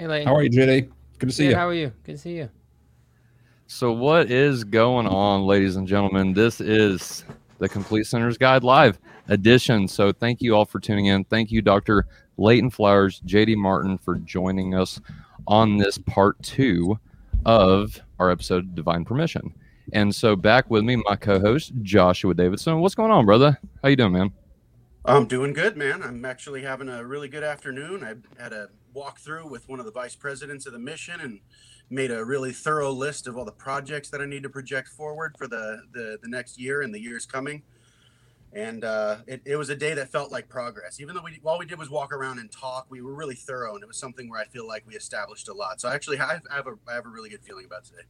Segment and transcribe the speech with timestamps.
[0.00, 0.28] Hey, Leighton.
[0.28, 0.90] How are you, JD?
[1.18, 1.56] Good to see Good, you.
[1.56, 1.92] How are you?
[2.04, 2.48] Good to see you.
[3.66, 6.32] So, what is going on, ladies and gentlemen?
[6.32, 7.26] This is
[7.58, 9.86] the Complete Centers Guide Live edition.
[9.86, 11.24] So, thank you all for tuning in.
[11.24, 12.06] Thank you, Dr.
[12.38, 14.98] Leighton Flowers, JD Martin, for joining us
[15.46, 16.98] on this part two
[17.44, 19.52] of our episode, Divine Permission.
[19.92, 22.80] And so, back with me, my co-host Joshua Davidson.
[22.80, 23.60] What's going on, brother?
[23.82, 24.32] How you doing, man?
[25.04, 26.02] I'm doing good, man.
[26.02, 28.02] I'm actually having a really good afternoon.
[28.02, 31.40] I had a walkthrough with one of the vice presidents of the mission and
[31.90, 35.36] made a really thorough list of all the projects that I need to project forward
[35.36, 37.62] for the the, the next year and the years coming.
[38.52, 41.00] And uh, it, it was a day that felt like progress.
[41.00, 43.74] Even though we all we did was walk around and talk, we were really thorough,
[43.74, 45.80] and it was something where I feel like we established a lot.
[45.80, 48.02] So actually, I have, I have a I have a really good feeling about today.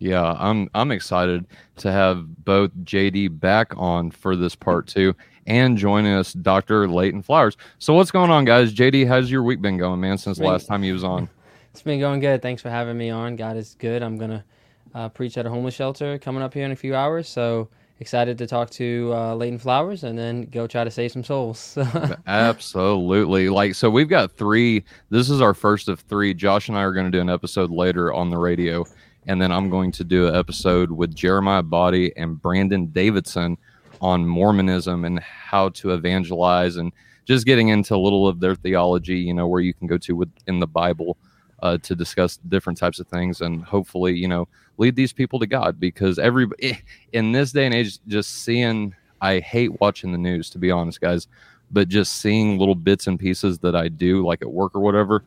[0.00, 1.46] Yeah, I'm I'm excited
[1.76, 5.14] to have both JD back on for this part two
[5.46, 6.88] and joining us Dr.
[6.88, 7.58] Leighton Flowers.
[7.78, 8.72] So what's going on, guys?
[8.72, 11.28] JD, how's your week been going, man, since the last time you was on?
[11.72, 12.42] It's been going good.
[12.42, 13.36] Thanks for having me on.
[13.36, 14.02] God is good.
[14.02, 14.44] I'm gonna
[14.92, 17.28] uh, preach at a homeless shelter coming up here in a few hours.
[17.28, 17.68] So
[18.00, 21.78] excited to talk to uh, Leighton Flowers and then go try to save some souls.
[22.26, 23.50] Absolutely.
[23.50, 24.84] Like so we've got three.
[25.10, 26.34] This is our first of three.
[26.34, 28.84] Josh and I are going to do an episode later on the radio
[29.26, 33.58] and then I'm going to do an episode with Jeremiah Body and Brandon Davidson
[34.00, 36.92] on Mormonism and how to evangelize and
[37.26, 40.16] just getting into a little of their theology, you know, where you can go to
[40.16, 41.16] within the Bible
[41.62, 44.48] uh, to discuss different types of things and hopefully, you know,
[44.78, 46.46] lead these people to God because every
[47.12, 51.00] in this day and age, just seeing, I hate watching the news to be honest,
[51.00, 51.28] guys,
[51.70, 55.24] but just seeing little bits and pieces that I do, like at work or whatever,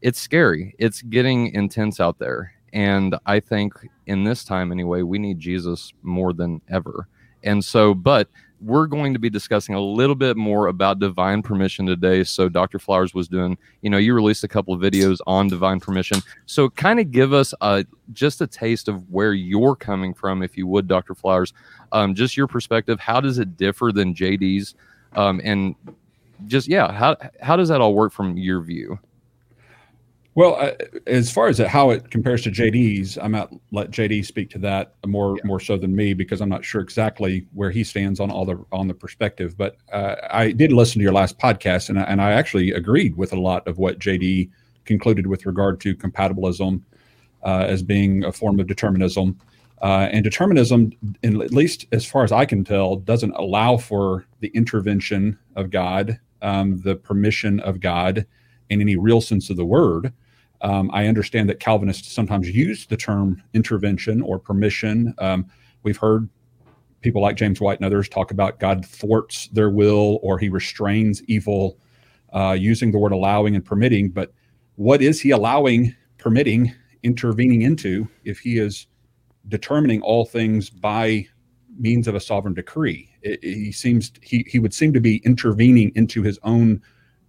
[0.00, 0.74] it's scary.
[0.78, 2.53] It's getting intense out there.
[2.74, 3.72] And I think
[4.06, 7.08] in this time anyway, we need Jesus more than ever.
[7.44, 8.28] And so, but
[8.60, 12.24] we're going to be discussing a little bit more about divine permission today.
[12.24, 12.80] So, Dr.
[12.80, 16.20] Flowers was doing, you know, you released a couple of videos on divine permission.
[16.46, 20.56] So, kind of give us a, just a taste of where you're coming from, if
[20.56, 21.14] you would, Dr.
[21.14, 21.52] Flowers.
[21.92, 22.98] Um, just your perspective.
[22.98, 24.74] How does it differ than JD's?
[25.14, 25.76] Um, and
[26.46, 28.98] just, yeah, how, how does that all work from your view?
[30.36, 30.72] Well, uh,
[31.06, 34.94] as far as how it compares to JD's, I might let JD speak to that
[35.06, 35.42] more yeah.
[35.44, 38.64] more so than me because I'm not sure exactly where he stands on all the
[38.72, 39.56] on the perspective.
[39.56, 43.16] But uh, I did listen to your last podcast, and I, and I actually agreed
[43.16, 44.50] with a lot of what JD
[44.84, 46.82] concluded with regard to compatibilism
[47.44, 49.38] uh, as being a form of determinism.
[49.82, 54.24] Uh, and determinism, in, at least as far as I can tell, doesn't allow for
[54.40, 58.26] the intervention of God, um, the permission of God,
[58.70, 60.12] in any real sense of the word.
[60.60, 65.14] Um, I understand that Calvinists sometimes use the term intervention or permission.
[65.18, 65.46] Um,
[65.82, 66.28] we've heard
[67.00, 71.22] people like James White and others talk about God thwarts their will or he restrains
[71.24, 71.78] evil
[72.32, 74.08] uh, using the word allowing and permitting.
[74.08, 74.32] But
[74.76, 78.86] what is he allowing, permitting, intervening into if he is
[79.48, 81.26] determining all things by
[81.78, 83.10] means of a sovereign decree?
[83.22, 86.82] It, it, he seems he, he would seem to be intervening into his own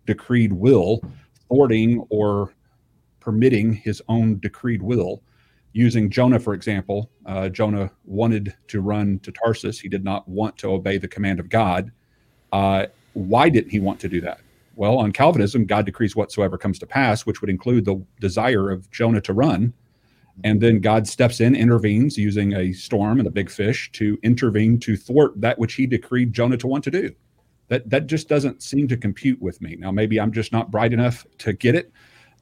[0.07, 1.01] decreed will,
[1.47, 2.53] thwarting or
[3.25, 5.23] permitting his own decreed will.
[5.73, 9.79] Using Jonah, for example, uh, Jonah wanted to run to Tarsus.
[9.79, 11.91] He did not want to obey the command of God.
[12.53, 14.39] Uh, why didn't he want to do that?
[14.75, 18.89] Well, on Calvinism, God decrees whatsoever comes to pass, which would include the desire of
[18.91, 19.73] Jonah to run.
[20.43, 24.79] And then God steps in, intervenes using a storm and a big fish to intervene
[24.81, 27.15] to thwart that which he decreed Jonah to want to do.
[27.69, 29.75] That, that just doesn't seem to compute with me.
[29.79, 31.91] Now, maybe I'm just not bright enough to get it,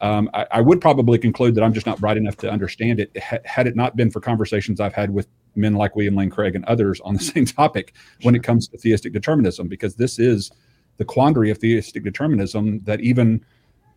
[0.04, 3.10] um, I, I, would probably conclude that I'm just not bright enough to understand it.
[3.16, 6.56] H- had it not been for conversations I've had with men like William Lane Craig
[6.56, 7.94] and others on the same topic
[8.24, 10.52] when it comes to theistic determinism, because this is
[10.98, 13.46] the quandary of theistic determinism that even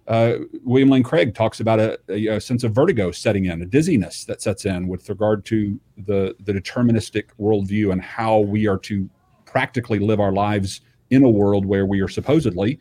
[0.06, 3.66] uh, William Lane Craig talks about a, a, a, sense of vertigo setting in, a
[3.66, 8.78] dizziness that sets in with regard to the, the deterministic worldview and how we are
[8.78, 9.10] to
[9.44, 12.78] practically live our lives in a world where we are supposedly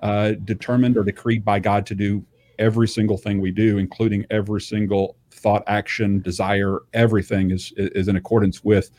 [0.00, 2.24] uh, determined or decreed by God to do
[2.58, 8.16] every single thing we do, including every single thought, action, desire, everything is is in
[8.16, 8.90] accordance with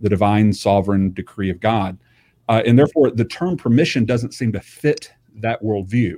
[0.00, 1.98] the divine sovereign decree of God.
[2.48, 6.16] Uh, and therefore, the term permission doesn't seem to fit that worldview.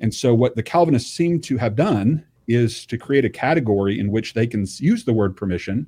[0.00, 4.10] And so, what the Calvinists seem to have done is to create a category in
[4.10, 5.86] which they can use the word permission,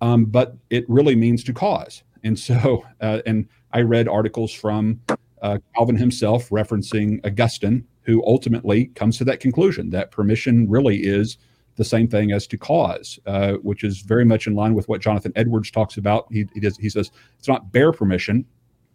[0.00, 2.02] um, but it really means to cause.
[2.24, 5.00] And so, uh, and I read articles from
[5.40, 11.36] uh, Calvin himself referencing Augustine, who ultimately comes to that conclusion that permission really is
[11.76, 15.02] the same thing as to cause, uh, which is very much in line with what
[15.02, 16.26] Jonathan Edwards talks about.
[16.32, 18.46] He, he, does, he says it's not bare permission.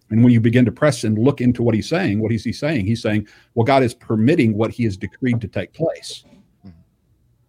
[0.10, 2.52] And when you begin to press and look into what he's saying, what is he
[2.52, 2.88] saying?
[2.88, 6.24] He's saying, well, God is permitting what he has decreed to take place.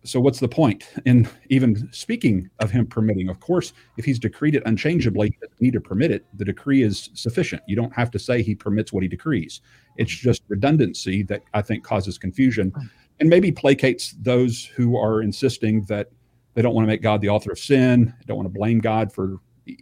[0.05, 3.31] so what's the point in even speaking of him permitting?
[3.31, 6.27] Of course, if he's decreed it unchangeably, he doesn't need to permit it.
[6.35, 7.63] The decree is sufficient.
[7.67, 9.63] You don't have to say he permits what he decrees.
[9.97, 12.73] It's just redundancy that I think causes confusion
[13.21, 16.09] and maybe placates those who are insisting that
[16.55, 19.13] they don't want to make God the author of sin, don't want to blame God
[19.13, 19.37] for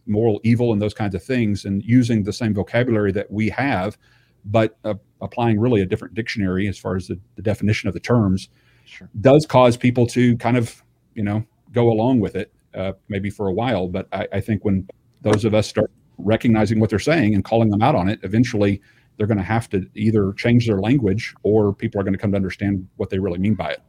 [0.06, 3.98] moral evil and those kinds of things, and using the same vocabulary that we have,
[4.44, 8.00] but uh, applying really a different dictionary as far as the, the definition of the
[8.00, 8.48] terms
[8.84, 9.08] sure.
[9.20, 10.82] does cause people to kind of,
[11.14, 13.88] you know, go along with it, uh, maybe for a while.
[13.88, 14.86] But I, I think when
[15.22, 18.80] those of us start recognizing what they're saying and calling them out on it, eventually
[19.16, 22.32] they're going to have to either change their language or people are going to come
[22.32, 23.82] to understand what they really mean by it.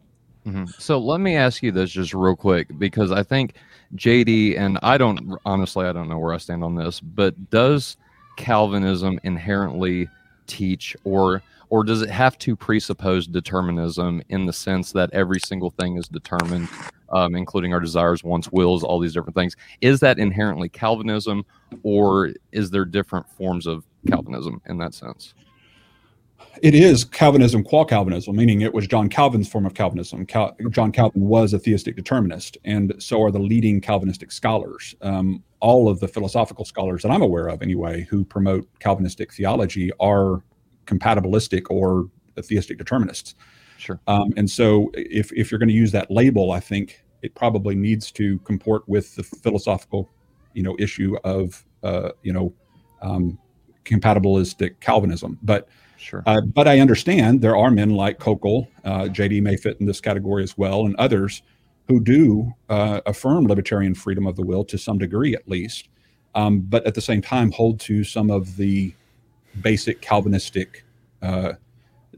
[0.46, 0.66] Mm-hmm.
[0.78, 3.56] So let me ask you this just real quick because I think
[3.96, 7.96] JD and I don't honestly I don't know where I stand on this, but does
[8.36, 10.10] Calvinism inherently
[10.48, 15.72] teach or or does it have to presuppose determinism in the sense that every single
[15.72, 16.68] thing is determined,
[17.13, 19.56] um, including our desires, wants, wills, all these different things?
[19.81, 21.45] Is that inherently Calvinism,
[21.83, 25.33] or is there different forms of Calvinism in that sense?
[26.62, 30.25] It is Calvinism qua Calvinism, meaning it was John Calvin's form of Calvinism.
[30.25, 34.95] Cal- John Calvin was a theistic determinist, and so are the leading Calvinistic scholars.
[35.01, 39.92] Um, all of the philosophical scholars that I'm aware of, anyway, who promote Calvinistic theology
[40.00, 40.44] are
[40.86, 42.09] compatibilistic or
[42.42, 43.36] theistic determinists.
[43.77, 44.00] Sure.
[44.07, 47.74] Um, and so, if if you're going to use that label, I think it probably
[47.74, 50.10] needs to comport with the philosophical,
[50.54, 52.54] you know, issue of uh, you know,
[53.02, 53.38] um,
[53.86, 55.38] compatibilistic Calvinism.
[55.44, 55.68] But
[55.98, 56.24] sure.
[56.25, 60.00] Uh, but I understand there are men like Kokol, uh, JD may fit in this
[60.00, 61.42] category as well, and others
[61.88, 65.90] who do uh, affirm libertarian freedom of the will to some degree, at least.
[66.36, 68.94] Um, but at the same time, hold to some of the
[69.62, 70.84] basic Calvinistic
[71.22, 71.54] uh,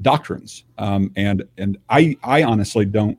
[0.02, 0.64] doctrines.
[0.78, 3.18] Um, and and I I honestly don't.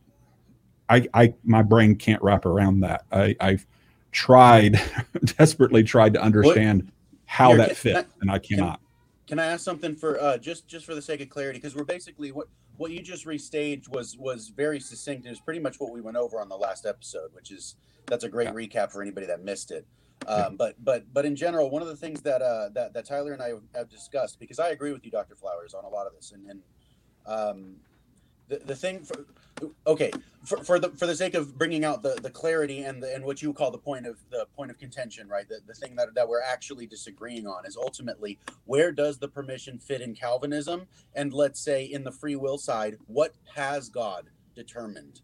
[0.89, 3.05] I, I my brain can't wrap around that.
[3.11, 3.67] I, I've
[4.13, 4.81] tried
[5.39, 6.93] desperately tried to understand what?
[7.27, 8.81] how Here, that fits, and I cannot.
[9.27, 11.59] Can, can I ask something for uh, just just for the sake of clarity?
[11.59, 15.27] Because we're basically what what you just restaged was was very succinct.
[15.27, 18.25] It was pretty much what we went over on the last episode, which is that's
[18.25, 18.53] a great yeah.
[18.53, 19.87] recap for anybody that missed it.
[20.27, 23.33] Um, but but but in general, one of the things that uh, that that Tyler
[23.33, 26.15] and I have discussed, because I agree with you, Doctor Flowers, on a lot of
[26.15, 26.63] this, and, and
[27.27, 27.77] um,
[28.49, 29.27] the the thing for
[29.87, 30.11] okay
[30.47, 33.25] for, for the for the sake of bringing out the the clarity and the, and
[33.25, 35.49] what you call the point of the point of contention, right?
[35.49, 39.79] The the thing that that we're actually disagreeing on is ultimately where does the permission
[39.79, 45.21] fit in Calvinism, and let's say in the free will side, what has God determined?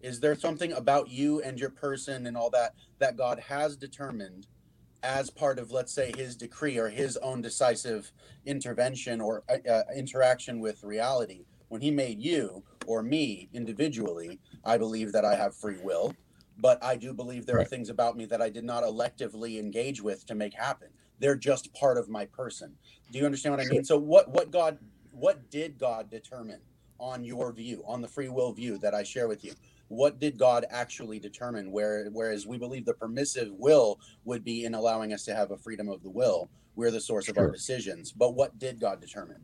[0.00, 4.48] Is there something about you and your person and all that that God has determined
[5.04, 8.10] as part of, let's say, his decree or his own decisive
[8.44, 11.44] intervention or uh, uh, interaction with reality?
[11.68, 16.14] When he made you or me individually, I believe that I have free will,
[16.58, 17.66] but I do believe there right.
[17.66, 20.88] are things about me that I did not electively engage with to make happen.
[21.18, 22.74] They're just part of my person.
[23.10, 23.84] Do you understand what I mean?
[23.84, 24.78] So what what God
[25.12, 26.60] what did God determine
[26.98, 29.52] on your view, on the free will view that I share with you?
[29.88, 31.70] what did God actually determine?
[31.70, 35.56] Where, whereas we believe the permissive will would be in allowing us to have a
[35.56, 36.48] freedom of the will.
[36.76, 38.12] We're the source of our decisions.
[38.12, 39.42] But what did God determine?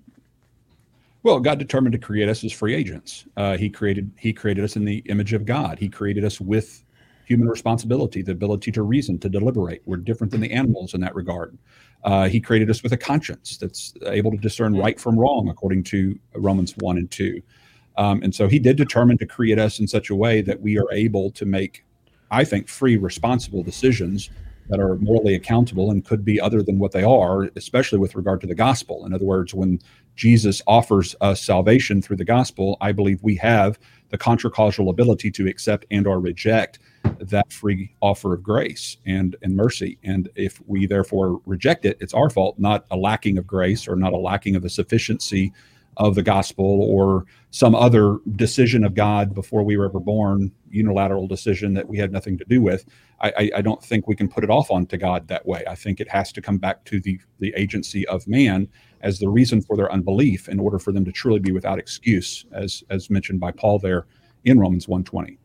[1.22, 3.26] Well, God determined to create us as free agents.
[3.37, 5.78] Uh, he created He created us in the image of God.
[5.78, 6.84] He created us with
[7.26, 9.83] human responsibility, the ability to reason, to deliberate.
[9.85, 11.56] We're different than the animals in that regard.
[12.02, 15.85] Uh, he created us with a conscience that's able to discern right from wrong, according
[15.85, 17.40] to Romans 1 and 2.
[17.99, 20.76] Um, and so he did determine to create us in such a way that we
[20.76, 21.85] are able to make,
[22.33, 24.30] I think, free, responsible decisions
[24.70, 28.40] that are morally accountable and could be other than what they are, especially with regard
[28.40, 29.04] to the gospel.
[29.04, 29.80] In other words, when
[30.14, 33.78] Jesus offers us salvation through the gospel, I believe we have
[34.10, 36.78] the contracausal ability to accept and or reject
[37.18, 39.98] that free offer of grace and, and mercy.
[40.04, 43.96] And if we therefore reject it, it's our fault, not a lacking of grace or
[43.96, 45.52] not a lacking of the sufficiency
[45.97, 51.26] of the gospel or some other decision of God before we were ever born, unilateral
[51.26, 52.85] decision that we had nothing to do with.
[53.20, 55.64] I, I, I, don't think we can put it off onto God that way.
[55.68, 58.68] I think it has to come back to the the agency of man
[59.02, 62.47] as the reason for their unbelief in order for them to truly be without excuse,
[62.52, 64.06] as as mentioned by Paul there
[64.44, 65.38] in Romans 120.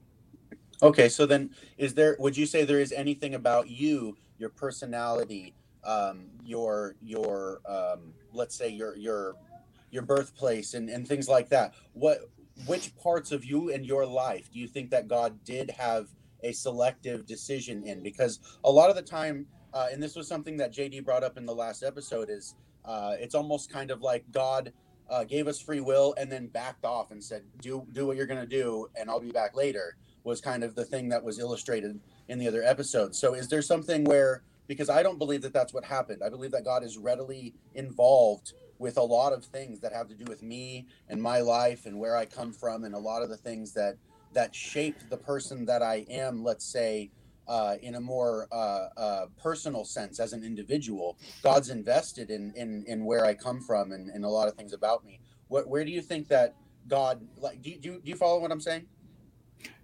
[0.82, 5.54] Okay, so then is there would you say there is anything about you, your personality,
[5.84, 9.36] um, your your um, let's say your your
[9.96, 12.30] your birthplace and, and things like that what
[12.68, 16.10] which parts of you and your life do you think that god did have
[16.44, 20.58] a selective decision in because a lot of the time uh, and this was something
[20.58, 24.24] that jd brought up in the last episode is uh, it's almost kind of like
[24.32, 24.72] god
[25.10, 28.28] uh, gave us free will and then backed off and said do do what you're
[28.28, 31.40] going to do and i'll be back later was kind of the thing that was
[31.40, 33.18] illustrated in the other episodes.
[33.20, 36.22] So is there something where because I don't believe that that's what happened.
[36.25, 40.15] I believe that God is readily involved with a lot of things that have to
[40.15, 43.29] do with me and my life and where I come from and a lot of
[43.29, 43.98] the things that
[44.34, 47.10] that shaped the person that I am, let's say,
[47.48, 51.17] uh, in a more uh, uh, personal sense as an individual.
[51.41, 54.74] God's invested in in, in where I come from and, and a lot of things
[54.74, 55.20] about me.
[55.48, 56.55] What, where do you think that
[56.88, 57.62] God like?
[57.62, 58.86] Do you, do you follow what I'm saying?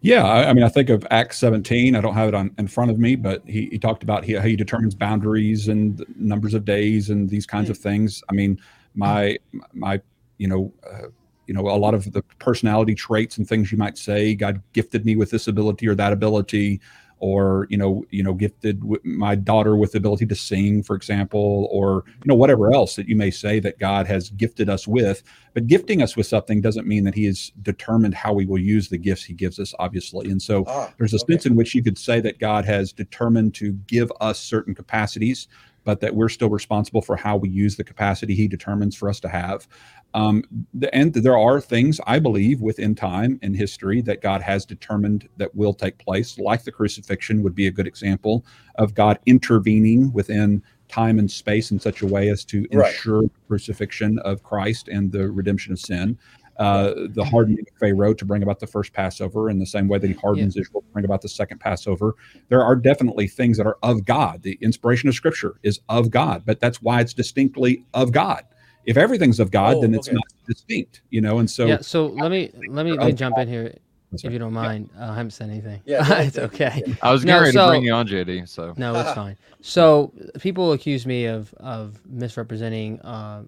[0.02, 1.96] Yeah, I, I, mean, I think of Acts 17.
[1.96, 4.34] I don't have it on in front of me, but he, he talked about he,
[4.34, 7.72] how he determines boundaries and numbers of days and these kinds mm.
[7.72, 8.24] of things.
[8.30, 8.60] I mean,
[8.96, 9.38] my
[9.74, 10.02] my
[10.38, 11.08] you know uh,
[11.48, 15.06] you know a lot of the personality traits and things you might say god gifted
[15.06, 16.80] me with this ability or that ability
[17.22, 21.70] or you know you know gifted my daughter with the ability to sing for example
[21.72, 25.22] or you know whatever else that you may say that god has gifted us with
[25.54, 28.90] but gifting us with something doesn't mean that he has determined how we will use
[28.90, 31.34] the gifts he gives us obviously and so ah, there's a okay.
[31.34, 35.48] sense in which you could say that god has determined to give us certain capacities
[35.84, 39.20] but that we're still responsible for how we use the capacity he determines for us
[39.20, 39.68] to have.
[40.14, 44.66] Um, the, and there are things I believe within time and history that God has
[44.66, 48.46] determined that will take place, like the crucifixion would be a good example
[48.76, 53.32] of God intervening within time and space in such a way as to ensure right.
[53.48, 56.18] crucifixion of Christ and the redemption of sin
[56.58, 59.98] uh, the hardening of Pharaoh to bring about the first Passover in the same way
[59.98, 60.62] that he hardens yeah.
[60.62, 62.16] Israel to bring about the second Passover.
[62.50, 64.44] There are definitely things that are of God.
[64.44, 68.44] The inspiration of Scripture is of God, but that's why it's distinctly of God.
[68.86, 70.16] If everything's of God, oh, then it's okay.
[70.16, 71.40] not distinct, you know.
[71.40, 71.82] And so, yeah.
[71.82, 73.76] So let me let me, let me jump in here.
[74.14, 75.08] If you don't mind, yeah.
[75.08, 75.82] uh, I haven't said anything.
[75.86, 76.84] Yeah, it's okay.
[77.02, 78.50] I was getting no, so, to bring you on, JD.
[78.50, 79.38] So no, it's fine.
[79.62, 83.44] So people accuse me of of misrepresenting uh,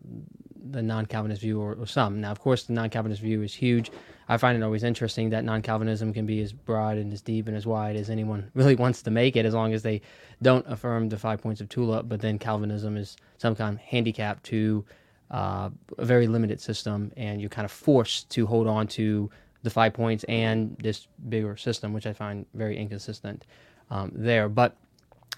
[0.72, 2.22] the non-Calvinist view or, or, some.
[2.22, 3.92] Now, of course, the non-Calvinist view is huge.
[4.30, 7.58] I find it always interesting that non-Calvinism can be as broad and as deep and
[7.58, 10.02] as wide as anyone really wants to make it, as long as they
[10.42, 12.08] don't affirm the five points of Tulip.
[12.08, 14.86] But then Calvinism is some kind of handicap to
[15.32, 19.30] uh, a very limited system, and you're kind of forced to hold on to
[19.64, 23.46] the five points and this bigger system, which I find very inconsistent
[23.90, 24.50] um, there.
[24.50, 24.78] But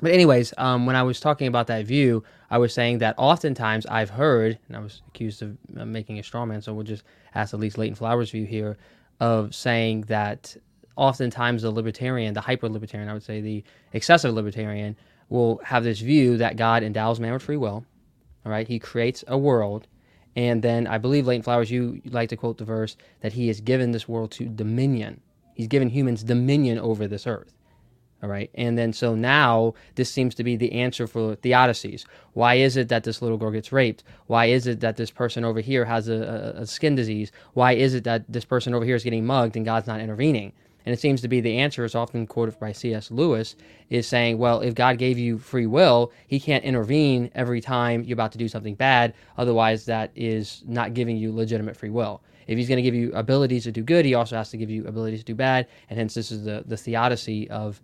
[0.01, 3.85] but anyways, um, when I was talking about that view, I was saying that oftentimes
[3.85, 7.53] I've heard, and I was accused of making a straw man, so we'll just ask
[7.53, 8.77] at least Leighton Flowers' view here,
[9.19, 10.55] of saying that
[10.97, 14.97] oftentimes the libertarian, the hyper libertarian, I would say the excessive libertarian,
[15.29, 17.85] will have this view that God endows man with free will.
[18.45, 19.87] All right, He creates a world,
[20.35, 23.61] and then I believe Leighton Flowers, you like to quote the verse that He has
[23.61, 25.21] given this world to dominion.
[25.53, 27.54] He's given humans dominion over this earth.
[28.25, 28.49] All right.
[28.55, 32.05] And then so now this seems to be the answer for theodicies.
[32.33, 34.03] Why is it that this little girl gets raped?
[34.25, 37.31] Why is it that this person over here has a, a, skin disease?
[37.53, 40.53] Why is it that this person over here is getting mugged and God's not intervening?
[40.87, 43.11] And it seems to be the answer is often quoted by C.S.
[43.11, 43.55] Lewis
[43.91, 48.15] is saying, well, if God gave you free will, he can't intervene every time you're
[48.15, 49.13] about to do something bad.
[49.37, 52.23] Otherwise, that is not giving you legitimate free will.
[52.47, 54.71] If he's going to give you abilities to do good, he also has to give
[54.71, 55.67] you abilities to do bad.
[55.91, 57.81] And hence, this is the, the theodicy of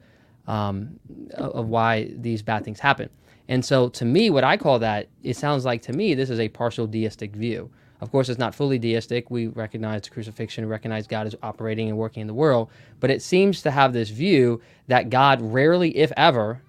[0.48, 1.00] um,
[1.36, 3.10] of why these bad things happen.
[3.48, 6.40] And so, to me, what I call that, it sounds like to me this is
[6.40, 7.70] a partial deistic view.
[8.00, 9.30] Of course, it's not fully deistic.
[9.30, 13.22] We recognize the crucifixion, recognize God is operating and working in the world, but it
[13.22, 16.62] seems to have this view that God rarely, if ever,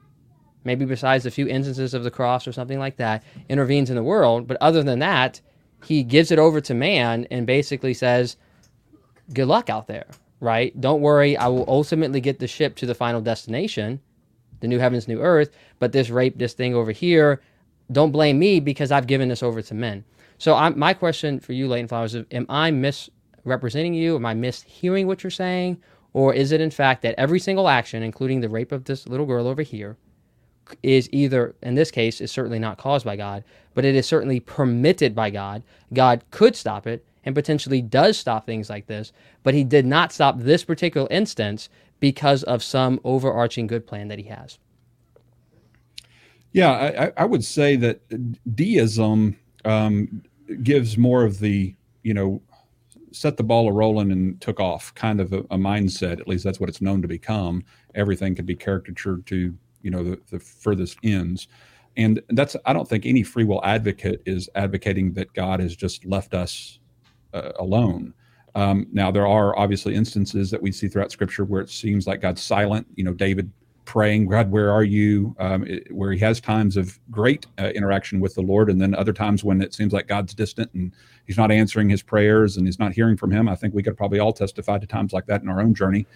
[0.64, 4.02] maybe besides a few instances of the cross or something like that, intervenes in the
[4.02, 4.46] world.
[4.46, 5.40] But other than that,
[5.84, 8.36] he gives it over to man and basically says,
[9.32, 10.06] Good luck out there
[10.42, 10.78] right?
[10.80, 14.00] Don't worry, I will ultimately get the ship to the final destination,
[14.58, 15.50] the new heavens, new earth.
[15.78, 17.40] But this rape, this thing over here,
[17.92, 20.04] don't blame me because I've given this over to men.
[20.38, 24.16] So I'm, my question for you, Leighton Flowers, is, am I misrepresenting you?
[24.16, 25.80] Am I mishearing what you're saying?
[26.12, 29.26] Or is it in fact that every single action, including the rape of this little
[29.26, 29.96] girl over here,
[30.82, 33.44] is either, in this case, is certainly not caused by God,
[33.74, 35.62] but it is certainly permitted by God.
[35.92, 39.12] God could stop it, and potentially does stop things like this,
[39.42, 41.68] but he did not stop this particular instance
[42.00, 44.58] because of some overarching good plan that he has.
[46.52, 48.00] Yeah, I, I would say that
[48.54, 50.22] deism um,
[50.62, 52.42] gives more of the, you know,
[53.12, 56.20] set the ball a rolling and took off kind of a, a, mindset.
[56.20, 57.62] At least that's what it's known to become.
[57.94, 61.48] Everything can be caricatured to, you know, the, the furthest ends.
[61.96, 66.04] And that's, I don't think any free will advocate is advocating that God has just
[66.04, 66.78] left us
[67.32, 68.14] uh, alone.
[68.54, 72.20] Um, now, there are obviously instances that we see throughout Scripture where it seems like
[72.20, 72.86] God's silent.
[72.96, 73.50] You know, David
[73.84, 75.34] praying, God, where are you?
[75.38, 78.94] Um, it, where he has times of great uh, interaction with the Lord, and then
[78.94, 80.92] other times when it seems like God's distant and
[81.26, 83.48] he's not answering his prayers and he's not hearing from him.
[83.48, 86.06] I think we could probably all testify to times like that in our own journey.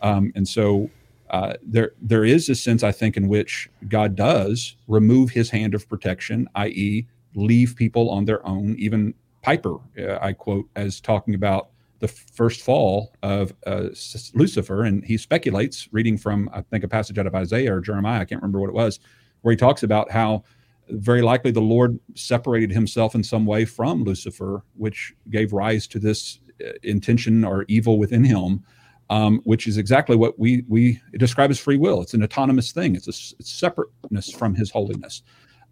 [0.00, 0.90] Um, and so
[1.30, 5.74] uh, there there is a sense I think in which God does remove His hand
[5.74, 8.76] of protection, i.e., leave people on their own.
[8.78, 13.88] Even Piper, uh, I quote, as talking about the first fall of uh,
[14.34, 18.20] Lucifer, and he speculates, reading from I think a passage out of Isaiah or Jeremiah,
[18.20, 18.98] I can't remember what it was,
[19.42, 20.44] where he talks about how
[20.88, 25.98] very likely the Lord separated himself in some way from Lucifer, which gave rise to
[25.98, 28.64] this uh, intention or evil within him
[29.12, 32.00] um, which is exactly what we we describe as free will.
[32.00, 32.96] It's an autonomous thing.
[32.96, 35.22] It's a it's separateness from His holiness,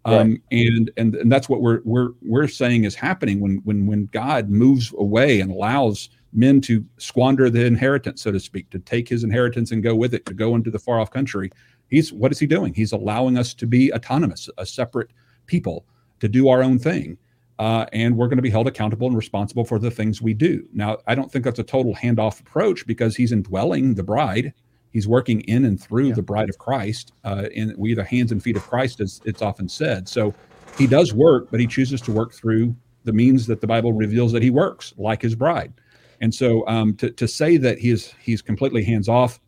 [0.05, 0.41] um, right.
[0.51, 4.49] and and and that's what we're we're we're saying is happening when when when God
[4.49, 9.23] moves away and allows men to squander the inheritance, so to speak, to take His
[9.23, 11.51] inheritance and go with it, to go into the far off country.
[11.89, 12.73] He's what is He doing?
[12.73, 15.11] He's allowing us to be autonomous, a separate
[15.45, 15.85] people,
[16.19, 17.17] to do our own thing
[17.61, 20.67] uh, and we're going to be held accountable and responsible for the things we do.
[20.73, 24.51] Now, I don't think that's a total handoff approach because he's indwelling the bride.
[24.91, 26.15] He's working in and through yeah.
[26.15, 27.13] the bride of Christ.
[27.23, 30.07] Uh, in we the hands and feet of Christ, as it's often said.
[30.07, 30.33] So
[30.77, 34.31] he does work, but he chooses to work through the means that the Bible reveals
[34.31, 35.73] that he works, like his bride.
[36.19, 39.39] And so um, to, to say that he is he's completely hands off,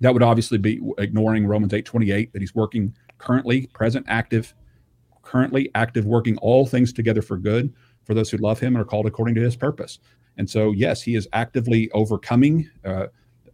[0.00, 4.54] that would obviously be ignoring Romans eight twenty eight that he's working currently, present, active
[5.22, 7.72] currently active, working all things together for good
[8.04, 10.00] for those who love him and are called according to his purpose.
[10.38, 13.06] And so, yes, he is actively overcoming uh,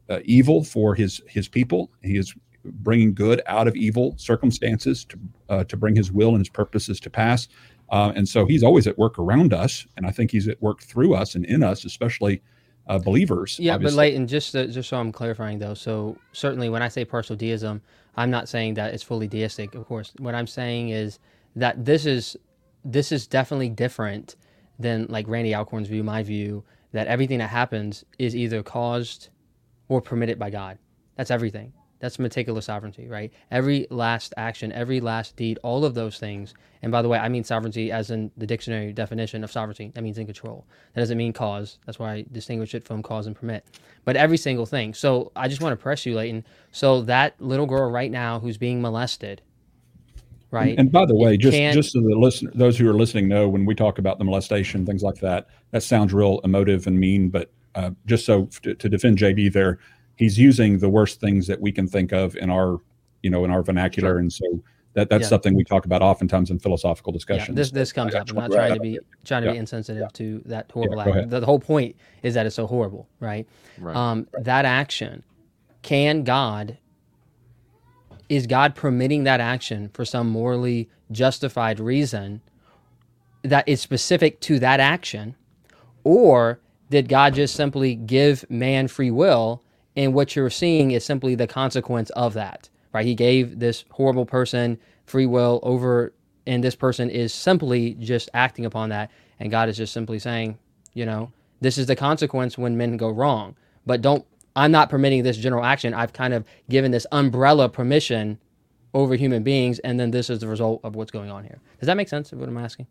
[0.08, 1.90] uh, evil for his his people.
[2.02, 2.34] He is
[2.64, 7.00] bringing good out of evil circumstances to uh, to bring his will and his purposes
[7.00, 7.48] to pass.
[7.90, 10.82] Uh, and so, he's always at work around us, and I think he's at work
[10.82, 12.42] through us and in us, especially.
[12.88, 13.58] Uh, believers.
[13.58, 13.96] Yeah, obviously.
[13.96, 17.82] but Leighton, just just so I'm clarifying though, so certainly when I say partial deism,
[18.14, 19.74] I'm not saying that it's fully deistic.
[19.74, 21.18] Of course, what I'm saying is
[21.56, 22.36] that this is
[22.84, 24.36] this is definitely different
[24.78, 29.30] than like Randy Alcorn's view, my view, that everything that happens is either caused
[29.88, 30.78] or permitted by God.
[31.16, 31.72] That's everything.
[31.98, 33.32] That's meticulous sovereignty, right?
[33.50, 36.52] Every last action, every last deed, all of those things.
[36.82, 39.92] And by the way, I mean sovereignty as in the dictionary definition of sovereignty.
[39.94, 40.66] That means in control.
[40.92, 41.78] That doesn't mean cause.
[41.86, 43.64] That's why I distinguish it from cause and permit.
[44.04, 44.92] But every single thing.
[44.92, 46.44] So I just want to press you, Leighton.
[46.70, 49.40] So that little girl right now who's being molested,
[50.50, 50.70] right?
[50.70, 53.48] And, and by the way, just just so the listener, those who are listening know,
[53.48, 57.30] when we talk about the molestation, things like that, that sounds real emotive and mean.
[57.30, 59.78] But uh, just so to, to, defend JD, there,
[60.16, 62.78] he's using the worst things that we can think of in our,
[63.22, 64.18] you know, in our vernacular, sure.
[64.18, 64.62] and so
[64.94, 65.28] that that's yeah.
[65.28, 67.50] something we talk about oftentimes in philosophical discussions.
[67.50, 68.30] Yeah, this this comes up.
[68.30, 69.52] I'm not trying to be trying to yeah.
[69.52, 71.28] be insensitive to that horrible act.
[71.28, 73.46] The, the, whole point is that it's so horrible, right?
[73.78, 73.94] right.
[73.94, 75.22] Um, that action,
[75.82, 76.78] can God
[78.30, 82.40] is God permitting that action for some morally justified reason
[83.42, 85.36] that is specific to that action?
[86.04, 89.62] Or did God just simply give man free will
[89.96, 92.68] and what you're seeing is simply the consequence of that?
[92.92, 93.06] Right?
[93.06, 96.12] He gave this horrible person free will over
[96.46, 100.58] and this person is simply just acting upon that and God is just simply saying,
[100.94, 103.56] you know, this is the consequence when men go wrong.
[103.84, 104.24] But don't
[104.56, 105.92] I'm not permitting this general action.
[105.92, 108.38] I've kind of given this umbrella permission
[108.94, 111.60] over human beings, and then this is the result of what's going on here.
[111.78, 112.32] Does that make sense?
[112.32, 112.86] Of what I'm asking?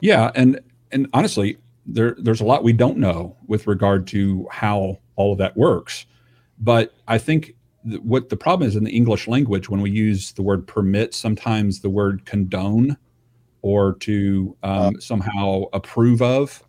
[0.00, 0.60] Yeah, and
[0.92, 1.56] and honestly,
[1.92, 6.06] there there's a lot we don't know with regard to how all of that works.
[6.58, 7.54] But I think
[7.88, 11.14] th- what the problem is in the English language when we use the word permit,
[11.14, 12.96] sometimes the word condone
[13.62, 16.62] or to um, uh, somehow approve of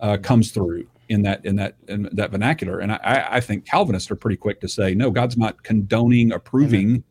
[0.00, 2.78] uh, comes through in that in that in that vernacular.
[2.80, 7.04] And I, I think Calvinists are pretty quick to say, no, God's not condoning, approving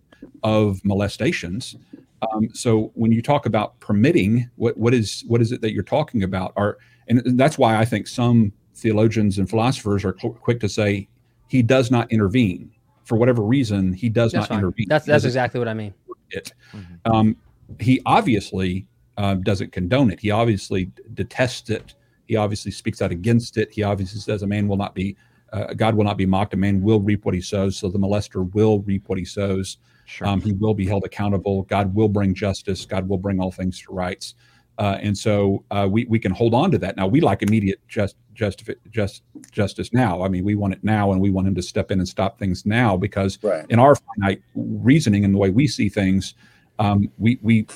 [0.44, 1.76] of molestations.
[2.22, 5.84] Um, so when you talk about permitting, what what is what is it that you're
[5.84, 6.54] talking about?
[6.56, 6.78] Are
[7.19, 11.08] and that's why I think some theologians and philosophers are cl- quick to say
[11.47, 12.71] he does not intervene
[13.04, 13.93] for whatever reason.
[13.93, 14.60] He does that's not fine.
[14.60, 14.88] intervene.
[14.89, 15.93] That's that's exactly what I mean.
[16.30, 16.54] It.
[16.74, 17.12] Mm-hmm.
[17.12, 17.36] Um,
[17.80, 20.19] he obviously uh, doesn't condone it.
[20.19, 21.95] He obviously detests it
[22.32, 23.74] he obviously speaks out against it.
[23.74, 25.17] He obviously says a man will not be,
[25.52, 26.54] uh, God will not be mocked.
[26.54, 27.76] A man will reap what he sows.
[27.76, 29.80] So the molester will reap what he sows.
[30.06, 30.28] Sure.
[30.28, 31.63] Um, he will be held accountable.
[31.63, 32.86] God will bring justice.
[32.86, 34.36] God will bring all things to rights.
[34.82, 36.98] Uh, and so uh, we, we can hold on to that.
[36.98, 40.24] Now we like immediate just, just, just justice now.
[40.24, 42.39] I mean, we want it now, and we want him to step in and stop
[42.39, 43.63] things now because right.
[43.70, 46.34] in our finite reasoning and the way we see things,
[46.80, 47.67] um, we we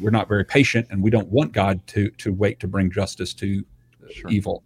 [0.00, 3.34] we're not very patient, and we don't want God to to wait to bring justice
[3.34, 3.64] to
[4.12, 4.30] sure.
[4.30, 4.62] evil.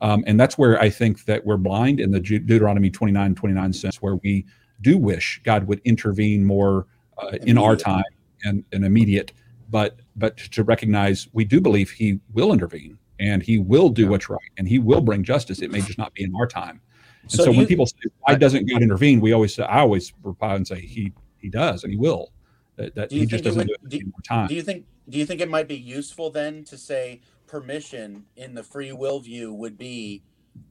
[0.00, 4.00] Um, and that's where I think that we're blind in the Deuteronomy 29 29 sense,
[4.00, 4.46] where we
[4.80, 6.86] do wish God would intervene more
[7.18, 8.04] uh, in our time
[8.44, 9.32] and, and immediate,
[9.70, 14.08] but but to recognize we do believe He will intervene and He will do yeah.
[14.08, 15.60] what's right and He will bring justice.
[15.60, 16.80] It may just not be in our time.
[17.22, 19.80] And so, so when you, people say, "Why doesn't God intervene?" We always say, I
[19.80, 22.32] always reply and say, "He he does, and he will."
[22.76, 24.48] That, that he just doesn't would, do it do, time.
[24.48, 24.86] Do you think?
[25.08, 29.20] Do you think it might be useful then to say permission in the free will
[29.20, 30.22] view would be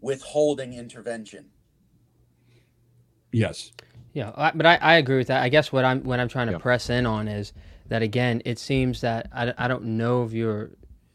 [0.01, 1.45] withholding intervention?
[3.32, 3.71] Yes.
[4.13, 5.41] Yeah, but I, I agree with that.
[5.41, 6.60] I guess what I'm what I'm trying to yeah.
[6.60, 7.54] press in on is
[7.91, 10.69] that again, it seems that I, I don't know if you're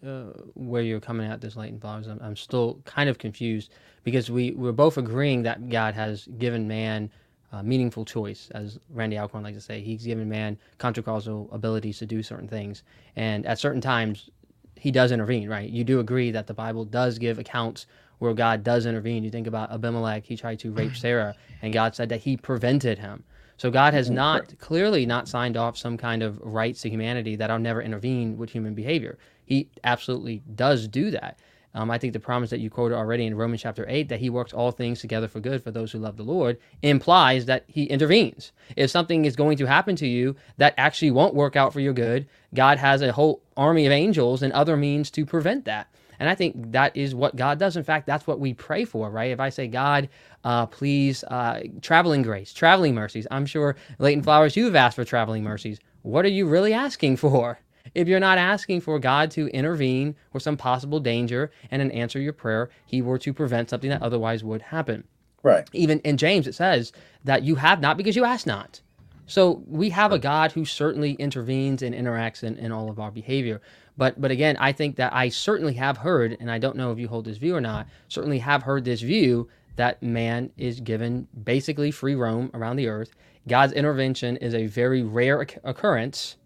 [0.06, 2.06] uh, where you're coming at this Leighton Flowers.
[2.06, 3.72] I'm, I'm still kind of confused
[4.04, 7.10] because we we're both agreeing that God has given man
[7.50, 9.80] uh, meaningful choice, as Randy Alcorn likes to say.
[9.80, 12.82] He's given man contracausal abilities to do certain things,
[13.16, 14.28] and at certain times,
[14.74, 15.48] he does intervene.
[15.48, 15.70] Right?
[15.70, 17.86] You do agree that the Bible does give accounts
[18.18, 19.24] where God does intervene.
[19.24, 22.98] You think about Abimelech; he tried to rape Sarah, and God said that He prevented
[22.98, 23.24] him.
[23.56, 27.50] So God has not clearly not signed off some kind of rights to humanity that
[27.50, 29.18] I'll never intervene with human behavior.
[29.44, 31.38] He absolutely does do that.
[31.76, 34.30] Um, I think the promise that you quoted already in Romans chapter 8 that he
[34.30, 37.84] works all things together for good for those who love the Lord implies that he
[37.84, 38.52] intervenes.
[38.76, 41.92] If something is going to happen to you that actually won't work out for your
[41.92, 45.88] good, God has a whole army of angels and other means to prevent that.
[46.18, 47.76] And I think that is what God does.
[47.76, 49.30] In fact, that's what we pray for, right?
[49.30, 50.08] If I say, God,
[50.44, 55.44] uh, please, uh, traveling grace, traveling mercies, I'm sure, Leighton Flowers, you've asked for traveling
[55.44, 55.78] mercies.
[56.02, 57.58] What are you really asking for?
[57.94, 62.18] If you're not asking for God to intervene for some possible danger and then answer
[62.20, 65.04] your prayer, He were to prevent something that otherwise would happen.
[65.42, 65.68] Right.
[65.72, 66.92] Even in James, it says
[67.24, 68.80] that you have not because you ask not.
[69.26, 73.10] So we have a God who certainly intervenes and interacts in, in all of our
[73.10, 73.60] behavior.
[73.96, 76.98] But but again, I think that I certainly have heard, and I don't know if
[76.98, 81.28] you hold this view or not, certainly have heard this view that man is given
[81.44, 83.10] basically free roam around the earth.
[83.48, 86.36] God's intervention is a very rare occurrence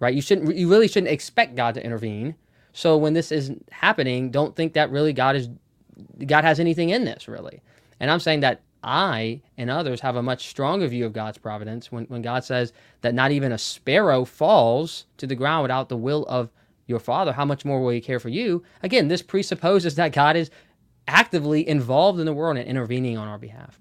[0.00, 0.14] right?
[0.14, 2.34] You shouldn't, you really shouldn't expect God to intervene.
[2.72, 5.48] So when this is happening, don't think that really God is,
[6.26, 7.62] God has anything in this really.
[8.00, 11.90] And I'm saying that I and others have a much stronger view of God's providence
[11.90, 15.96] when, when God says that not even a sparrow falls to the ground without the
[15.96, 16.50] will of
[16.86, 17.32] your Father.
[17.32, 18.62] How much more will He care for you?
[18.82, 20.50] Again, this presupposes that God is
[21.08, 23.78] actively involved in the world and intervening on our behalf.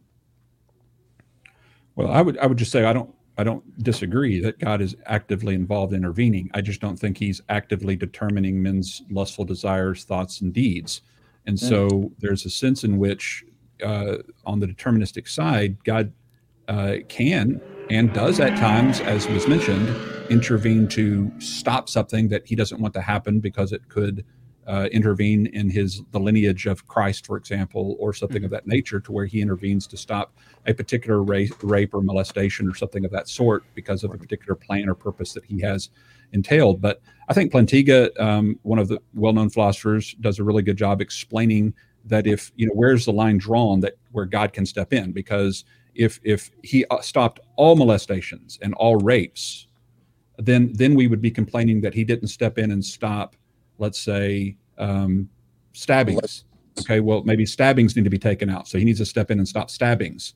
[1.95, 4.95] Well, I would I would just say I don't I don't disagree that God is
[5.05, 6.49] actively involved intervening.
[6.53, 11.01] I just don't think he's actively determining men's lustful desires, thoughts, and deeds.
[11.45, 12.11] And so mm.
[12.19, 13.45] there's a sense in which,
[13.83, 16.11] uh, on the deterministic side, God
[16.67, 19.87] uh, can and does at times, as was mentioned,
[20.29, 24.25] intervene to stop something that he doesn't want to happen because it could
[24.67, 28.45] uh, intervene in his the lineage of Christ, for example, or something mm-hmm.
[28.45, 32.67] of that nature, to where he intervenes to stop a particular rape, rape or molestation
[32.67, 35.89] or something of that sort because of a particular plan or purpose that he has
[36.31, 36.81] entailed.
[36.81, 40.99] But I think Plantinga, um, one of the well-known philosophers, does a really good job
[40.99, 41.73] explaining
[42.05, 45.63] that if you know where's the line drawn that where God can step in because
[45.95, 49.67] if if he uh, stopped all molestations and all rapes,
[50.37, 53.35] then then we would be complaining that he didn't step in and stop
[53.77, 55.29] let's say, um,
[55.73, 56.45] stabbings.
[56.79, 58.67] Okay, well, maybe stabbings need to be taken out.
[58.67, 60.33] So he needs to step in and stop stabbings.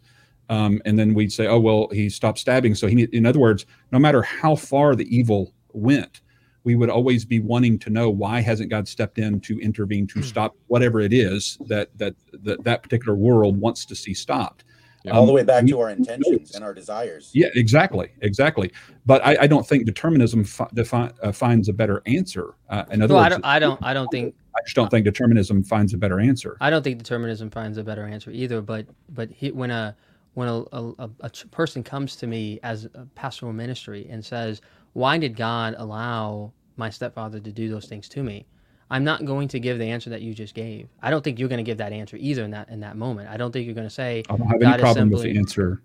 [0.50, 2.76] Um, and then we'd say, oh, well, he stopped stabbing.
[2.76, 6.22] So he, need, in other words, no matter how far the evil went,
[6.64, 10.20] we would always be wanting to know why hasn't God stepped in to intervene to
[10.20, 10.26] hmm.
[10.26, 14.66] stop whatever it is that that that, that particular world wants to see stopped.
[15.04, 17.32] Yeah, all the way back um, to our intentions and our desires.
[17.34, 18.72] Yeah, exactly, exactly.
[19.06, 22.56] But I, I don't think determinism fi- defi- uh, finds a better answer.
[22.70, 24.36] Uh, in other well, words, I don't, I don't, I don't think.
[24.56, 26.58] I just don't think determinism finds a better answer.
[26.60, 28.62] I don't think determinism finds a better answer either.
[28.62, 29.96] But but he, when a
[30.34, 34.62] when a, a, a person comes to me as a pastoral ministry and says,
[34.94, 38.46] "Why did God allow my stepfather to do those things to me?"
[38.92, 40.90] I'm not going to give the answer that you just gave.
[41.02, 43.30] I don't think you're going to give that answer either in that in that moment.
[43.30, 44.24] I don't think you're going to say.
[44.30, 45.82] I don't have any problem simply, with the answer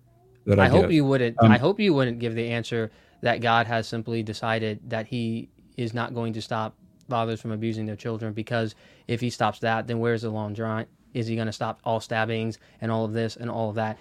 [0.46, 1.36] that I, I hope you wouldn't.
[1.40, 2.90] Um, I hope you wouldn't give the answer
[3.20, 6.74] that God has simply decided that He is not going to stop
[7.08, 8.74] fathers from abusing their children because
[9.06, 10.86] if He stops that, then where's the long drawn?
[11.12, 13.98] Is He going to stop all stabbings and all of this and all of that?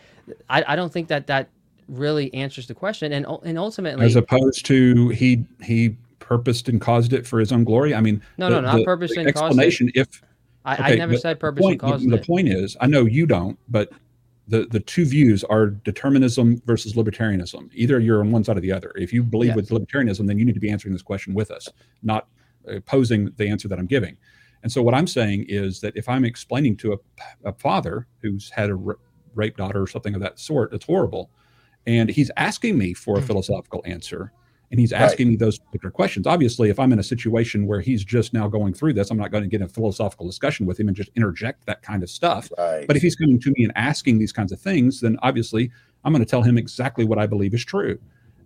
[0.49, 1.49] I, I don't think that that
[1.89, 3.11] really answers the question.
[3.11, 7.63] And and ultimately, as opposed to He He purposed and caused it for his own
[7.63, 7.93] glory?
[7.93, 9.87] I mean, no, the, no, not purposed and explanation.
[9.87, 10.01] Caused it.
[10.01, 10.21] If
[10.65, 12.21] I, okay, I never said purpose point, and caused the, it.
[12.21, 13.91] The point is, I know you don't, but
[14.47, 17.69] the the two views are determinism versus libertarianism.
[17.73, 18.91] Either you're on one side or the other.
[18.95, 19.55] If you believe yes.
[19.55, 21.69] with libertarianism, then you need to be answering this question with us,
[22.01, 22.27] not
[22.67, 24.17] opposing the answer that I'm giving.
[24.63, 26.97] And so what I'm saying is that if I'm explaining to a,
[27.49, 28.79] a father who's had a
[29.35, 31.29] rape daughter or something of that sort, it's horrible,
[31.85, 33.27] and he's asking me for a hmm.
[33.27, 34.31] philosophical answer,
[34.73, 35.33] and he's asking right.
[35.33, 36.25] me those particular questions.
[36.25, 39.29] Obviously, if I'm in a situation where he's just now going through this, I'm not
[39.29, 42.51] going to get a philosophical discussion with him and just interject that kind of stuff.
[42.57, 42.87] Right.
[42.87, 45.69] But if he's coming to me and asking these kinds of things, then obviously
[46.03, 47.99] I'm going to tell him exactly what I believe is true.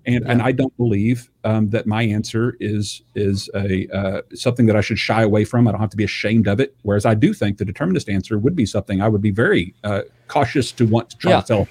[0.06, 0.32] And, yeah.
[0.34, 4.82] and I don't believe um, that my answer is is a uh, something that I
[4.82, 5.66] should shy away from.
[5.66, 6.76] I don't have to be ashamed of it.
[6.82, 10.02] Whereas I do think the determinist answer would be something I would be very uh,
[10.28, 11.40] cautious to want to try yeah.
[11.40, 11.68] to tell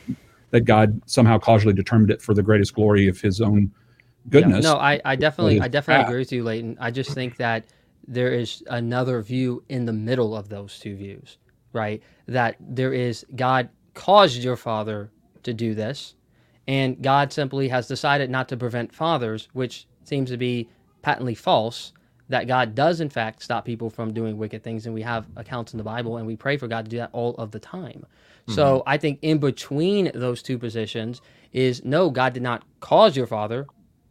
[0.53, 3.71] that God somehow causally determined it for the greatest glory of His own
[4.29, 4.65] goodness.
[4.65, 6.77] Yeah, no, I, I definitely, I definitely agree with you, Leighton.
[6.81, 7.67] I just think that
[8.07, 11.39] there is another view in the middle of those two views,
[11.73, 12.03] right?
[12.27, 15.11] That there is God caused your father
[15.43, 16.15] to do this,
[16.69, 20.69] and God simply has decided not to prevent fathers, which seems to be
[21.03, 21.93] patently false.
[22.29, 25.73] That God does, in fact, stop people from doing wicked things, and we have accounts
[25.75, 28.05] in the Bible, and we pray for God to do that all of the time.
[28.05, 28.53] Mm-hmm.
[28.53, 31.21] So I think in between those two positions
[31.53, 33.67] is no, God did not cause your father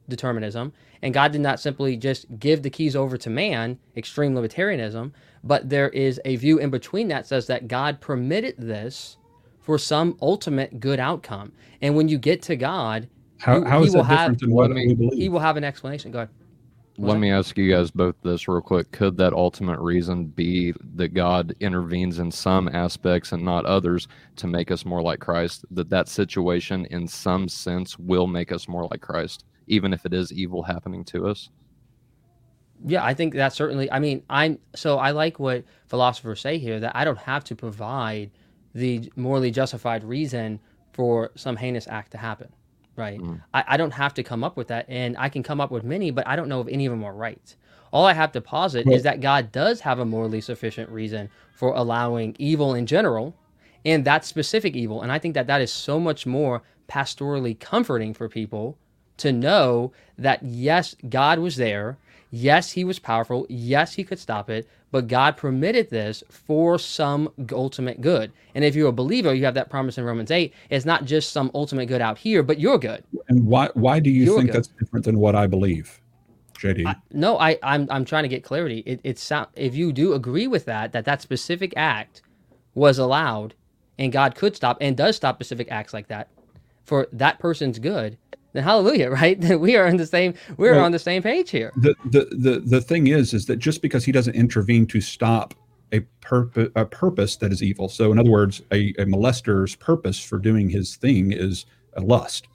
[0.07, 0.73] determinism.
[1.01, 5.11] And God did not simply just give the keys over to man, extreme libertarianism,
[5.43, 9.17] but there is a view in between that says that God permitted this
[9.59, 11.51] for some ultimate good outcome.
[11.81, 14.93] And when you get to God, how, he, how is he will have, what we
[14.93, 15.19] believe?
[15.19, 16.11] He will have an explanation.
[16.11, 16.29] Go ahead.
[16.97, 18.89] Let me ask you guys both this real quick.
[18.91, 24.47] Could that ultimate reason be that God intervenes in some aspects and not others to
[24.47, 25.65] make us more like Christ?
[25.71, 29.43] That that situation, in some sense, will make us more like Christ?
[29.67, 31.49] Even if it is evil happening to us.
[32.83, 33.91] Yeah, I think that certainly.
[33.91, 37.55] I mean, I'm so I like what philosophers say here that I don't have to
[37.55, 38.31] provide
[38.73, 40.59] the morally justified reason
[40.91, 42.49] for some heinous act to happen,
[42.97, 43.19] right?
[43.19, 43.41] Mm.
[43.53, 45.83] I, I don't have to come up with that, and I can come up with
[45.83, 47.55] many, but I don't know if any of them are right.
[47.93, 51.73] All I have to posit is that God does have a morally sufficient reason for
[51.73, 53.33] allowing evil in general,
[53.85, 55.01] and that specific evil.
[55.01, 58.77] And I think that that is so much more pastorally comforting for people
[59.17, 61.97] to know that yes, God was there.
[62.31, 63.45] Yes, he was powerful.
[63.49, 68.31] Yes, he could stop it, but God permitted this for some ultimate good.
[68.55, 70.53] And if you're a believer, you have that promise in Romans 8.
[70.69, 73.03] It's not just some ultimate good out here, but you're good.
[73.29, 74.57] And why why do you you're think good.
[74.57, 76.01] that's different than what I believe?
[76.59, 76.87] JD.
[76.87, 78.83] I, no, I I'm I'm trying to get clarity.
[78.85, 82.21] It it's if you do agree with that that that specific act
[82.73, 83.53] was allowed
[83.97, 86.29] and God could stop and does stop specific acts like that
[86.85, 88.17] for that person's good,
[88.55, 89.39] then hallelujah, right?
[89.59, 91.71] we are on the same we're well, on the same page here.
[91.77, 95.53] The, the the the thing is is that just because he doesn't intervene to stop
[95.91, 97.89] a purpose a purpose that is evil.
[97.89, 102.47] So in other words, a, a molester's purpose for doing his thing is a lust.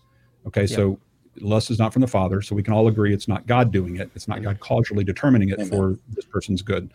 [0.46, 0.98] Okay, so
[1.40, 3.96] lust is not from the Father, so we can all agree it's not God doing
[3.96, 4.10] it.
[4.14, 4.54] It's not Amen.
[4.54, 5.68] God causally determining it Amen.
[5.68, 6.90] for this person's good.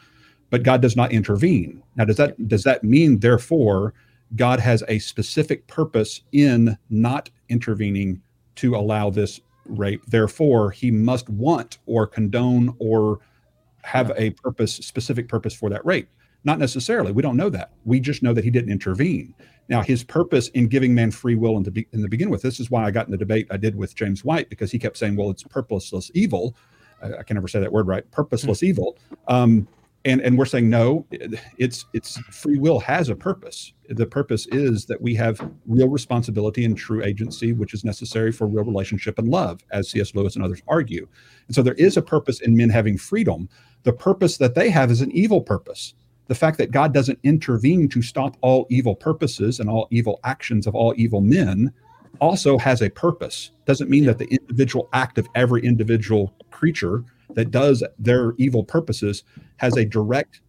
[0.50, 1.82] But God does not intervene.
[1.96, 3.94] Now, does that does that mean therefore
[4.36, 8.22] God has a specific purpose in not intervening
[8.56, 10.06] to allow this rape.
[10.08, 13.20] Therefore, he must want or condone or
[13.84, 16.10] have a purpose, specific purpose for that rape.
[16.44, 17.12] Not necessarily.
[17.12, 17.72] We don't know that.
[17.86, 19.34] We just know that he didn't intervene.
[19.68, 22.44] Now, his purpose in giving man free will in the, be- in the begin with,
[22.44, 24.78] this is why I got in the debate I did with James White, because he
[24.78, 26.56] kept saying, well, it's purposeless evil.
[27.02, 28.10] I, I can never say that word right.
[28.12, 28.68] Purposeless mm-hmm.
[28.68, 28.98] evil.
[29.28, 29.68] Um,
[30.06, 31.06] and and we're saying no
[31.58, 33.74] it's it's free will has a purpose.
[33.90, 38.48] The purpose is that we have real responsibility and true agency which is necessary for
[38.48, 41.08] real relationship and love as cs lewis and others argue.
[41.48, 43.50] And so there is a purpose in men having freedom.
[43.84, 45.96] The purpose that they have is an evil purpose.
[46.28, 50.68] The fact that god doesn't intervene to stop all evil purposes and all evil actions
[50.68, 51.74] of all evil men
[52.22, 53.52] also has a purpose.
[53.66, 59.24] Doesn't mean that the individual act of every individual creature that does their evil purposes
[59.58, 60.42] has a direct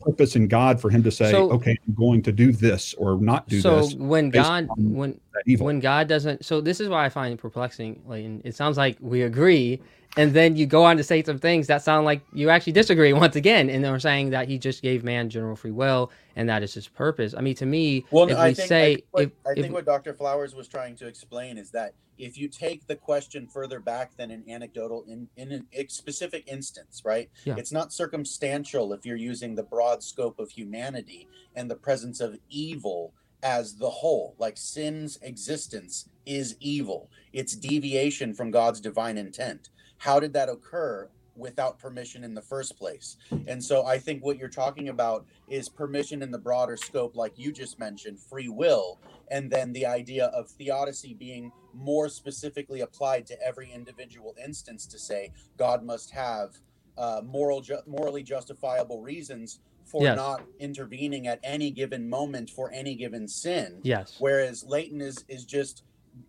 [0.00, 3.18] purpose in God for him to say, so, okay, I'm going to do this or
[3.20, 3.92] not do so this.
[3.92, 5.20] So when God when
[5.58, 8.02] when God doesn't so this is why I find it perplexing.
[8.06, 9.80] Like it sounds like we agree
[10.16, 13.12] and then you go on to say some things that sound like you actually disagree
[13.12, 16.62] once again and they're saying that he just gave man general free will and that
[16.62, 19.04] is his purpose i mean to me well if I we think, say I think,
[19.10, 22.48] what, if, I think what dr flowers was trying to explain is that if you
[22.48, 27.54] take the question further back than an anecdotal in, in a specific instance right yeah.
[27.56, 32.38] it's not circumstantial if you're using the broad scope of humanity and the presence of
[32.48, 39.68] evil as the whole like sin's existence is evil it's deviation from god's divine intent
[39.98, 43.16] how did that occur without permission in the first place?
[43.46, 47.38] And so I think what you're talking about is permission in the broader scope, like
[47.38, 48.98] you just mentioned, free will,
[49.30, 54.98] and then the idea of theodicy being more specifically applied to every individual instance to
[54.98, 56.56] say God must have
[56.96, 60.16] uh, moral, ju- morally justifiable reasons for yes.
[60.16, 63.80] not intervening at any given moment for any given sin.
[63.82, 64.16] Yes.
[64.18, 65.84] Whereas Leighton is is just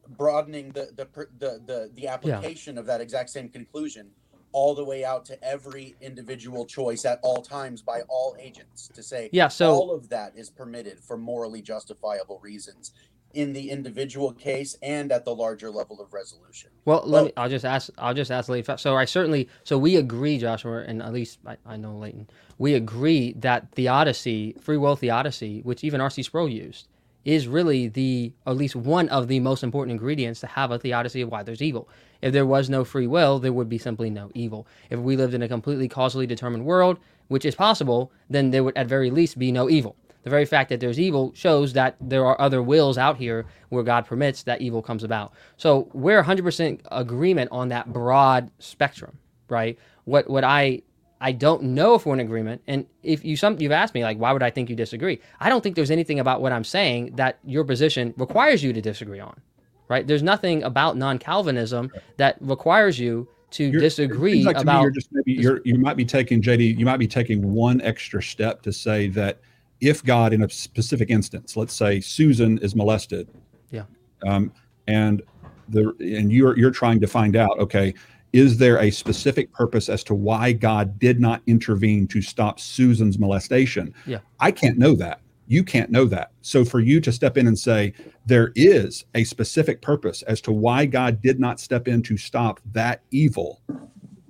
[0.10, 1.08] broadening the the
[1.40, 2.80] the the, the application yeah.
[2.80, 4.10] of that exact same conclusion
[4.54, 9.04] all the way out to every individual choice at all times by all agents to
[9.04, 12.94] say yeah so all of that is permitted for morally justifiable reasons
[13.38, 17.48] in the individual case and at the larger level of resolution well let me i'll
[17.48, 18.80] just ask i'll just ask Leighton.
[18.80, 22.74] so i certainly so we agree joshua and at least i, I know Leighton we
[22.74, 26.88] agree that theodicy free will theodicy which even rc sproul used
[27.28, 31.20] is really the at least one of the most important ingredients to have a theodicy
[31.20, 31.90] of why there's evil.
[32.22, 34.66] If there was no free will, there would be simply no evil.
[34.90, 38.78] If we lived in a completely causally determined world, which is possible, then there would
[38.78, 39.98] at very least be no evil.
[40.28, 43.82] The very fact that there's evil shows that there are other wills out here where
[43.82, 45.32] God permits that evil comes about.
[45.56, 49.80] So we're 100% agreement on that broad spectrum, right?
[50.04, 50.82] What what I
[51.22, 52.62] I don't know if we're in agreement.
[52.68, 55.22] And if you some you've asked me like, why would I think you disagree?
[55.40, 58.82] I don't think there's anything about what I'm saying that your position requires you to
[58.82, 59.40] disagree on.
[59.88, 60.06] Right?
[60.06, 64.82] There's nothing about non-Calvinism that requires you to you're, disagree like about.
[64.82, 66.78] you're just maybe you're, you might be taking JD.
[66.78, 69.40] You might be taking one extra step to say that
[69.82, 73.30] if God, in a specific instance, let's say Susan is molested,
[73.72, 73.84] yeah,
[74.26, 74.52] um,
[74.88, 75.22] and
[75.70, 77.94] the and you're you're trying to find out, okay,
[78.34, 83.18] is there a specific purpose as to why God did not intervene to stop Susan's
[83.18, 83.94] molestation?
[84.06, 84.20] Yeah.
[84.40, 85.22] I can't know that.
[85.48, 86.32] You can't know that.
[86.42, 87.94] So for you to step in and say
[88.26, 92.60] there is a specific purpose as to why God did not step in to stop
[92.74, 93.62] that evil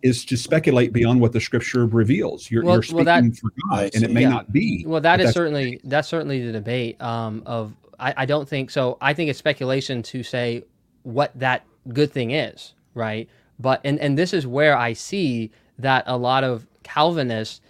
[0.04, 2.50] is to speculate beyond what the scripture reveals.
[2.52, 4.30] You're, well, you're speaking well, that, for God, and it may yeah.
[4.30, 4.86] not be.
[4.86, 7.74] Well, that is certainly that's certainly the debate um, of.
[8.00, 8.98] I, I don't think so.
[9.02, 10.64] I think it's speculation to say
[11.04, 13.28] what that good thing is, right?
[13.60, 17.62] But and and this is where I see that a lot of Calvinists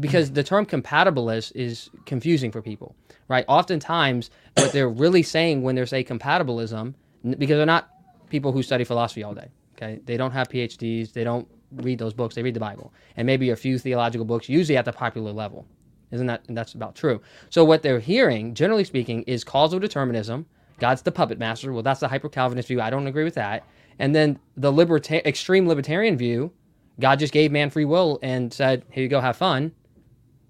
[0.00, 2.94] because the term compatibilist is confusing for people,
[3.28, 3.44] right?
[3.48, 6.94] Oftentimes, what they're really saying when they say compatibilism,
[7.38, 7.90] because they're not
[8.28, 10.00] people who study philosophy all day, okay?
[10.04, 13.50] They don't have PhDs, they don't read those books, they read the Bible, and maybe
[13.50, 15.66] a few theological books, usually at the popular level.
[16.10, 17.20] Isn't that that's about true?
[17.50, 20.46] So what they're hearing, generally speaking, is causal determinism.
[20.78, 21.72] God's the puppet master.
[21.72, 22.80] Well, that's the hyper Calvinist view.
[22.80, 23.64] I don't agree with that.
[23.98, 26.52] And then the liberta- extreme libertarian view,
[27.00, 29.72] God just gave man free will and said, "Here you go, have fun."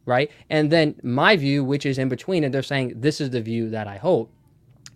[0.07, 0.31] Right?
[0.51, 3.71] And then my view, which is in between, and they're saying this is the view
[3.71, 4.29] that I hold.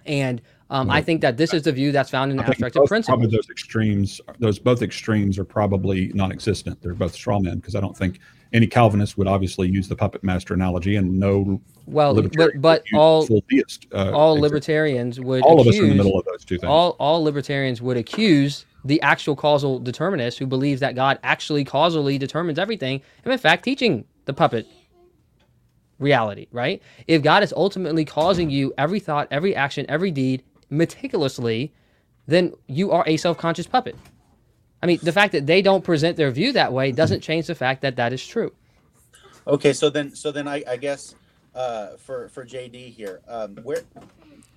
[0.04, 3.16] And um, I think that this is the view that's found in the abstracted principle.
[3.16, 6.83] Probably those extremes, those both extremes are probably non-existent.
[6.83, 8.20] They're both straw men because I don't think
[8.52, 13.26] any Calvinist would obviously use the puppet master analogy, and no well, but but all
[13.26, 16.59] theist, uh, all libertarians would all accuse, of us in the middle of those two
[16.59, 16.68] things.
[16.68, 22.18] All all libertarians would accuse the actual causal determinist who believes that God actually causally
[22.18, 24.66] determines everything, and in fact teaching the puppet
[25.98, 26.46] reality.
[26.52, 26.83] Right?
[27.07, 31.72] If God is ultimately causing you every thought, every action, every deed meticulously,
[32.26, 33.96] then you are a self-conscious puppet.
[34.83, 37.54] I mean, the fact that they don't present their view that way doesn't change the
[37.54, 38.52] fact that that is true.
[39.46, 41.14] Okay, so then, so then I, I guess
[41.54, 43.83] uh, for for JD here, um, where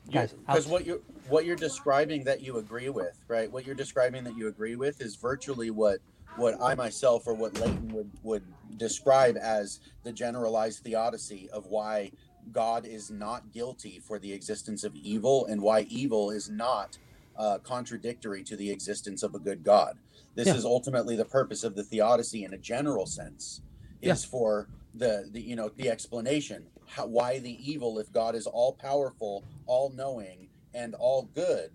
[0.05, 3.51] because what you what you're describing that you agree with, right?
[3.51, 5.99] What you're describing that you agree with is virtually what
[6.35, 8.43] what I myself or what Leighton would would
[8.77, 12.11] describe as the generalized theodicy of why
[12.51, 16.97] God is not guilty for the existence of evil and why evil is not
[17.37, 19.97] uh, contradictory to the existence of a good God.
[20.35, 20.55] This yeah.
[20.55, 23.61] is ultimately the purpose of the theodicy in a general sense,
[24.01, 24.29] is yeah.
[24.29, 28.73] for the, the you know the explanation how, why the evil if God is all
[28.73, 31.71] powerful, all knowing, and all good,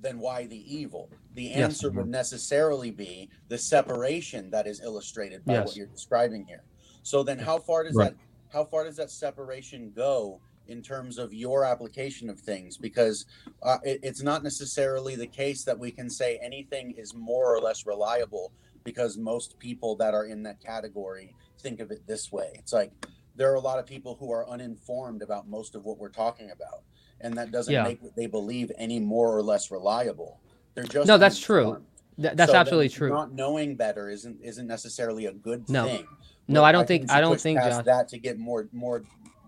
[0.00, 1.10] then why the evil?
[1.34, 1.96] The answer yes.
[1.96, 5.66] would necessarily be the separation that is illustrated by yes.
[5.66, 6.62] what you're describing here.
[7.02, 8.10] So then, how far does right.
[8.10, 8.16] that
[8.54, 12.78] how far does that separation go in terms of your application of things?
[12.78, 13.26] Because
[13.62, 17.60] uh, it, it's not necessarily the case that we can say anything is more or
[17.60, 18.52] less reliable
[18.84, 22.52] because most people that are in that category think of it this way.
[22.54, 22.92] It's like
[23.34, 26.50] there are a lot of people who are uninformed about most of what we're talking
[26.52, 26.84] about
[27.20, 27.82] and that doesn't yeah.
[27.82, 30.40] make what they believe any more or less reliable.
[30.74, 31.82] They're just no that's true.
[32.20, 33.08] Th- that's so absolutely true.
[33.08, 35.86] not knowing better isn't isn't necessarily a good no.
[35.86, 36.06] thing
[36.48, 37.84] no, I don't I think, I don't think Josh.
[37.84, 39.02] that to get more more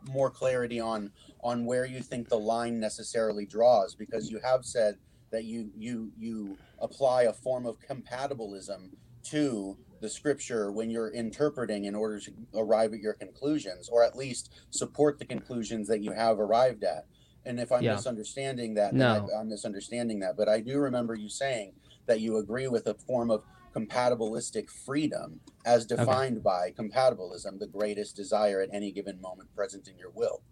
[0.09, 1.11] more clarity on
[1.43, 4.97] on where you think the line necessarily draws because you have said
[5.31, 8.91] that you you you apply a form of compatibilism
[9.25, 14.17] to the scripture when you're interpreting in order to arrive at your conclusions or at
[14.17, 17.07] least support the conclusions that you have arrived at
[17.45, 17.95] and if i'm yeah.
[17.95, 19.29] misunderstanding that no.
[19.35, 21.73] I, i'm misunderstanding that but i do remember you saying
[22.07, 23.43] that you agree with a form of
[23.77, 26.43] compatibilistic freedom as defined okay.
[26.43, 30.43] by compatibilism, the greatest desire at any given moment present in your will.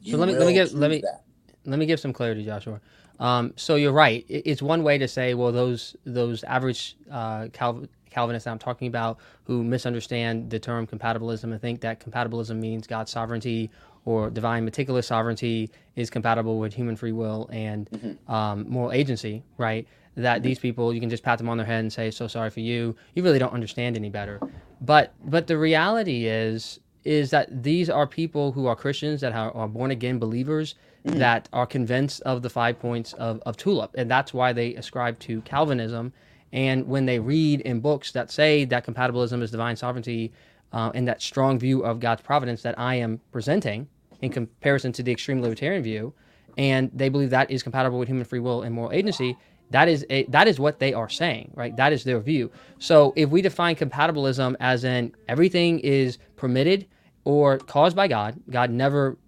[0.00, 1.24] You so let me let me give let me that.
[1.64, 2.80] let me give some clarity, Joshua.
[3.18, 4.24] Um, so you're right.
[4.28, 9.18] It's one way to say, well, those those average uh, Calv- Calvinists I'm talking about
[9.44, 13.70] who misunderstand the term compatibilism and think that compatibilism means God's sovereignty
[14.04, 18.32] or divine meticulous sovereignty is compatible with human free will and mm-hmm.
[18.32, 19.86] um, moral agency, right?
[20.18, 22.50] That these people you can just pat them on their head and say, "So sorry
[22.50, 24.40] for you." You really don't understand any better.
[24.80, 29.50] But but the reality is is that these are people who are Christians that are,
[29.54, 30.74] are born again believers
[31.06, 31.18] mm-hmm.
[31.18, 35.18] that are convinced of the five points of, of Tulip, and that's why they ascribe
[35.20, 36.12] to Calvinism.
[36.52, 40.32] And when they read in books that say that compatibilism is divine sovereignty
[40.72, 43.88] uh, and that strong view of God's providence that I am presenting
[44.20, 46.12] in comparison to the extreme libertarian view,
[46.56, 49.36] and they believe that is compatible with human free will and moral agency,
[49.70, 51.76] that is a, that is what they are saying, right?
[51.76, 52.50] That is their view.
[52.78, 56.86] So if we define compatibilism as in everything is permitted
[57.24, 59.18] or caused by God, God never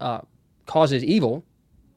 [0.00, 0.20] uh,
[0.66, 1.44] causes evil,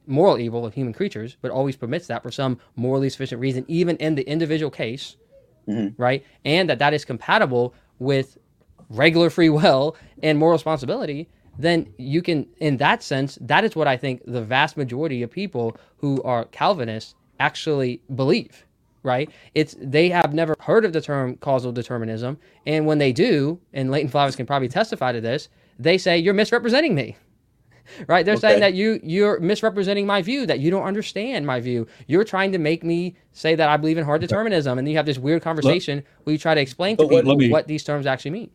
[0.05, 3.97] moral evil of human creatures, but always permits that for some morally sufficient reason, even
[3.97, 5.17] in the individual case,
[5.67, 6.01] mm-hmm.
[6.01, 6.23] right?
[6.45, 8.37] And that that is compatible with
[8.89, 11.27] regular free will and moral responsibility,
[11.59, 15.31] then you can, in that sense, that is what I think the vast majority of
[15.31, 18.63] people who are Calvinists actually believe
[19.03, 19.29] right?
[19.55, 23.89] It's they have never heard of the term causal determinism, and when they do, and
[23.89, 25.47] Leighton Flowers can probably testify to this,
[25.79, 27.15] they say you're misrepresenting me.
[28.07, 28.25] right?
[28.25, 28.41] They're okay.
[28.41, 31.87] saying that you you're misrepresenting my view, that you don't understand my view.
[32.07, 34.97] You're trying to make me say that I believe in hard determinism, and then you
[34.97, 37.83] have this weird conversation Let, where you try to explain to people me, what these
[37.83, 38.51] terms actually mean.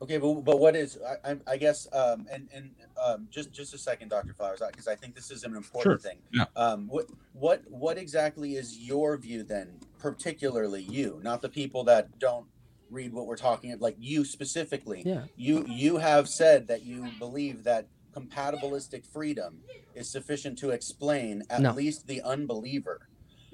[0.00, 2.70] Okay, but, but what is I, I guess um, and and
[3.02, 6.10] um, just just a second, Doctor Flowers, because I think this is an important sure.
[6.10, 6.18] thing.
[6.32, 6.44] Yeah.
[6.56, 12.18] Um, what what what exactly is your view then, particularly you, not the people that
[12.18, 12.46] don't
[12.90, 15.02] read what we're talking about, like you specifically.
[15.04, 15.24] Yeah.
[15.36, 19.60] You you have said that you believe that compatibilistic freedom
[19.94, 21.72] is sufficient to explain at no.
[21.72, 23.08] least the unbeliever.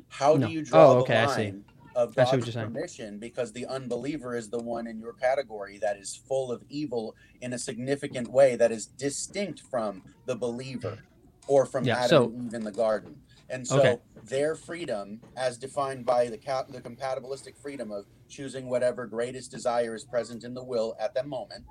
[0.09, 0.47] How no.
[0.47, 1.65] do you draw oh, okay, the line
[1.99, 6.53] of God's permission because the unbeliever is the one in your category that is full
[6.53, 10.99] of evil in a significant way that is distinct from the believer
[11.49, 13.17] or from yeah, Adam so, and Eve in the garden.
[13.51, 13.99] And so okay.
[14.25, 16.37] their freedom, as defined by the,
[16.71, 21.27] the compatibilistic freedom of choosing whatever greatest desire is present in the will at that
[21.27, 21.65] moment,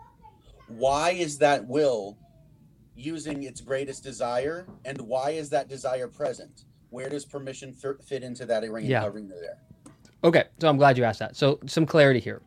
[0.68, 2.18] why is that will
[2.98, 4.68] using its greatest desire?
[4.84, 6.66] And why is that desire present?
[6.90, 9.06] Where does permission fit into that arena, yeah.
[9.06, 9.60] arena there?
[10.24, 11.36] Okay, so I'm glad you asked that.
[11.36, 12.42] So some clarity here.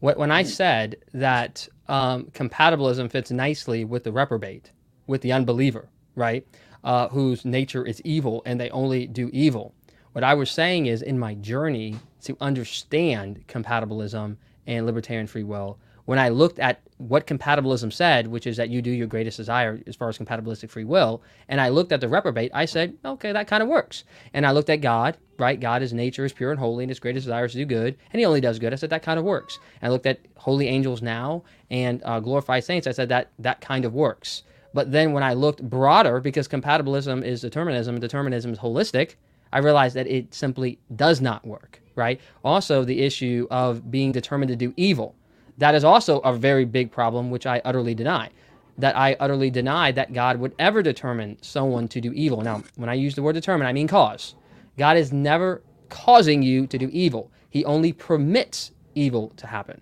[0.00, 0.48] When I hmm.
[0.48, 4.70] said that um, compatibilism fits nicely with the reprobate,
[5.06, 6.46] with the unbeliever, right,
[6.82, 9.74] uh, whose nature is evil and they only do evil,
[10.12, 14.36] what I was saying is in my journey to understand compatibilism
[14.66, 18.82] and libertarian free will, when I looked at what compatibilism said, which is that you
[18.82, 22.08] do your greatest desire as far as compatibilistic free will, and I looked at the
[22.08, 24.04] reprobate, I said, okay, that kind of works.
[24.32, 25.58] And I looked at God, right?
[25.58, 27.96] God, his nature is pure and holy, and his greatest desire is to do good,
[28.12, 28.72] and he only does good.
[28.72, 29.58] I said, that kind of works.
[29.80, 32.86] And I looked at holy angels now and uh, glorified saints.
[32.86, 34.42] I said, that that kind of works.
[34.72, 39.14] But then when I looked broader, because compatibilism is determinism, determinism is holistic,
[39.52, 42.20] I realized that it simply does not work, right?
[42.44, 45.14] Also, the issue of being determined to do evil
[45.58, 48.30] that is also a very big problem, which I utterly deny.
[48.78, 52.40] That I utterly deny that God would ever determine someone to do evil.
[52.40, 54.34] Now, when I use the word determine, I mean cause.
[54.76, 57.30] God is never causing you to do evil.
[57.50, 59.80] He only permits evil to happen.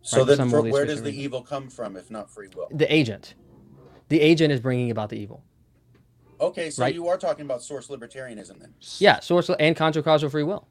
[0.00, 0.36] So right?
[0.36, 1.20] then, for, where does the reason.
[1.20, 2.68] evil come from, if not free will?
[2.72, 3.34] The agent.
[4.08, 5.44] The agent is bringing about the evil.
[6.40, 6.94] Okay, so right?
[6.94, 8.74] you are talking about source libertarianism then?
[8.98, 10.66] Yeah, source and contra causal free will.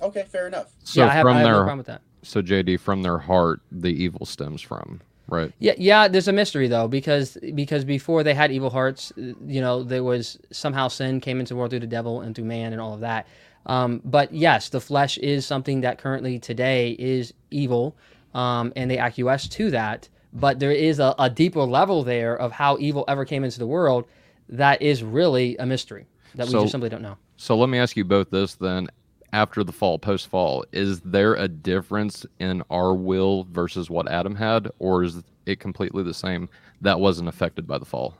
[0.00, 0.72] Okay, fair enough.
[0.84, 2.02] So yeah, I have, from I have their, no problem with that.
[2.24, 5.52] So JD, from their heart, the evil stems from right.
[5.58, 6.08] Yeah, yeah.
[6.08, 10.38] There's a mystery though, because because before they had evil hearts, you know, there was
[10.50, 13.00] somehow sin came into the world through the devil and through man and all of
[13.00, 13.26] that.
[13.66, 17.96] Um, but yes, the flesh is something that currently today is evil,
[18.34, 20.08] um, and they acquiesce to that.
[20.32, 23.66] But there is a, a deeper level there of how evil ever came into the
[23.66, 24.04] world
[24.48, 27.16] that is really a mystery that we just simply don't know.
[27.36, 28.88] So let me ask you both this then
[29.34, 34.36] after the fall, post fall, is there a difference in our will versus what Adam
[34.36, 36.48] had, or is it completely the same
[36.80, 38.16] that wasn't affected by the fall?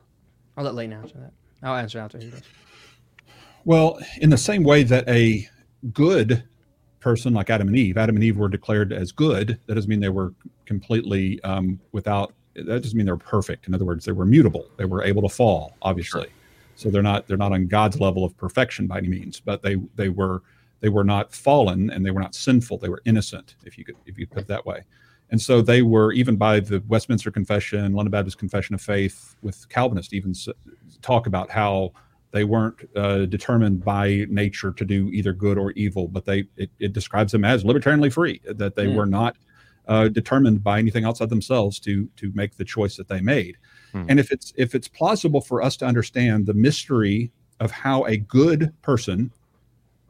[0.57, 1.33] I'll let Leighton answer that.
[1.63, 2.43] I'll answer after he does.
[3.65, 5.49] Well, in the same way that a
[5.93, 6.43] good
[6.99, 9.57] person like Adam and Eve, Adam and Eve were declared as good.
[9.67, 10.35] That doesn't mean they were
[10.67, 12.35] completely um, without.
[12.57, 13.69] That doesn't mean they're perfect.
[13.69, 14.69] In other words, they were mutable.
[14.79, 16.23] They were able to fall, obviously.
[16.23, 16.33] Sure.
[16.75, 19.77] So they're not they're not on God's level of perfection by any means, but they
[19.95, 20.43] they were
[20.85, 22.77] they were not fallen and they were not sinful.
[22.77, 24.81] They were innocent, if you could if you put it that way.
[25.31, 29.17] And so they were even by the Westminster Confession, London Baptist Confession of Faith,
[29.47, 30.35] with Calvinists even
[31.01, 31.93] talk about how
[32.35, 36.69] They weren't uh, determined by nature to do either good or evil, but they it,
[36.81, 38.41] it describes them as libertarianly free.
[38.45, 38.97] That they mm.
[38.97, 39.37] were not
[39.87, 43.57] uh, determined by anything outside themselves to to make the choice that they made.
[43.93, 44.07] Mm.
[44.09, 47.31] And if it's if it's plausible for us to understand the mystery
[47.61, 49.31] of how a good person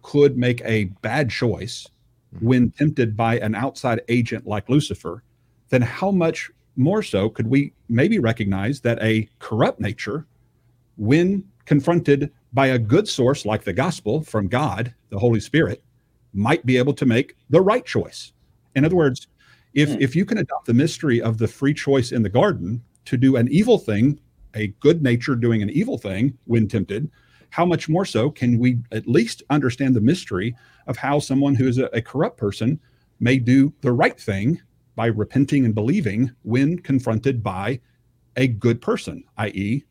[0.04, 1.88] could make a bad choice
[2.36, 2.42] mm.
[2.42, 5.24] when tempted by an outside agent like Lucifer,
[5.70, 10.26] then how much more so could we maybe recognize that a corrupt nature,
[10.96, 15.82] when confronted by a good source like the gospel from God, the Holy Spirit,
[16.32, 18.32] might be able to make the right choice.
[18.76, 19.26] In other words,
[19.72, 20.00] if mm.
[20.00, 23.36] if you can adopt the mystery of the free choice in the garden to do
[23.36, 24.20] an evil thing,
[24.54, 27.10] a good nature doing an evil thing when tempted,
[27.54, 30.56] how much more so can we at least understand the mystery
[30.88, 32.80] of how someone who is a, a corrupt person
[33.20, 34.60] may do the right thing
[34.96, 37.78] by repenting and believing when confronted by
[38.34, 39.84] a good person, i.e.,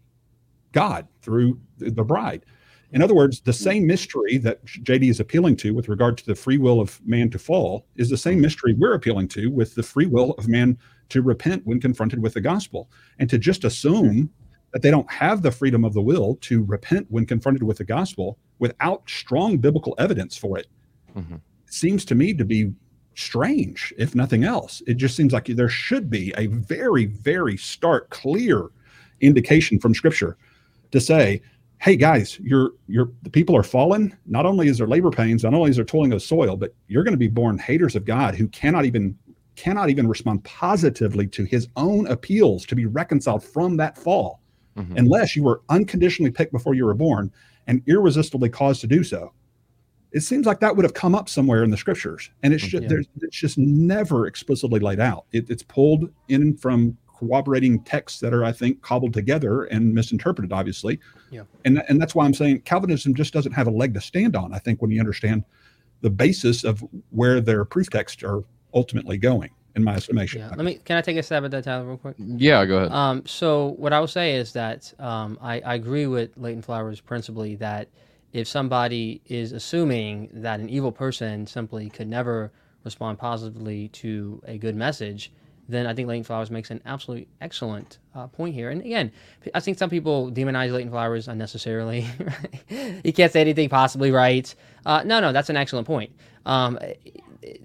[0.73, 2.45] God through the bride.
[2.91, 3.63] In other words, the hmm.
[3.69, 7.29] same mystery that JD is appealing to with regard to the free will of man
[7.29, 8.41] to fall is the same hmm.
[8.41, 12.33] mystery we're appealing to with the free will of man to repent when confronted with
[12.33, 12.91] the gospel.
[13.19, 14.31] And to just assume
[14.73, 17.83] that they don't have the freedom of the will to repent when confronted with the
[17.83, 20.67] gospel without strong biblical evidence for it
[21.15, 21.35] mm-hmm.
[21.65, 22.73] seems to me to be
[23.15, 24.81] strange, if nothing else.
[24.87, 28.69] It just seems like there should be a very, very stark, clear
[29.21, 30.37] indication from Scripture
[30.91, 31.41] to say,
[31.79, 34.15] "Hey guys, you're you're the people are fallen.
[34.25, 37.03] Not only is there labor pains, not only is there toiling of soil, but you're
[37.03, 39.17] going to be born haters of God who cannot even
[39.55, 44.41] cannot even respond positively to His own appeals to be reconciled from that fall,
[44.77, 44.97] mm-hmm.
[44.97, 47.31] unless you were unconditionally picked before you were born
[47.67, 49.33] and irresistibly caused to do so."
[50.13, 52.83] it seems like that would have come up somewhere in the scriptures and it's just
[52.83, 52.99] yeah.
[53.21, 58.45] it's just never explicitly laid out it, it's pulled in from corroborating texts that are
[58.45, 60.99] i think cobbled together and misinterpreted obviously
[61.31, 64.35] yeah and and that's why i'm saying calvinism just doesn't have a leg to stand
[64.35, 65.43] on i think when you understand
[66.01, 68.43] the basis of where their proof texts are
[68.73, 70.41] ultimately going in my estimation.
[70.41, 70.49] Yeah.
[70.49, 70.75] Let me.
[70.75, 72.15] Can I take a stab at that, Tyler, real quick?
[72.17, 72.91] Yeah, go ahead.
[72.91, 76.99] Um, so what I will say is that um, I, I agree with Leighton Flowers
[76.99, 77.87] principally that
[78.33, 82.51] if somebody is assuming that an evil person simply could never
[82.83, 85.31] respond positively to a good message,
[85.69, 88.69] then I think Leighton Flowers makes an absolutely excellent uh, point here.
[88.69, 89.11] And again,
[89.53, 92.07] I think some people demonize Leighton Flowers unnecessarily.
[92.67, 94.53] he can't say anything possibly right.
[94.85, 96.11] Uh, no, no, that's an excellent point.
[96.45, 96.77] Um,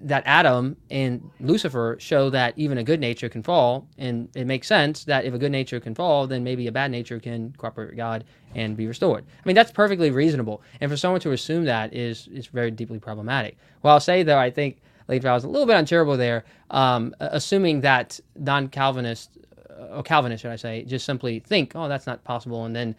[0.02, 4.66] that Adam and Lucifer show that even a good nature can fall, and it makes
[4.66, 7.88] sense that if a good nature can fall, then maybe a bad nature can cooperate
[7.88, 8.24] with God
[8.54, 9.24] and be restored.
[9.26, 12.98] I mean, that's perfectly reasonable, and for someone to assume that is is very deeply
[12.98, 13.56] problematic.
[13.82, 17.80] Well, I'll say though, I think Leighton was a little bit uncharitable there, um, assuming
[17.82, 19.38] that non-Calvinist
[19.92, 22.96] or Calvinists, should I say, just simply think, oh, that's not possible, and then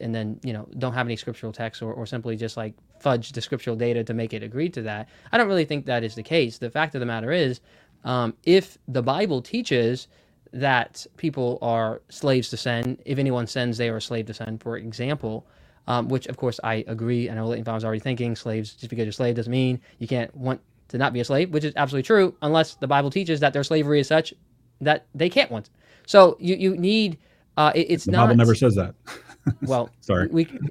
[0.00, 3.32] and then you know don't have any scriptural text or, or simply just like fudge
[3.32, 5.08] the scriptural data to make it agree to that.
[5.32, 6.58] I don't really think that is the case.
[6.58, 7.60] The fact of the matter is,
[8.04, 10.08] um, if the Bible teaches
[10.52, 14.58] that people are slaves to sin, if anyone sins, they are a slave to sin,
[14.58, 15.46] for example,
[15.86, 17.28] um, which of course I agree.
[17.28, 19.80] And I know I was already thinking slaves, just because you're a slave doesn't mean
[19.98, 23.10] you can't want to not be a slave, which is absolutely true, unless the Bible
[23.10, 24.34] teaches that their slavery is such
[24.80, 25.70] that they can't want.
[26.06, 27.18] So you, you need,
[27.56, 28.26] uh, it, it's the not.
[28.26, 28.94] Bible never says that.
[29.62, 30.28] Well, sorry.
[30.30, 30.46] We,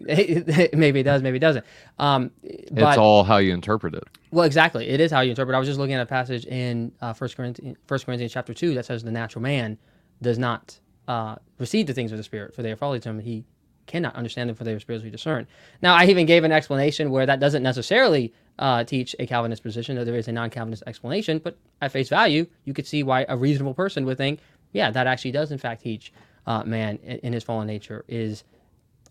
[0.74, 1.65] maybe it does, maybe it doesn't.
[1.97, 2.32] Um,
[2.72, 4.03] but, it's all how you interpret it.
[4.32, 4.88] Well, exactly.
[4.88, 5.55] It is how you interpret.
[5.55, 8.74] I was just looking at a passage in uh, First Corinthians, First Corinthians chapter two
[8.76, 9.78] that says the natural man
[10.22, 13.20] does not uh, receive the things of the Spirit, for they are folly to him.
[13.20, 13.45] He
[13.88, 15.47] cannot understand them, for they are spiritually discerned.
[15.82, 19.95] Now, I even gave an explanation where that doesn't necessarily uh, teach a Calvinist position,
[19.95, 21.39] though there is a non-Calvinist explanation.
[21.39, 24.41] But at face value, you could see why a reasonable person would think,
[24.72, 26.13] yeah, that actually does in fact teach
[26.45, 28.43] uh, man in his fallen nature is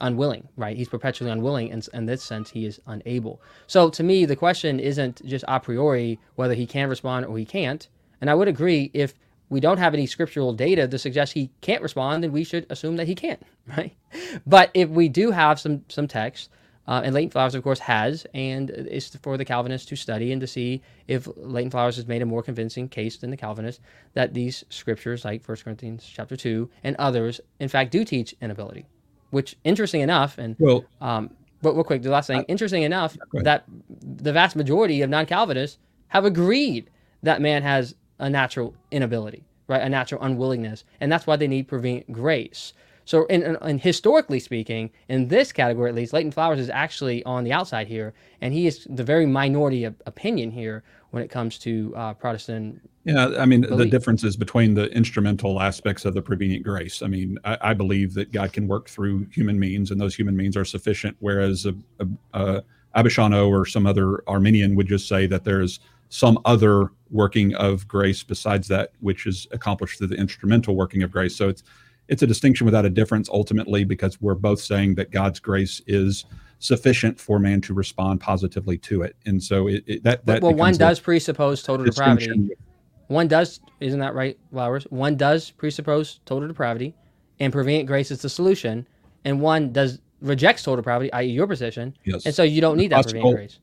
[0.01, 0.76] unwilling, right?
[0.76, 3.40] He's perpetually unwilling, and in this sense, he is unable.
[3.66, 7.44] So to me, the question isn't just a priori whether he can respond or he
[7.44, 7.88] can't.
[8.20, 9.14] And I would agree if
[9.49, 12.96] we don't have any scriptural data to suggest he can't respond, then we should assume
[12.96, 13.42] that he can't,
[13.76, 13.96] right?
[14.46, 16.51] But if we do have some some text,
[16.86, 20.40] uh, and Leighton Flowers, of course, has, and it's for the Calvinists to study and
[20.40, 23.82] to see if Leighton Flowers has made a more convincing case than the Calvinists
[24.14, 28.86] that these scriptures, like 1 Corinthians chapter 2 and others, in fact, do teach inability
[29.30, 31.30] which interesting enough, and well, um,
[31.62, 33.64] but real quick, the last thing, interesting enough that
[34.00, 36.90] the vast majority of non-Calvinists have agreed
[37.22, 41.68] that man has a natural inability, right, a natural unwillingness, and that's why they need
[41.68, 42.72] prevenient grace.
[43.09, 47.52] So, and, historically speaking, in this category at least, Leighton Flowers is actually on the
[47.54, 51.94] outside here, and he is the very minority of opinion here when it comes to
[51.96, 52.86] uh, Protestant.
[53.04, 53.78] Yeah, I mean, belief.
[53.78, 57.00] the difference is between the instrumental aspects of the prevenient grace.
[57.00, 60.36] I mean, I, I, believe that God can work through human means, and those human
[60.36, 62.62] means are sufficient, whereas a, a, a
[62.94, 65.80] Abasciano or some other Arminian would just say that there's
[66.11, 71.11] some other working of grace besides that which is accomplished through the instrumental working of
[71.11, 71.34] grace.
[71.34, 71.62] So it's
[72.09, 76.24] it's a distinction without a difference ultimately because we're both saying that God's grace is
[76.59, 79.14] sufficient for man to respond positively to it.
[79.26, 82.50] And so it, it that that well one does presuppose total depravity.
[83.09, 84.84] One does isn't that right, Flowers?
[84.90, 86.94] One does presuppose total depravity
[87.40, 88.86] and prevenient grace is the solution,
[89.24, 91.96] and one does rejects total depravity, i.e., your position.
[92.04, 92.26] Yes.
[92.26, 93.59] And so you don't need that prevenient grace.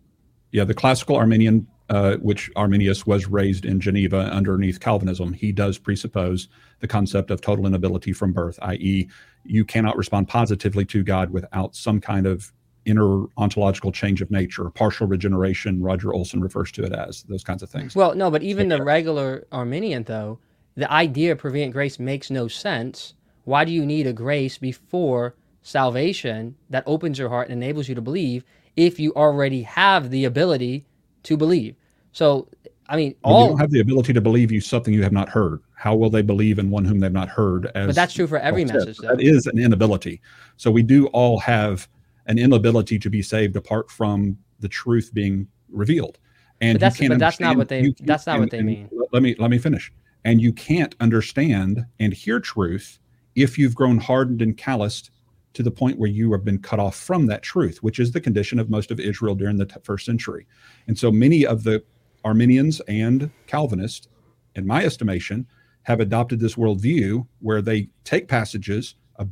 [0.51, 5.77] Yeah, the classical Arminian uh, which Arminius was raised in Geneva underneath Calvinism, he does
[5.77, 6.47] presuppose
[6.79, 9.07] the concept of total inability from birth, i.e.,
[9.43, 12.51] you cannot respond positively to God without some kind of
[12.85, 15.81] inner ontological change of nature, partial regeneration.
[15.81, 17.95] Roger Olson refers to it as those kinds of things.
[17.95, 20.39] Well, no, but even the regular Arminian, though,
[20.75, 23.13] the idea of prevenient grace makes no sense.
[23.43, 27.95] Why do you need a grace before salvation that opens your heart and enables you
[27.95, 28.43] to believe
[28.75, 30.85] if you already have the ability
[31.25, 31.75] to believe.
[32.11, 32.47] So,
[32.87, 35.27] I mean, all you don't have the ability to believe you something you have not
[35.27, 35.61] heard.
[35.75, 37.71] How will they believe in one whom they've not heard?
[37.75, 38.97] As but that's true for every message.
[38.99, 40.21] That is an inability.
[40.57, 41.87] So we do all have
[42.27, 46.17] an inability to be saved apart from the truth being revealed.
[46.61, 47.81] And but that's, but that's not what they.
[47.81, 48.89] You, that's not and, what they mean.
[49.11, 49.91] Let me let me finish.
[50.23, 52.99] And you can't understand and hear truth
[53.35, 55.11] if you've grown hardened and calloused
[55.55, 58.21] to the point where you have been cut off from that truth, which is the
[58.21, 60.45] condition of most of Israel during the t- first century.
[60.87, 61.83] And so many of the
[62.23, 64.07] Arminians and Calvinists,
[64.55, 65.47] in my estimation,
[65.83, 69.25] have adopted this worldview where they take passages uh,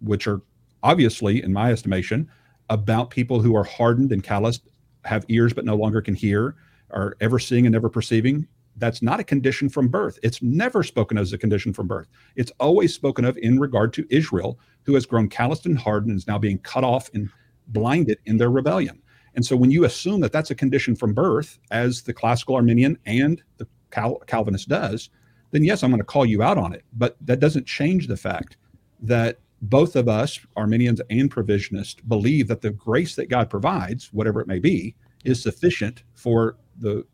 [0.00, 0.42] which are
[0.82, 2.28] obviously, in my estimation,
[2.68, 4.68] about people who are hardened and calloused,
[5.04, 6.56] have ears but no longer can hear,
[6.90, 10.18] are ever seeing and never perceiving, that's not a condition from birth.
[10.22, 12.08] It's never spoken as a condition from birth.
[12.36, 16.18] It's always spoken of in regard to Israel, who has grown calloused and hardened and
[16.18, 17.30] is now being cut off and
[17.68, 19.00] blinded in their rebellion.
[19.34, 22.98] And so when you assume that that's a condition from birth, as the classical Arminian
[23.06, 25.10] and the Cal- Calvinist does,
[25.52, 26.84] then yes, I'm going to call you out on it.
[26.92, 28.56] But that doesn't change the fact
[29.02, 34.40] that both of us, Arminians and provisionists, believe that the grace that God provides, whatever
[34.40, 37.04] it may be, is sufficient for the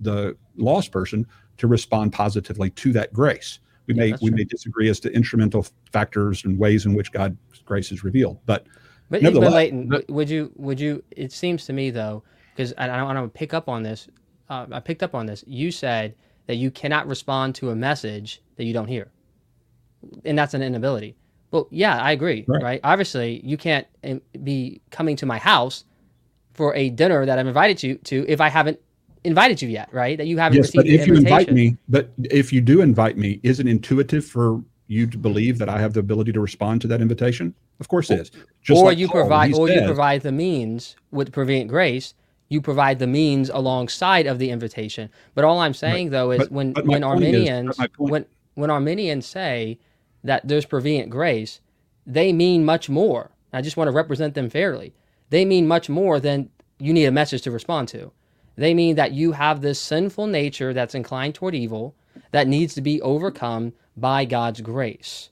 [0.00, 1.24] the lost person
[1.56, 3.60] to respond positively to that grace.
[3.86, 4.36] We yeah, may we true.
[4.38, 8.66] may disagree as to instrumental factors and ways in which God's grace is revealed, but
[9.10, 11.02] but, but Leighton, but, would you would you?
[11.10, 12.22] It seems to me though,
[12.54, 14.08] because I, I want to pick up on this.
[14.48, 15.44] Uh, I picked up on this.
[15.46, 16.14] You said
[16.46, 19.10] that you cannot respond to a message that you don't hear,
[20.24, 21.16] and that's an inability.
[21.50, 22.44] Well, yeah, I agree.
[22.48, 22.62] Right.
[22.62, 22.80] right?
[22.84, 25.84] Obviously, you can't um, be coming to my house
[26.54, 28.80] for a dinner that I'm invited you to if I haven't
[29.24, 30.16] invited you yet, right?
[30.18, 33.40] That you haven't yes, but if you invite me, but if you do invite me,
[33.42, 36.88] is it intuitive for you to believe that I have the ability to respond to
[36.88, 37.54] that invitation?
[37.80, 38.30] Of course it is.
[38.62, 42.14] Just or like you Paul, provide or said, you provide the means with prevenient grace.
[42.48, 45.08] You provide the means alongside of the invitation.
[45.34, 46.12] But all I'm saying right.
[46.12, 49.78] though is but, when but when Arminians is, when when Arminians say
[50.24, 51.60] that there's prevenient grace,
[52.06, 53.30] they mean much more.
[53.52, 54.94] I just want to represent them fairly.
[55.30, 58.12] They mean much more than you need a message to respond to.
[58.56, 61.94] They mean that you have this sinful nature that's inclined toward evil
[62.32, 65.30] that needs to be overcome by God's grace.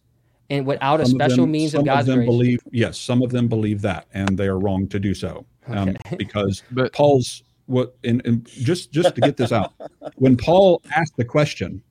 [0.48, 2.26] And without a special them, means of God's of grace.
[2.26, 5.44] Believe, yes, some of them believe that, and they are wrong to do so.
[5.68, 9.74] Um, because but, Paul's what and, and just just to get this out,
[10.16, 11.82] when Paul asked the question,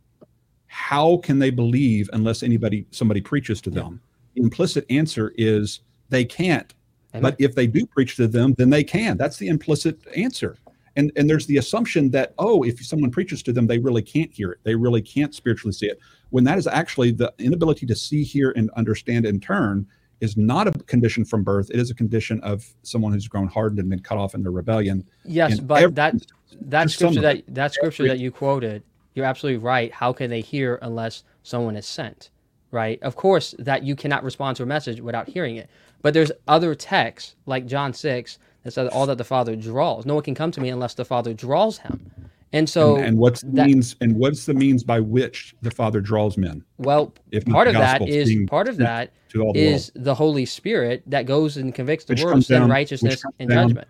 [0.67, 4.01] how can they believe unless anybody somebody preaches to them?
[4.35, 6.73] The implicit answer is they can't.
[7.13, 7.21] Amen.
[7.21, 9.15] But if they do preach to them, then they can.
[9.17, 10.57] That's the implicit answer
[10.99, 14.31] and and there's the assumption that oh if someone preaches to them they really can't
[14.31, 14.59] hear it.
[14.63, 15.99] They really can't spiritually see it.
[16.29, 19.87] When that is actually the inability to see hear and understand in turn
[20.19, 21.71] is not a condition from birth.
[21.71, 24.51] It is a condition of someone who's grown hardened and been cut off in their
[24.51, 25.07] rebellion.
[25.23, 26.15] Yes but every, that
[26.61, 28.83] that scripture that that scripture every, that you quoted
[29.15, 29.91] you're absolutely right.
[29.91, 32.29] How can they hear unless someone is sent
[32.71, 33.01] right?
[33.01, 35.71] Of course that you cannot respond to a message without hearing it.
[36.03, 40.05] But there's other texts like john 6 it says all that the Father draws.
[40.05, 42.11] No one can come to me unless the Father draws him.
[42.51, 43.95] And so, and, and what's the that, means?
[44.01, 46.63] And what's the means by which the Father draws men?
[46.77, 50.05] Well, if part of that is part of that the is world.
[50.05, 53.49] the Holy Spirit that goes and convicts the which world of sin, down, righteousness, and
[53.49, 53.87] down, judgment.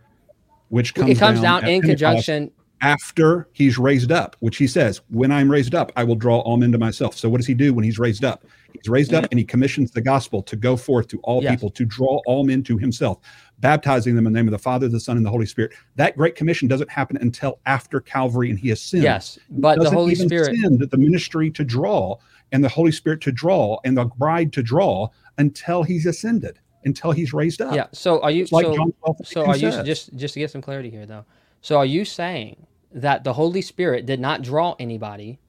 [0.67, 2.51] Which comes it comes down, down in conjunction
[2.81, 6.57] after he's raised up, which he says, "When I'm raised up, I will draw all
[6.57, 8.45] men to myself." So, what does he do when he's raised up?
[8.73, 11.51] He's raised up and he commissions the gospel to go forth to all yes.
[11.51, 13.19] people, to draw all men to himself,
[13.59, 15.73] baptizing them in the name of the Father, the Son, and the Holy Spirit.
[15.95, 19.03] That great commission doesn't happen until after Calvary and he ascends.
[19.03, 22.17] Yes, but the Holy Spirit send the ministry to draw
[22.51, 25.07] and the Holy Spirit to draw and the bride to draw
[25.37, 27.75] until he's ascended, until he's raised up.
[27.75, 27.87] Yeah.
[27.91, 31.05] So are you like so, so are you just just to get some clarity here
[31.05, 31.25] though?
[31.61, 35.39] So are you saying that the Holy Spirit did not draw anybody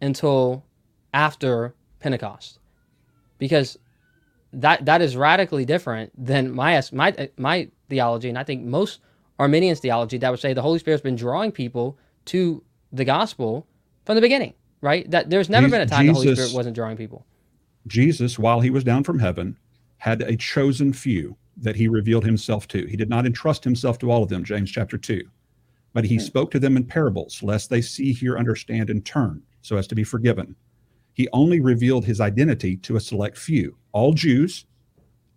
[0.00, 0.64] until
[1.12, 2.60] after Pentecost,
[3.38, 3.78] because
[4.52, 9.00] that that is radically different than my my my theology, and I think most
[9.38, 13.66] Arminians' theology that would say the Holy Spirit's been drawing people to the gospel
[14.04, 15.10] from the beginning, right?
[15.10, 17.24] That there's never Jesus, been a time the Holy Spirit wasn't drawing people.
[17.86, 19.56] Jesus, while he was down from heaven,
[19.98, 22.86] had a chosen few that he revealed himself to.
[22.86, 25.22] He did not entrust himself to all of them, James chapter 2.
[25.92, 26.20] But he hmm.
[26.20, 29.94] spoke to them in parables, lest they see, hear, understand, and turn, so as to
[29.94, 30.54] be forgiven
[31.18, 34.66] he only revealed his identity to a select few, all Jews,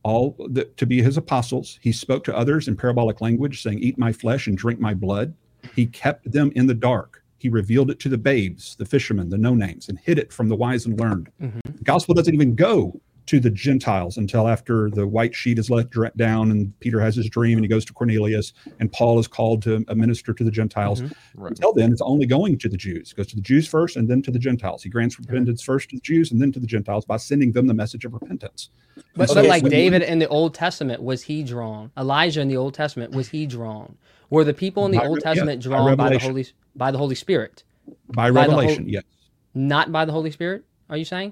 [0.03, 1.79] all the, to be his apostles.
[1.81, 5.33] He spoke to others in parabolic language, saying, Eat my flesh and drink my blood.
[5.75, 7.23] He kept them in the dark.
[7.37, 10.47] He revealed it to the babes, the fishermen, the no names, and hid it from
[10.47, 11.31] the wise and learned.
[11.41, 11.59] Mm-hmm.
[11.65, 12.99] The gospel doesn't even go
[13.31, 17.29] to the Gentiles until after the white sheet is let down and Peter has his
[17.29, 18.51] dream and he goes to Cornelius
[18.81, 20.99] and Paul is called to minister to the Gentiles.
[20.99, 21.41] Mm-hmm.
[21.41, 21.51] Right.
[21.51, 23.13] Until then, it's only going to the Jews.
[23.13, 24.83] It goes to the Jews first and then to the Gentiles.
[24.83, 27.67] He grants repentance first to the Jews and then to the Gentiles by sending them
[27.67, 28.69] the message of repentance.
[29.15, 31.89] But, so but like David in the Old Testament, was he drawn?
[31.97, 33.97] Elijah in the Old Testament, was he drawn?
[34.29, 36.91] Were the people in the by, Old Testament yeah, drawn by, by, the Holy by
[36.91, 37.63] the Holy Spirit?
[38.09, 39.03] By revelation, by yes.
[39.53, 41.31] Not by the Holy Spirit, are you saying?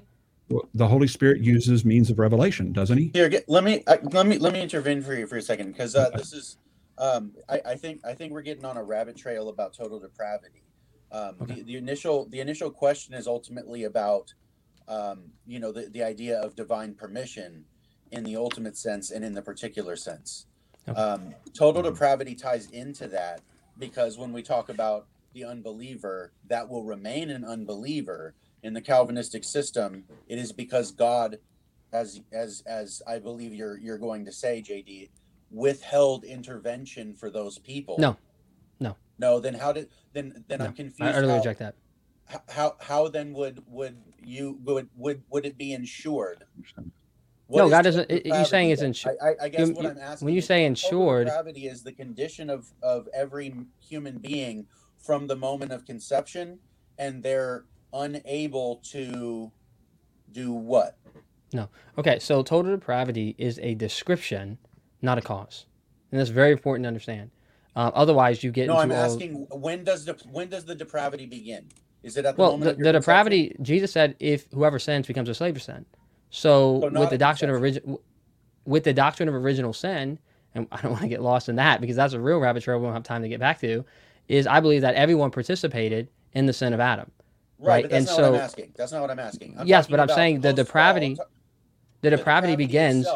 [0.74, 3.10] The Holy Spirit uses means of revelation, doesn't he?
[3.14, 5.72] Here, get, let me uh, let me let me intervene for you for a second
[5.72, 6.56] because uh, this is,
[6.98, 10.62] um, I, I, think I think we're getting on a rabbit trail about total depravity.
[11.12, 11.54] Um, okay.
[11.54, 14.32] the, the, initial the initial question is ultimately about,
[14.88, 17.64] um, you know, the, the idea of divine permission
[18.12, 20.46] in the ultimate sense and in the particular sense.
[20.88, 21.00] Okay.
[21.00, 23.40] Um, total depravity ties into that
[23.78, 29.44] because when we talk about the unbeliever, that will remain an unbeliever in the Calvinistic
[29.44, 31.38] system, it is because God,
[31.92, 35.10] as as as I believe you're you're going to say, JD,
[35.50, 37.96] withheld intervention for those people.
[37.98, 38.16] No,
[38.78, 39.40] no, no.
[39.40, 40.66] Then how did then then no.
[40.66, 41.02] I'm confused.
[41.02, 41.74] I utterly reject that.
[42.48, 46.44] How how then would would you would would would it be insured?
[47.46, 48.08] What no, God doesn't.
[48.24, 49.16] You're saying it's insured.
[49.20, 50.26] I, I, guess you, what I'm asking.
[50.26, 54.66] When you say insured, depravity is the condition of of every human being
[54.98, 56.60] from the moment of conception
[56.96, 59.50] and their unable to
[60.32, 60.96] do what?
[61.52, 61.68] No.
[61.98, 64.58] Okay, so total depravity is a description,
[65.02, 65.66] not a cause,
[66.10, 67.30] and that's very important to understand.
[67.74, 68.66] Uh, otherwise, you get.
[68.66, 71.68] No, I'm asking when does the when does the depravity begin?
[72.02, 72.78] Is it at the well, moment?
[72.78, 73.56] the, the depravity.
[73.62, 75.84] Jesus said, "If whoever sins becomes a slave to sin."
[76.30, 78.00] So, so with the doctrine of original,
[78.64, 80.18] with the doctrine of original sin,
[80.54, 82.78] and I don't want to get lost in that because that's a real rabbit trail
[82.78, 83.84] we don't have time to get back to.
[84.28, 87.10] Is I believe that everyone participated in the sin of Adam.
[87.60, 87.92] Right, right?
[87.92, 88.72] and so I'm asking.
[88.76, 89.56] That's not what I'm asking.
[89.58, 91.26] I'm yes, but I'm saying the depravity, the,
[92.00, 93.06] the depravity, begins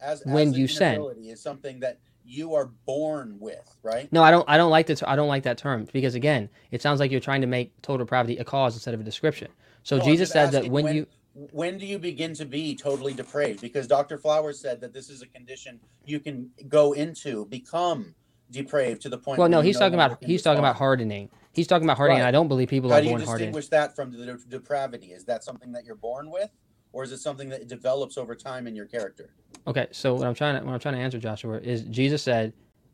[0.00, 1.04] as, when you sin.
[1.22, 4.10] Is something that you are born with, right?
[4.10, 4.48] No, I don't.
[4.48, 5.06] I don't like that.
[5.06, 8.06] I don't like that term because again, it sounds like you're trying to make total
[8.06, 9.48] depravity a cause instead of a description.
[9.82, 13.12] So no, Jesus said that when, when you when do you begin to be totally
[13.12, 13.60] depraved?
[13.60, 14.18] Because Dr.
[14.18, 18.14] Flowers said that this is a condition you can go into, become
[18.50, 19.38] depraved to the point.
[19.38, 21.30] Well, no, he's talking about he's talking about hardening.
[21.52, 22.22] He's talking about hardening.
[22.22, 22.28] Right.
[22.28, 23.28] I don't believe people How are born hardened.
[23.28, 25.08] How do you distinguish that from the depravity?
[25.08, 26.50] Is that something that you're born with,
[26.92, 29.34] or is it something that develops over time in your character?
[29.66, 32.52] Okay, so what I'm trying to what I'm trying to answer, Joshua, is Jesus said,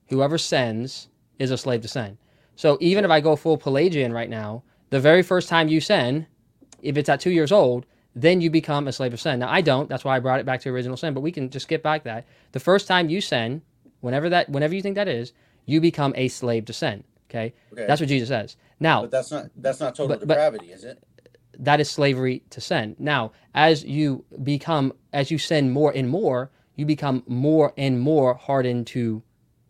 [0.08, 2.18] "Whoever sins is a slave to sin."
[2.54, 6.26] So even if I go full Pelagian right now, the very first time you sin,
[6.80, 7.84] if it's at two years old,
[8.14, 9.38] then you become a slave of sin.
[9.40, 9.88] Now I don't.
[9.90, 11.12] That's why I brought it back to original sin.
[11.12, 12.26] But we can just skip back that.
[12.52, 13.60] The first time you sin,
[14.00, 15.34] whenever that, whenever you think that is,
[15.66, 17.04] you become a slave to sin.
[17.28, 17.54] Okay?
[17.72, 17.86] okay?
[17.86, 18.56] That's what Jesus says.
[18.80, 21.02] Now, but that's not that's not total but, depravity, but is it?
[21.58, 22.96] That is slavery to sin.
[22.98, 28.34] Now, as you become as you sin more and more, you become more and more
[28.34, 29.22] hardened to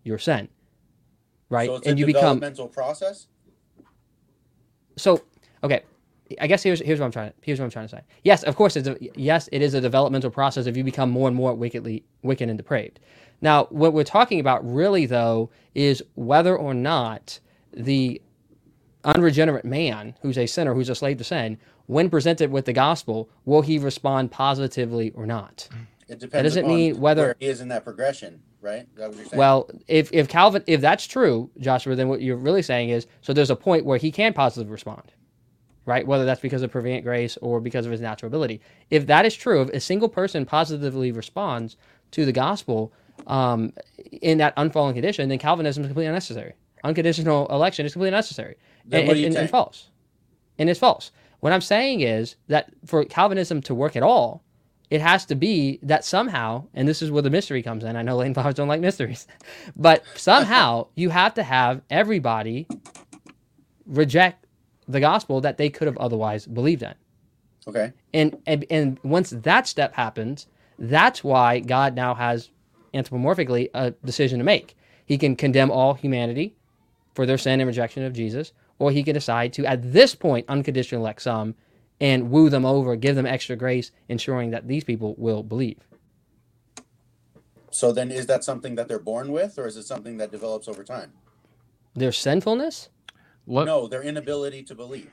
[0.02, 0.48] your sin.
[1.48, 1.68] Right?
[1.68, 3.28] So and you become mental process.
[4.96, 5.22] So,
[5.62, 5.82] okay,
[6.40, 8.02] I guess here's here's what I'm trying to here's what I'm trying to say.
[8.24, 11.28] Yes, of course, it's a, yes, it is a developmental process if you become more
[11.28, 12.98] and more wickedly wicked and depraved.
[13.40, 17.38] Now, what we're talking about really though is whether or not
[17.76, 18.20] the
[19.04, 23.28] unregenerate man who's a sinner, who's a slave to sin, when presented with the gospel,
[23.44, 25.68] will he respond positively or not?
[26.08, 26.32] It depends.
[26.32, 28.88] That doesn't mean whether he is in that progression, right?
[29.38, 33.32] Well, if if Calvin, if that's true, Joshua, then what you're really saying is so
[33.32, 35.12] there's a point where he can positively respond.
[35.84, 36.06] right?
[36.06, 38.60] Whether that's because of prevenient grace or because of his natural ability.
[38.90, 41.76] If that is true, if a single person positively responds
[42.12, 42.92] to the gospel
[43.28, 43.72] um,
[44.10, 46.54] in that unfallen condition, then Calvinism is completely unnecessary.
[46.86, 48.56] Unconditional election is completely unnecessary
[48.92, 49.88] and, and, and, and false.
[50.58, 51.10] And it's false.
[51.40, 54.44] What I'm saying is that for Calvinism to work at all,
[54.88, 57.96] it has to be that somehow, and this is where the mystery comes in.
[57.96, 59.26] I know Leighton Flowers don't like mysteries,
[59.76, 62.68] but somehow you have to have everybody
[63.84, 64.46] reject
[64.86, 66.94] the gospel that they could have otherwise believed in.
[67.66, 67.92] Okay.
[68.14, 70.46] And, and and once that step happens,
[70.78, 72.50] that's why God now has
[72.94, 74.76] anthropomorphically a decision to make.
[75.04, 76.54] He can condemn all humanity
[77.16, 80.44] for their sin and rejection of Jesus, or he can decide to, at this point,
[80.48, 81.54] unconditionally elect some
[81.98, 85.78] and woo them over, give them extra grace, ensuring that these people will believe.
[87.70, 90.68] So then, is that something that they're born with, or is it something that develops
[90.68, 91.12] over time?
[91.94, 92.90] Their sinfulness?
[93.46, 93.64] What?
[93.64, 95.10] No, their inability to believe.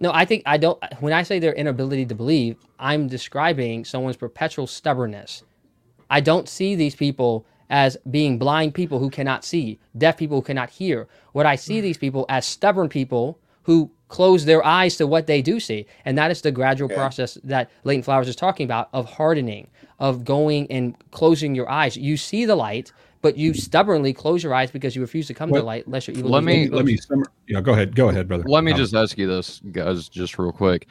[0.00, 0.82] No, I think I don't.
[1.00, 5.44] When I say their inability to believe, I'm describing someone's perpetual stubbornness.
[6.10, 10.42] I don't see these people as being blind people who cannot see, deaf people who
[10.42, 11.08] cannot hear.
[11.32, 15.42] What I see these people as stubborn people who close their eyes to what they
[15.42, 15.86] do see.
[16.04, 16.94] And that is the gradual okay.
[16.94, 21.96] process that Leighton Flowers is talking about of hardening, of going and closing your eyes.
[21.96, 25.50] You see the light, but you stubbornly close your eyes because you refuse to come
[25.50, 26.30] well, to the light unless you're evil.
[26.30, 27.94] Let me let me summer, yeah, go ahead.
[27.94, 28.44] Go ahead, brother.
[28.46, 30.88] Let me um, just ask you this, guys, just real quick.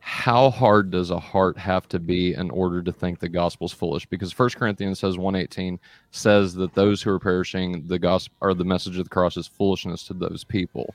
[0.00, 4.06] How hard does a heart have to be in order to think the gospel's foolish?
[4.06, 5.78] Because First Corinthians says 118
[6.10, 9.46] says that those who are perishing, the gospel or the message of the cross is
[9.46, 10.94] foolishness to those people.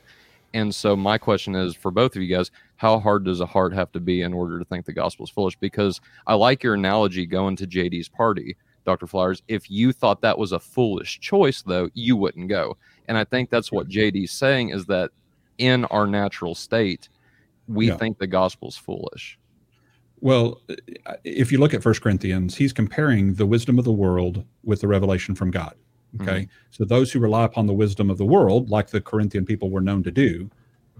[0.54, 3.74] And so my question is for both of you guys, how hard does a heart
[3.74, 5.58] have to be in order to think the gospel is foolish?
[5.58, 9.08] Because I like your analogy going to JD's party Dr.
[9.08, 9.42] Flowers.
[9.48, 12.78] If you thought that was a foolish choice, though, you wouldn't go.
[13.08, 15.12] And I think that's what JD's saying is that
[15.58, 17.10] in our natural state,
[17.68, 17.98] we yeah.
[17.98, 19.40] think the gospel's foolish.
[20.22, 20.62] Well,
[21.24, 24.88] if you look at First Corinthians, he's comparing the wisdom of the world with the
[24.88, 25.76] revelation from God.
[26.22, 26.42] Okay.
[26.42, 26.52] Mm-hmm.
[26.72, 29.82] So those who rely upon the wisdom of the world, like the Corinthian people were
[29.82, 30.50] known to do,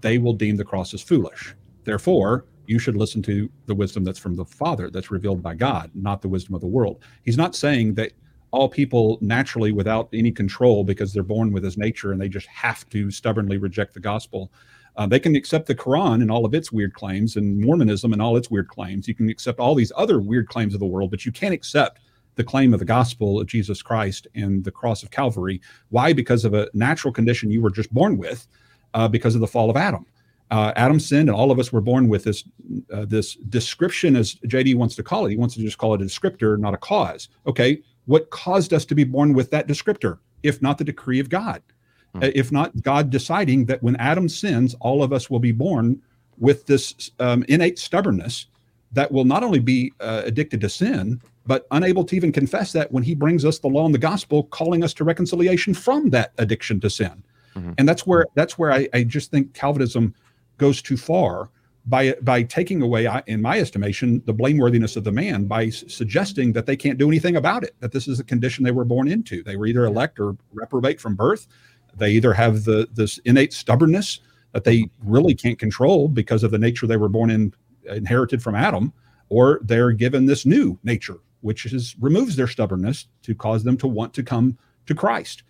[0.02, 1.56] they will deem the cross as foolish.
[1.86, 5.92] Therefore, you should listen to the wisdom that's from the Father, that's revealed by God,
[5.94, 7.02] not the wisdom of the world.
[7.24, 8.12] He's not saying that
[8.52, 12.48] all people naturally, without any control, because they're born with his nature and they just
[12.48, 14.52] have to stubbornly reject the gospel.
[14.98, 18.22] Uh, they can accept the Quran and all of its weird claims, and Mormonism and
[18.22, 19.08] all its weird claims.
[19.08, 22.00] You can accept all these other weird claims of the world, but you can't accept
[22.36, 25.62] the claim of the gospel of Jesus Christ and the cross of Calvary.
[25.90, 26.14] Why?
[26.14, 28.48] Because of a natural condition you were just born with,
[28.94, 30.06] uh, because of the fall of Adam
[30.52, 32.44] uh, Adam sinned, and all of us were born with this
[32.94, 35.32] uh, this description, as JD wants to call it.
[35.32, 37.30] He wants to just call it a descriptor, not a cause.
[37.48, 41.30] Okay, what caused us to be born with that descriptor, if not the decree of
[41.30, 41.62] God?
[42.16, 42.32] Mm-hmm.
[42.34, 46.02] if not God deciding that when Adam sins, all of us will be born
[46.38, 48.48] with this um, innate stubbornness
[48.92, 52.92] that will not only be uh, addicted to sin, but unable to even confess that
[52.92, 56.32] when He brings us the law and the gospel, calling us to reconciliation from that
[56.38, 57.24] addiction to sin.
[57.56, 57.74] Mm-hmm.
[57.78, 60.14] And that's where that's where I, I just think Calvinism
[60.58, 61.50] goes too far
[61.86, 66.66] by by taking away, in my estimation, the blameworthiness of the man by suggesting that
[66.66, 67.76] they can't do anything about it.
[67.80, 69.44] That this is a condition they were born into.
[69.44, 71.48] They were either elect or reprobate from birth.
[71.98, 74.20] They either have the this innate stubbornness
[74.54, 77.54] that they really can't control because of the nature they were born in,
[77.86, 78.94] inherited from Adam,
[79.30, 83.88] or they're given this new nature, which is removes their stubbornness to cause them to
[83.88, 85.44] want to come to Christ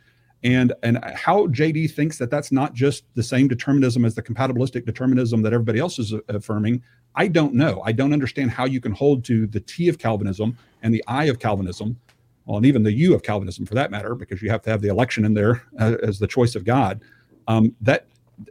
[0.46, 4.86] and and how JD thinks that that's not just the same determinism as the compatibilistic
[4.86, 6.84] determinism that everybody else is uh, affirming,
[7.16, 7.82] I don't know.
[7.84, 11.26] I don't understand how you can hold to the T of Calvinism and the I
[11.26, 12.00] of Calvinism,
[12.46, 14.82] well, and even the U of Calvinism for that matter, because you have to have
[14.82, 17.02] the election in there uh, as the choice of God.
[17.48, 18.08] Um, that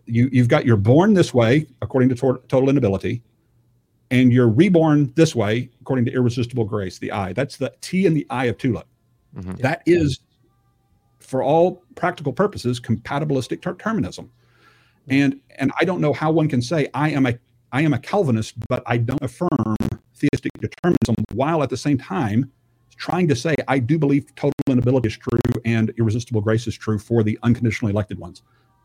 [0.07, 3.23] you you've got you're born this way according to tor- total inability,
[4.11, 6.99] and you're reborn this way according to irresistible grace.
[6.99, 7.33] The I.
[7.33, 8.87] That's the T in the I of Tulip.
[9.37, 9.57] Mm-hmm.
[9.57, 10.21] That is
[11.21, 14.31] for all practical purposes, compatibilistic determinism.
[15.09, 17.39] And and I don't know how one can say I am a
[17.73, 19.77] I am a Calvinist, but I don't affirm
[20.15, 22.51] theistic determinism while at the same time
[22.95, 26.99] trying to say I do believe total inability is true and irresistible grace is true
[26.99, 28.43] for the unconditionally elected ones.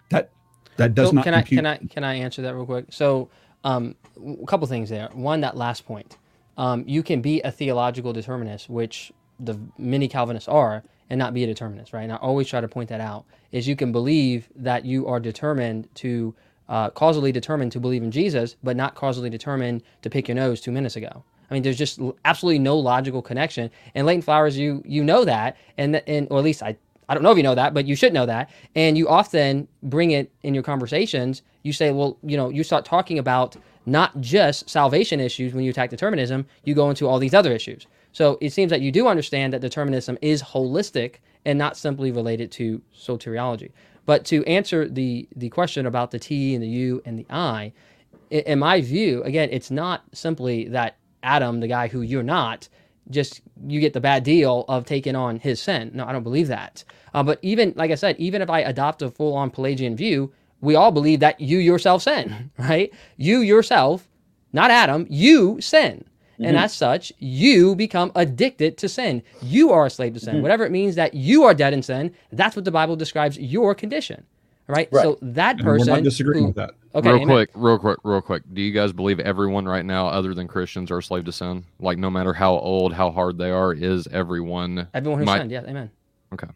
[0.09, 0.31] That
[0.77, 1.23] that does so not.
[1.23, 2.87] Can I can I can I answer that real quick?
[2.89, 3.29] So
[3.63, 3.95] um,
[4.41, 5.09] a couple things there.
[5.13, 6.17] One, that last point.
[6.57, 11.43] Um, you can be a theological determinist, which the many Calvinists are, and not be
[11.43, 12.03] a determinist, right?
[12.03, 15.19] And I always try to point that out is you can believe that you are
[15.19, 16.35] determined to
[16.67, 20.61] uh, causally determined to believe in Jesus, but not causally determined to pick your nose
[20.61, 21.23] two minutes ago.
[21.49, 23.71] I mean, there's just absolutely no logical connection.
[23.95, 26.77] And Leighton Flowers, you you know that, and and or at least I
[27.07, 28.51] I don't know if you know that, but you should know that.
[28.75, 31.41] And you often bring it in your conversations.
[31.63, 35.71] You say, well, you know, you start talking about not just salvation issues when you
[35.71, 37.87] attack determinism, you go into all these other issues.
[38.11, 42.51] So it seems that you do understand that determinism is holistic and not simply related
[42.53, 43.71] to soteriology.
[44.05, 47.73] But to answer the the question about the T and the U and the I,
[48.29, 52.67] in my view, again, it's not simply that Adam, the guy who you're not,
[53.09, 55.91] just you get the bad deal of taking on his sin.
[55.93, 56.83] No, I don't believe that.
[57.13, 60.31] Uh, but even like I said, even if I adopt a full on Pelagian view,
[60.61, 62.93] we all believe that you yourself sin, right?
[63.17, 64.07] You yourself,
[64.53, 66.05] not Adam, you sin.
[66.33, 66.45] Mm-hmm.
[66.45, 69.23] And as such, you become addicted to sin.
[69.41, 70.35] You are a slave to sin.
[70.35, 70.41] Mm-hmm.
[70.41, 73.75] Whatever it means that you are dead in sin, that's what the Bible describes your
[73.75, 74.25] condition.
[74.69, 74.87] Right?
[74.91, 75.03] right.
[75.03, 75.81] So that person.
[75.81, 76.71] And we're not disagreeing who, with that.
[76.93, 77.27] Okay, real amen.
[77.27, 78.43] quick, real quick, real quick.
[78.53, 81.65] Do you guys believe everyone right now, other than Christians, are a slave to sin?
[81.79, 84.87] Like, no matter how old, how hard they are, is everyone?
[84.93, 85.39] Everyone who might...
[85.39, 85.89] sinned, yeah, amen.
[86.33, 86.47] Okay.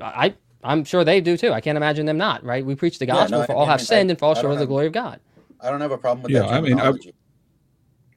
[0.00, 1.52] I I'm sure they do too.
[1.52, 2.44] I can't imagine them not.
[2.44, 2.64] Right?
[2.64, 4.66] We preach the gospel yeah, no, for all have sinned and fall short of the
[4.66, 5.20] glory of God.
[5.60, 6.52] I don't have a problem with yeah, that.
[6.52, 6.92] I mean, I,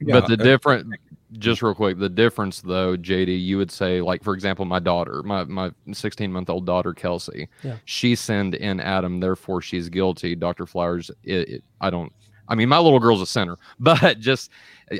[0.00, 0.94] yeah, but the different,
[1.32, 5.22] just real quick, the difference though, JD, you would say, like for example, my daughter,
[5.22, 7.76] my my 16 month old daughter Kelsey, yeah.
[7.84, 10.34] she sinned in Adam, therefore she's guilty.
[10.34, 10.66] Dr.
[10.66, 12.12] Flowers, it, it, I don't.
[12.48, 14.50] I mean, my little girl's a sinner, but just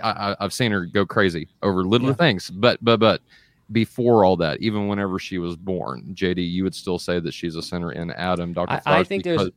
[0.03, 2.15] I, have seen her go crazy over little yeah.
[2.15, 2.51] things.
[2.51, 3.23] But but but
[3.73, 7.57] before all that, even whenever she was born, JD, you would still say that she's
[7.57, 8.53] a sinner in Adam.
[8.53, 8.83] Dr.
[8.85, 9.39] I, I think because...
[9.39, 9.53] there's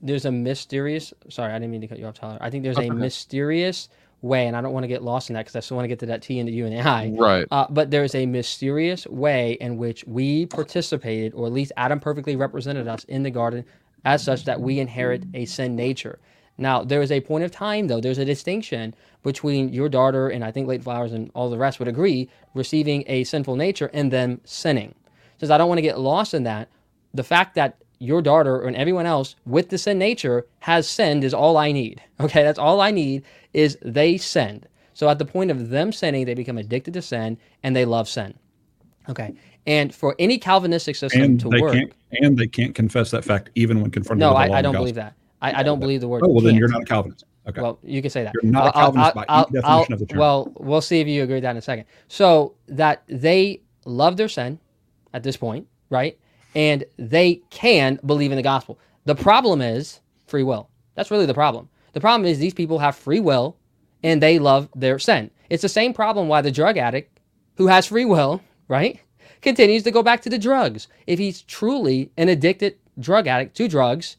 [0.00, 1.12] there's a mysterious.
[1.28, 2.38] Sorry, I didn't mean to cut you off, Tyler.
[2.40, 3.88] I think there's a mysterious
[4.24, 5.88] way, and I don't want to get lost in that because I still want to
[5.88, 7.12] get to that T and the U and the I.
[7.16, 7.46] Right.
[7.50, 12.34] Uh, but there's a mysterious way in which we participated, or at least Adam perfectly
[12.34, 13.64] represented us in the garden,
[14.04, 16.18] as such that we inherit a sin nature.
[16.56, 18.00] Now, there is a point of time, though.
[18.00, 21.78] There's a distinction between your daughter and I think Leighton Flowers and all the rest
[21.78, 24.94] would agree receiving a sinful nature and them sinning.
[25.38, 26.68] Says I don't want to get lost in that.
[27.12, 31.34] The fact that your daughter and everyone else with the sin nature has sinned is
[31.34, 32.02] all I need.
[32.20, 34.66] Okay, that's all I need is they sinned.
[34.94, 38.08] So at the point of them sinning, they become addicted to sin and they love
[38.08, 38.34] sin.
[39.10, 39.34] Okay,
[39.66, 41.76] and for any Calvinistic system and to work,
[42.12, 44.20] and they can't confess that fact even when confronted.
[44.20, 45.14] No, I, I, don't believe that.
[45.42, 46.22] I, I don't believe the word.
[46.24, 47.24] Oh well, then you're not a Calvinist.
[47.46, 47.60] Okay.
[47.60, 48.32] Well, you can say that.
[48.40, 50.18] You're not a Calvinist I'll, by I'll, definition I'll, of the term.
[50.18, 51.84] Well, we'll see if you agree with that in a second.
[52.08, 54.58] So that they love their sin
[55.12, 56.18] at this point, right?
[56.54, 58.78] And they can believe in the gospel.
[59.04, 60.68] The problem is free will.
[60.94, 61.68] That's really the problem.
[61.92, 63.56] The problem is these people have free will
[64.02, 65.30] and they love their sin.
[65.50, 67.20] It's the same problem why the drug addict
[67.56, 69.00] who has free will, right,
[69.42, 70.88] continues to go back to the drugs.
[71.06, 74.16] If he's truly an addicted drug addict to drugs,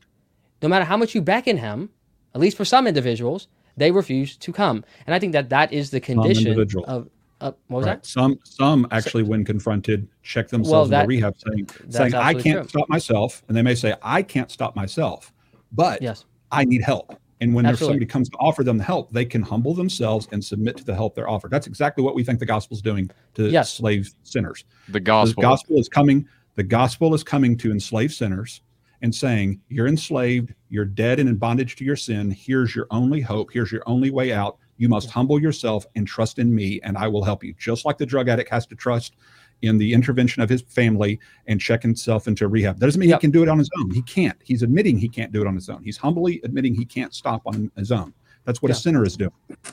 [0.62, 1.90] no matter how much you beckon him,
[2.34, 4.86] at least for some individuals, they refuse to come.
[5.06, 6.58] And I think that that is the condition
[6.88, 7.10] of.
[7.42, 8.02] Uh, what was right.
[8.02, 8.06] that?
[8.06, 12.34] Some some actually, so, when confronted, check themselves well, that, into rehab, saying saying I
[12.34, 12.80] can't true.
[12.80, 15.34] stop myself, and they may say I can't stop myself,
[15.72, 16.26] but yes.
[16.52, 17.20] I need help.
[17.42, 20.44] And when there's somebody comes to offer them the help, they can humble themselves and
[20.44, 21.52] submit to the help they're offered.
[21.52, 23.74] That's exactly what we think the gospel is doing to yes.
[23.74, 24.64] slave sinners.
[24.88, 25.42] The gospel.
[25.42, 26.28] The gospel is coming.
[26.56, 28.62] The gospel is coming to enslave sinners
[29.02, 32.32] and saying, You're enslaved, you're dead and in bondage to your sin.
[32.32, 34.58] Here's your only hope, here's your only way out.
[34.78, 37.54] You must humble yourself and trust in me, and I will help you.
[37.58, 39.16] Just like the drug addict has to trust
[39.62, 42.80] in the intervention of his family and check himself into rehab.
[42.80, 43.22] That doesn't mean yep.
[43.22, 43.90] he can do it on his own.
[43.92, 44.38] He can't.
[44.44, 45.82] He's admitting he can't do it on his own.
[45.84, 48.14] He's humbly admitting he can't stop on his own.
[48.44, 48.74] That's what yeah.
[48.74, 49.32] a sinner is doing.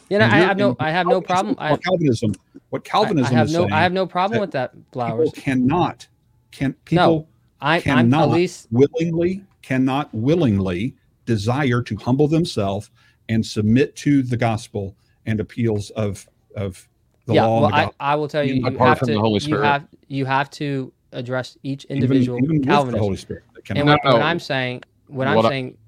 [0.09, 1.57] Yeah, no, I have no, I have no problem.
[1.57, 2.35] What Calvinism,
[2.71, 4.73] what Calvinism I, I have is no, saying, I have no problem with that.
[4.93, 6.09] Flowers people cannot,
[6.53, 7.29] can people no.
[7.61, 10.95] I, cannot I'm at least willingly cannot willingly
[11.27, 12.91] desire to humble themselves
[13.33, 14.95] and submit to the gospel
[15.27, 16.27] and appeals of
[16.57, 16.89] of
[17.27, 17.63] the yeah, law.
[17.63, 21.57] Well, I, I, will tell you, you have to, you have you have to address
[21.63, 22.95] each individual even, even Calvinist.
[22.95, 23.45] the Holy Spirit.
[23.71, 25.79] And what, what, I'm saying, what, what I'm I, saying,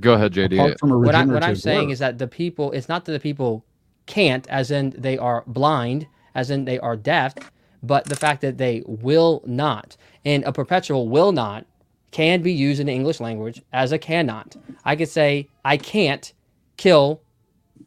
[0.00, 0.78] go ahead, JD.
[0.82, 3.64] What, I, what I'm saying is that the people, it's not that the people
[4.06, 7.34] can't, as in they are blind, as in they are deaf,
[7.82, 9.96] but the fact that they will not.
[10.24, 11.66] And a perpetual will not
[12.10, 14.56] can be used in the English language as a cannot.
[14.84, 16.32] I could say, I can't
[16.80, 17.20] kill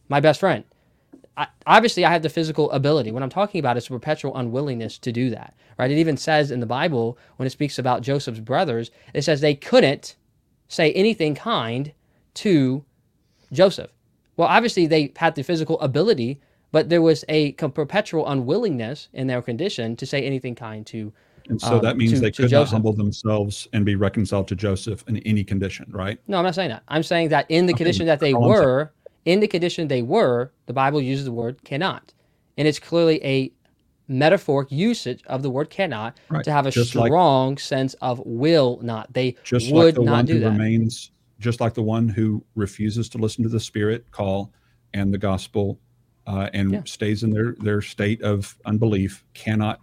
[0.08, 0.64] my best friend.
[1.36, 3.12] I, obviously, I have the physical ability.
[3.12, 5.90] What I'm talking about is a perpetual unwillingness to do that, right?
[5.90, 9.56] It even says in the Bible, when it speaks about Joseph's brothers, it says they
[9.56, 10.16] couldn't
[10.68, 11.92] say anything kind
[12.36, 12.86] to
[13.52, 13.92] Joseph.
[14.38, 16.40] Well, obviously, they had the physical ability,
[16.72, 21.12] but there was a perpetual unwillingness in their condition to say anything kind to.
[21.50, 24.56] And so um, that means to, they could not humble themselves and be reconciled to
[24.56, 26.20] Joseph in any condition, right?
[26.28, 26.84] No, I'm not saying that.
[26.88, 27.80] I'm saying that in the okay.
[27.80, 28.94] condition that they were,
[29.26, 32.14] in the condition they were, the Bible uses the word cannot.
[32.58, 33.52] And it's clearly a
[34.08, 36.44] metaphoric usage of the word cannot right.
[36.44, 39.12] to have a just strong like, sense of will not.
[39.14, 40.52] They just would like the not one do who that.
[40.52, 44.54] Remains, just like the one who refuses to listen to the Spirit call
[44.94, 45.80] and the gospel
[46.28, 46.82] uh, and yeah.
[46.86, 49.82] stays in their, their state of unbelief cannot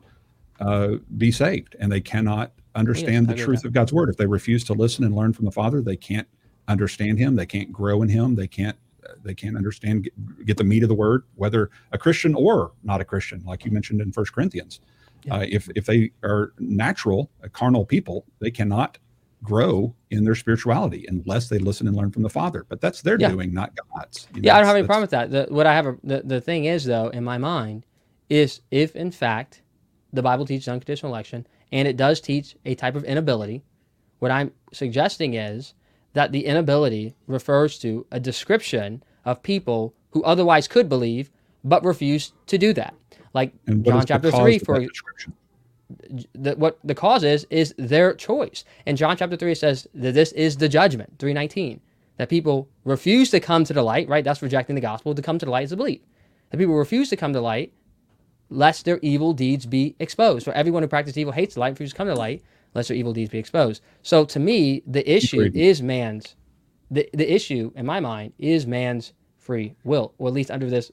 [0.61, 4.09] uh, be saved and they cannot understand the truth of God's word.
[4.09, 6.29] If they refuse to listen and learn from the Father, they can't
[6.69, 7.37] understand Him.
[7.37, 8.35] They can't grow in Him.
[8.35, 8.77] They can't
[9.23, 13.01] they can't understand get, get the meat of the word, whether a Christian or not
[13.01, 14.81] a Christian, like you mentioned in First Corinthians.
[15.25, 15.37] Yeah.
[15.37, 18.99] Uh, if if they are natural, uh, carnal people, they cannot
[19.43, 22.67] grow in their spirituality unless they listen and learn from the Father.
[22.69, 23.31] But that's their yeah.
[23.31, 24.29] doing, not God's.
[24.35, 25.31] You know, yeah, I don't have any problem with that.
[25.31, 27.85] The, what I have, a, the the thing is though, in my mind,
[28.29, 29.60] is if in fact
[30.13, 33.63] the Bible teaches unconditional election and it does teach a type of inability,
[34.19, 35.75] what I'm suggesting is
[36.13, 41.31] that the inability refers to a description of people who otherwise could believe
[41.63, 42.95] but refuse to do that.
[43.35, 44.87] Like John chapter 3 for
[46.35, 48.65] the, what the cause is is their choice.
[48.87, 51.81] And John chapter 3 says that this is the judgment, 319.
[52.17, 54.25] That people refuse to come to the light, right?
[54.25, 55.15] That's rejecting the gospel.
[55.15, 56.03] To come to the light is to believe.
[56.51, 57.73] That people refuse to come to light
[58.51, 60.45] lest their evil deeds be exposed.
[60.45, 62.43] For everyone who practices evil hates the light and refuses to come to light
[62.75, 63.83] lest their evil deeds be exposed.
[64.03, 66.37] So to me, the issue is man's
[66.91, 70.91] the, the issue in my mind is man's free will, or at least under this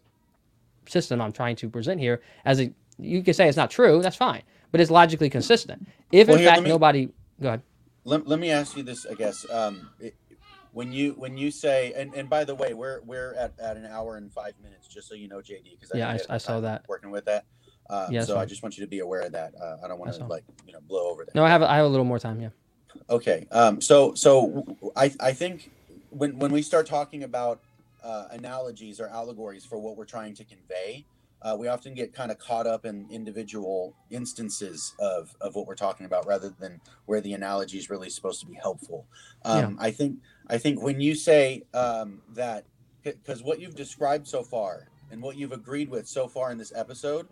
[0.88, 4.16] system I'm trying to present here, as a you can say it's not true, that's
[4.16, 5.88] fine, but it's logically consistent.
[6.12, 7.10] If well, in here, fact me, nobody,
[7.42, 7.62] go ahead.
[8.06, 9.46] Let, let me ask you this, I guess.
[9.52, 10.16] Um, it,
[10.72, 13.86] when you when you say and, and by the way, we're we're at, at an
[13.86, 16.86] hour and five minutes, just so you know, JD, because yeah, I, I saw that
[16.88, 17.46] working with that.
[17.90, 18.44] Uh, yeah, so fine.
[18.44, 19.54] I just want you to be aware of that.
[19.60, 21.36] Uh, I don't want to like you know blow over that.
[21.36, 22.42] No, I have I have a little more time.
[22.42, 22.50] Yeah.
[23.10, 23.48] Okay.
[23.52, 23.82] Um.
[23.82, 24.66] So so
[24.96, 25.72] I I think
[26.10, 27.62] when when we start talking about
[28.04, 31.06] uh, analogies or allegories for what we're trying to convey,
[31.48, 35.76] uh, we often get kind of caught up in individual instances of, of what we're
[35.76, 39.06] talking about rather than where the analogy is really supposed to be helpful.
[39.46, 39.86] Um, yeah.
[39.88, 40.18] I think
[40.48, 42.66] I think when you say um, that,
[43.04, 46.74] because what you've described so far and what you've agreed with so far in this
[46.76, 47.28] episode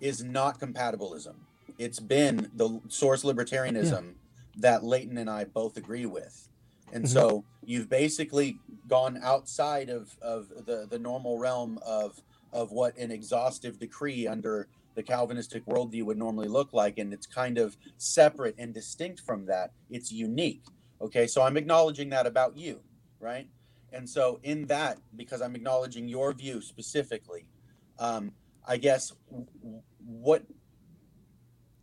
[0.00, 1.34] is not compatibilism.
[1.78, 4.60] It's been the source libertarianism yeah.
[4.60, 6.48] that Leighton and I both agree with.
[6.92, 7.12] And mm-hmm.
[7.12, 12.22] so you've basically gone outside of, of the, the normal realm of,
[12.54, 16.98] of what an exhaustive decree under the Calvinistic worldview would normally look like.
[16.98, 19.72] And it's kind of separate and distinct from that.
[19.90, 20.62] It's unique.
[21.02, 21.26] Okay.
[21.26, 22.80] So I'm acknowledging that about you,
[23.20, 23.48] right?
[23.92, 27.46] And so in that, because I'm acknowledging your view specifically,
[27.98, 28.32] um,
[28.66, 29.12] I guess
[29.98, 30.44] what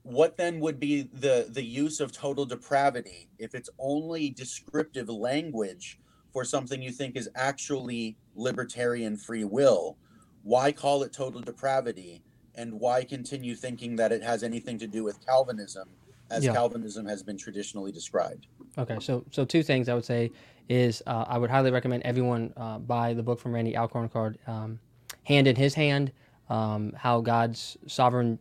[0.03, 5.99] what then would be the the use of total depravity if it's only descriptive language
[6.33, 9.97] for something you think is actually libertarian free will
[10.43, 12.21] why call it total depravity
[12.55, 15.89] and why continue thinking that it has anything to do with calvinism
[16.29, 16.53] as yeah.
[16.53, 20.31] calvinism has been traditionally described okay so so two things i would say
[20.69, 24.37] is uh, i would highly recommend everyone uh, buy the book from randy alcorn called
[24.47, 24.79] um,
[25.23, 26.11] hand in his hand
[26.49, 28.37] um, how god's sovereign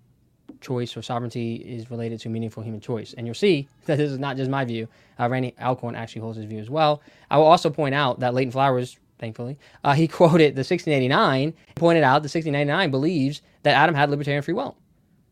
[0.60, 3.14] choice or sovereignty is related to meaningful human choice.
[3.16, 4.88] And you'll see that this is not just my view.
[5.18, 7.02] Uh, Randy Alcorn actually holds his view as well.
[7.30, 12.02] I will also point out that Leighton Flowers, thankfully, uh, he quoted the 1689, pointed
[12.02, 14.76] out the 1689 believes that Adam had libertarian free will.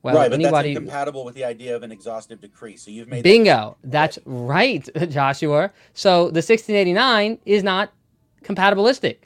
[0.02, 2.76] Well, right, but anybody, that's incompatible with the idea of an exhaustive decree.
[2.76, 3.76] So you've made bingo.
[3.82, 5.72] That that's right, Joshua.
[5.92, 7.92] So the 1689 is not
[8.44, 9.16] compatibilistic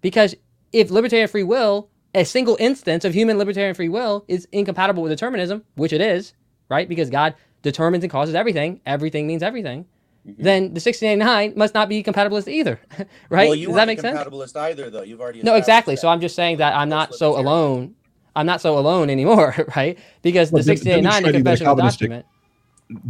[0.00, 0.34] because
[0.72, 5.12] if libertarian free will a single instance of human libertarian free will is incompatible with
[5.12, 6.32] determinism, which it is,
[6.70, 6.88] right?
[6.88, 8.80] Because God determines and causes everything.
[8.86, 9.84] Everything means everything.
[10.26, 10.42] Mm-hmm.
[10.42, 12.80] Then the 1689 must not be compatibilist either,
[13.30, 13.48] right?
[13.48, 14.18] Well, you Does that make sense?
[14.18, 15.02] Compatibilist either, though.
[15.02, 15.94] You've already no, exactly.
[15.94, 16.00] That.
[16.00, 17.94] So I'm just saying that I'm not so alone.
[18.34, 19.98] I'm not so alone anymore, right?
[20.22, 22.26] Because well, the 1689, the confessional document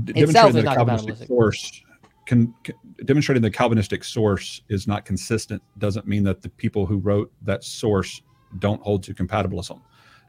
[0.09, 1.27] itself is not compatibilistic.
[1.27, 1.83] Source
[2.27, 6.99] can, can, demonstrating the Calvinistic source is not consistent doesn't mean that the people who
[6.99, 8.21] wrote that source
[8.59, 9.81] don't hold to compatibilism.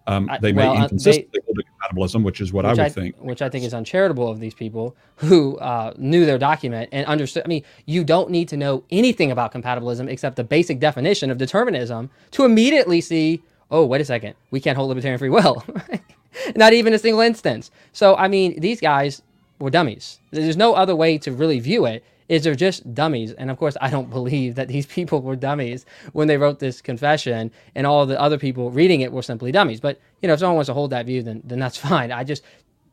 [0.08, 2.86] Um, they may well, inconsistently they, hold to compatibilism, which is what which I would
[2.86, 3.16] I, think.
[3.18, 7.44] Which I think is uncharitable of these people who uh, knew their document and understood.
[7.46, 11.38] I mean, you don't need to know anything about compatibilism except the basic definition of
[11.38, 15.64] determinism to immediately see, oh, wait a second, we can't hold libertarian free will.
[16.56, 17.70] Not even a single instance.
[17.92, 19.22] So, I mean, these guys
[19.60, 20.20] were dummies.
[20.32, 23.32] There's no other way to really view it is they're just dummies.
[23.34, 26.82] And of course, I don't believe that these people were dummies when they wrote this
[26.82, 29.80] confession, and all the other people reading it were simply dummies.
[29.80, 32.12] But you know, if someone wants to hold that view, then then that's fine.
[32.12, 32.44] I just,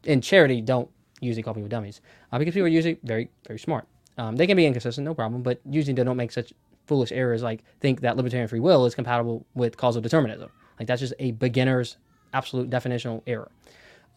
[0.05, 0.89] in charity, don't
[1.21, 2.01] usually call people dummies
[2.33, 3.87] uh, because people are usually very very smart.
[4.17, 6.53] Um, they can be inconsistent, no problem, but usually they don't make such
[6.87, 10.51] foolish errors like think that libertarian free will is compatible with causal determinism.
[10.79, 11.97] Like that's just a beginner's
[12.33, 13.51] absolute definitional error.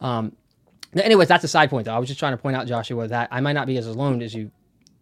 [0.00, 0.36] Um,
[0.94, 1.94] anyways, that's a side point though.
[1.94, 4.22] I was just trying to point out, Joshua, that I might not be as alone
[4.22, 4.50] as you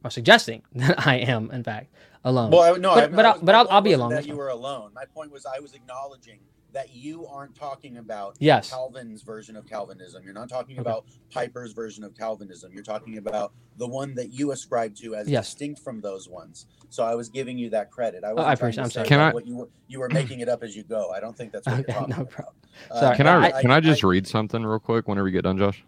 [0.06, 1.92] are suggesting that I am, in fact,
[2.24, 2.50] alone.
[2.50, 4.10] Well, I, no, but, I, but, I I'll, but I'll, I'll be alone.
[4.10, 4.92] That you were alone.
[4.94, 6.40] My point was I was acknowledging
[6.72, 8.68] that you aren't talking about yes.
[8.68, 10.22] Calvin's version of Calvinism.
[10.22, 10.82] You're not talking okay.
[10.82, 12.70] about Piper's version of Calvinism.
[12.74, 15.46] You're talking about the one that you ascribe to as yes.
[15.46, 16.66] distinct from those ones.
[16.90, 18.24] So I was giving you that credit.
[18.24, 18.84] I was oh, I appreciate.
[18.84, 19.08] I'm sorry.
[19.08, 19.32] Can I?
[19.32, 21.10] What you were you were making it up as you go.
[21.10, 22.54] I don't think that's what okay, you're talking no about.
[22.90, 23.16] Uh, sorry.
[23.16, 25.44] Can I, I can I, I just I, read something real quick whenever you get
[25.44, 25.82] done, Josh?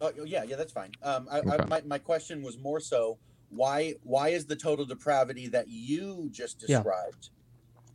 [0.00, 0.92] Oh yeah, yeah, that's fine.
[1.02, 1.64] Um, I, okay.
[1.66, 3.18] my my question was more so
[3.54, 7.30] why why is the total depravity that you just described?
[7.30, 7.34] Yeah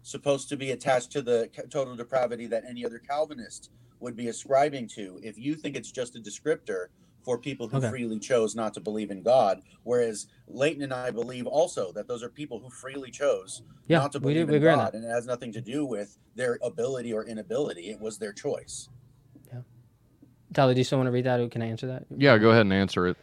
[0.02, 4.88] supposed to be attached to the total depravity that any other Calvinist would be ascribing
[4.88, 5.19] to.
[5.22, 6.88] If you think it's just a descriptor
[7.23, 7.90] for people who okay.
[7.90, 12.23] freely chose not to believe in God, whereas Leighton and I believe also that those
[12.23, 15.26] are people who freely chose yeah, not to believe do, in God, and it has
[15.26, 17.90] nothing to do with their ability or inability.
[17.90, 18.90] It was their choice.
[19.52, 19.61] Yeah.
[20.53, 22.06] Tyler, do you still want to read that, or can I answer that?
[22.15, 23.18] Yeah, go ahead and answer it.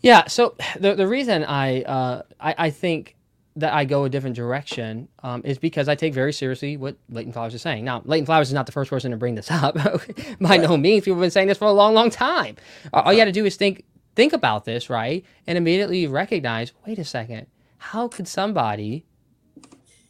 [0.00, 0.26] Yeah.
[0.26, 3.16] So the the reason I uh, I, I think
[3.56, 7.32] that I go a different direction um, is because I take very seriously what Leighton
[7.32, 7.84] Flowers is saying.
[7.84, 9.74] Now, Leighton Flowers is not the first person to bring this up.
[10.40, 10.60] By right.
[10.60, 12.56] no means, people have been saying this for a long, long time.
[12.92, 13.84] All you got to do is think
[14.14, 16.72] think about this, right, and immediately recognize.
[16.86, 17.46] Wait a second.
[17.78, 19.04] How could somebody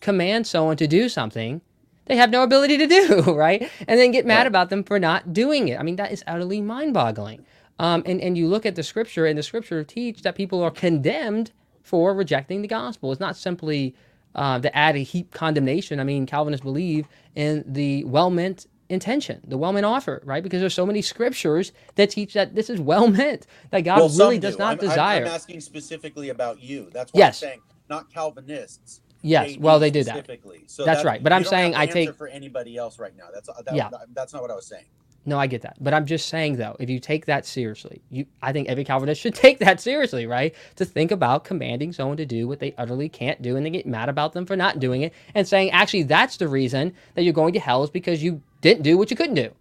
[0.01, 1.61] command someone to do something
[2.09, 3.71] they have no ability to do, right?
[3.87, 4.47] And then get mad right.
[4.47, 5.79] about them for not doing it.
[5.79, 7.45] I mean, that is utterly mind-boggling.
[7.79, 10.71] Um, and and you look at the scripture, and the scripture teach that people are
[10.71, 11.53] condemned
[11.83, 13.13] for rejecting the gospel.
[13.13, 13.95] It's not simply
[14.35, 16.01] uh, to add a heap condemnation.
[16.01, 20.43] I mean, Calvinists believe in the well meant intention, the well meant offer, right?
[20.43, 24.09] Because there's so many scriptures that teach that this is well meant, that God well,
[24.09, 24.63] really does do.
[24.63, 25.23] not I'm, desire.
[25.23, 26.91] I'm, asking specifically about you.
[26.93, 27.43] That's what yes.
[27.43, 29.01] I'm saying, not Calvinists.
[29.21, 30.29] Yes, well, they do that.
[30.69, 31.21] So that's, that's right.
[31.21, 33.25] But I'm saying I take for anybody else right now.
[33.35, 33.91] That's that, yeah.
[34.13, 34.85] That's not what I was saying.
[35.29, 35.77] No, I get that.
[35.79, 39.21] But I'm just saying though, if you take that seriously, you I think every Calvinist
[39.21, 40.55] should take that seriously, right?
[40.77, 43.87] To think about commanding someone to do what they utterly can't do and they get
[43.87, 47.35] mad about them for not doing it and saying actually that's the reason that you're
[47.35, 49.53] going to hell is because you didn't do what you couldn't do.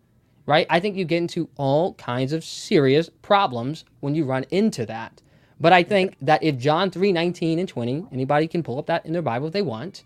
[0.46, 0.66] Right?
[0.70, 5.22] I think you get into all kinds of serious problems when you run into that.
[5.60, 9.06] But I think that if John 3, 19 and 20, anybody can pull up that
[9.06, 10.04] in their Bible if they want,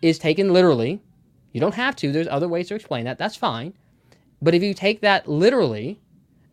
[0.00, 1.02] is taken literally.
[1.50, 2.12] You don't have to.
[2.12, 3.18] There's other ways to explain that.
[3.18, 3.72] That's fine
[4.42, 6.00] but if you take that literally,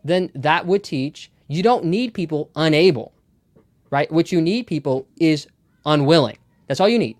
[0.03, 3.13] then that would teach you don't need people unable,
[3.89, 4.11] right?
[4.11, 5.47] What you need people is
[5.85, 6.37] unwilling.
[6.67, 7.17] That's all you need.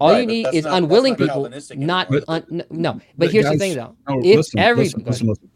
[0.00, 3.00] All right, you need is not, unwilling people, not un, no.
[3.16, 5.50] But here's guys, the thing, though: no, if listen, every listen, listen, listen,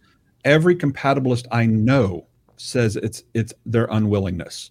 [0.44, 2.26] every compatibilist I know
[2.56, 4.70] says it's it's their unwillingness.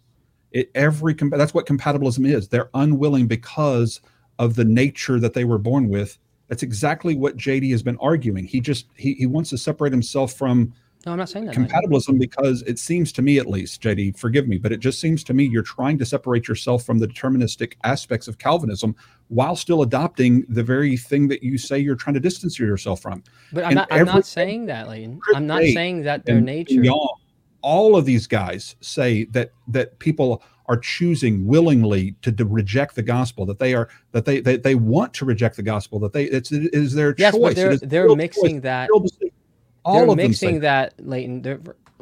[0.51, 2.47] It, every that's what compatibilism is.
[2.47, 4.01] They're unwilling because
[4.39, 6.17] of the nature that they were born with
[6.47, 8.45] that's exactly what JD has been arguing.
[8.45, 10.73] He just he, he wants to separate himself from
[11.05, 11.55] no, I'm not saying that.
[11.55, 15.23] Compatibilism, because it seems to me, at least, JD, forgive me, but it just seems
[15.25, 18.93] to me you're trying to separate yourself from the deterministic aspects of Calvinism
[19.29, 23.23] while still adopting the very thing that you say you're trying to distance yourself from.
[23.53, 25.21] But I'm, not, I'm not, saying that, Leighton.
[25.33, 26.83] I'm not saying that their nature.
[27.61, 33.03] all of these guys say that that people are choosing willingly to, to, reject the
[33.03, 36.25] gospel that they are that they, they they want to reject the gospel that they
[36.25, 37.41] it's it is their yes, choice.
[37.41, 38.63] But they're they're mixing choice.
[38.63, 38.89] that.
[39.85, 41.41] All they're mixing that, Leighton.
[41.41, 41.59] They're,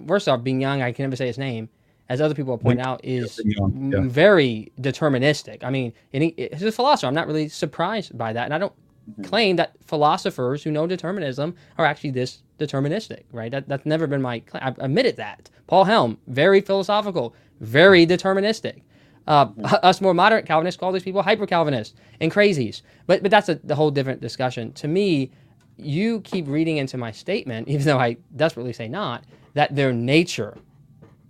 [0.08, 1.70] first off, Bignon, I can never say his name.
[2.08, 4.02] As other people point out, is yeah, yeah.
[4.02, 5.64] very deterministic.
[5.64, 7.08] I mean, he, he's a philosopher.
[7.08, 8.74] I'm not really surprised by that, and I don't
[9.10, 9.23] mm-hmm.
[9.23, 13.52] claim that philosophers who know determinism are actually this deterministic, right?
[13.52, 14.64] That, that's never been my claim.
[14.64, 15.49] I've admitted that.
[15.68, 18.82] Paul Helm, very philosophical, very deterministic.
[19.27, 19.48] Uh,
[19.84, 22.82] us more moderate Calvinists call these people hyper Calvinists and crazies.
[23.07, 24.72] But but that's a, a whole different discussion.
[24.73, 25.32] To me,
[25.77, 29.23] you keep reading into my statement, even though I desperately say not,
[29.53, 30.57] that their nature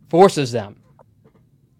[0.09, 0.75] forces them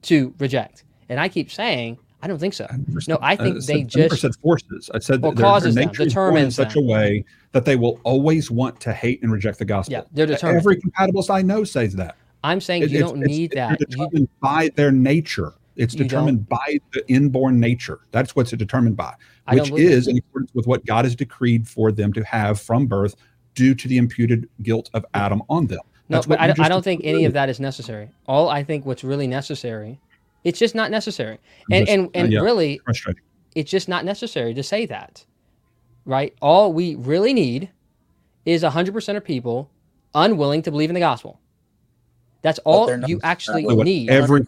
[0.04, 0.84] to reject.
[1.10, 2.68] And I keep saying, I don't think so.
[3.08, 4.14] No, I think I said, they just.
[4.14, 4.90] I said forces.
[4.92, 6.86] I said that their, their nature born in such them.
[6.86, 9.92] a way that they will always want to hate and reject the gospel.
[9.92, 10.58] Yeah, they're determined.
[10.58, 12.18] Every compatibilist I know says that.
[12.44, 13.80] I'm saying it, you don't need that.
[13.80, 15.54] It's determined you, by their nature.
[15.76, 18.00] It's determined by the inborn nature.
[18.10, 19.14] That's what's determined by,
[19.52, 23.16] which is in accordance with what God has decreed for them to have from birth
[23.54, 25.82] due to the imputed guilt of Adam on them.
[26.10, 28.10] That's no, but I, I don't think any of that is necessary.
[28.28, 30.00] All I think what's really necessary,
[30.46, 31.40] it's just not necessary.
[31.70, 32.80] And just, and, and uh, yeah, really,
[33.56, 35.26] it's just not necessary to say that,
[36.06, 36.34] right?
[36.42, 37.72] All we really need
[38.46, 39.72] is 100% of people
[40.14, 41.42] unwilling to believe in the gospel.
[42.44, 44.12] That's all you actually need.
[44.12, 44.42] Every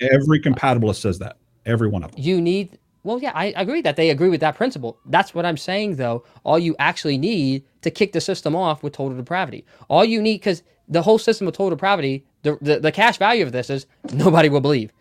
[0.00, 1.38] every compatibilist says that.
[1.64, 2.20] Every one of them.
[2.22, 2.78] You need.
[3.04, 4.98] Well, yeah, I agree that they agree with that principle.
[5.06, 6.24] That's what I'm saying, though.
[6.44, 9.64] All you actually need to kick the system off with total depravity.
[9.88, 13.46] All you need, because the whole system of total depravity, the, the, the cash value
[13.46, 14.92] of this is nobody will believe.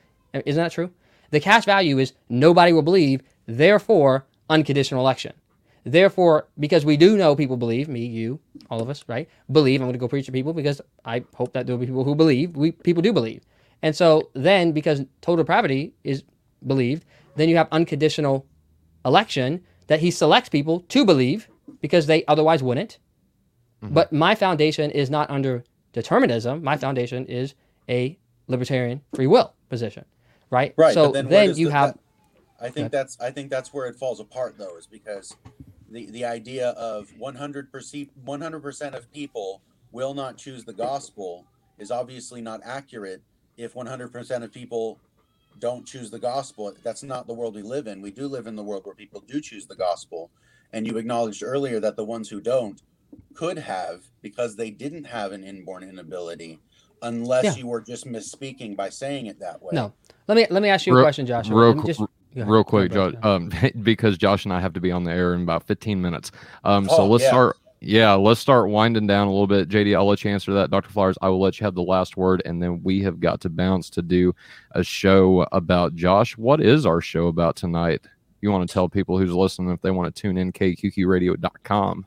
[0.46, 0.92] Isn't that true?
[1.32, 5.34] The cash value is nobody will believe, therefore, unconditional election.
[5.84, 8.40] Therefore, because we do know people believe, me, you,
[8.70, 9.30] all of us, right?
[9.52, 9.82] Believe.
[9.82, 12.04] I'm going to go preach to people because I hope that there will be people
[12.04, 12.58] who believe.
[12.58, 13.44] We people do believe.
[13.82, 16.24] And so then, because total depravity is
[16.66, 17.06] believed,
[17.36, 18.46] then you have unconditional
[19.06, 21.48] election that he selects people to believe
[21.80, 22.98] because they otherwise wouldn't.
[23.84, 23.94] Mm-hmm.
[23.94, 26.64] But my foundation is not under determinism.
[26.64, 27.54] My foundation is
[27.88, 30.06] a libertarian free will position,
[30.50, 30.74] right?
[30.78, 30.94] Right.
[30.94, 31.94] So then, then you the, have.
[31.94, 32.00] That,
[32.60, 35.36] I think that's I think that's where it falls apart though, is because
[35.90, 39.62] the the idea of 100 percent 100 percent of people
[39.92, 41.46] will not choose the gospel
[41.78, 43.22] is obviously not accurate
[43.58, 45.00] if 100 percent of people
[45.60, 46.74] don't choose the gospel.
[46.84, 48.02] That's not the world we live in.
[48.02, 50.30] We do live in the world where people do choose the gospel.
[50.74, 52.82] And you acknowledged earlier that the ones who don't
[53.34, 56.60] could have because they didn't have an inborn inability
[57.02, 57.56] unless yeah.
[57.56, 59.72] you were just misspeaking by saying it that way.
[59.74, 59.94] No.
[60.28, 61.50] Let me let me ask you real, a question, Josh.
[61.50, 62.02] Real, just,
[62.36, 63.52] real quick, Josh, um,
[63.82, 66.32] because Josh and I have to be on the air in about 15 minutes.
[66.64, 67.30] Um, oh, so let's yeah.
[67.30, 69.70] start yeah, let's start winding down a little bit.
[69.70, 70.72] JD, I'll let you answer that.
[70.72, 70.90] Dr.
[70.90, 73.50] Flowers, I will let you have the last word, and then we have got to
[73.50, 74.34] bounce to do
[74.72, 76.38] a show about Josh.
[76.38, 78.02] What is our show about tonight?
[78.42, 82.06] You want to tell people who's listening if they want to tune in, kqqradio.com.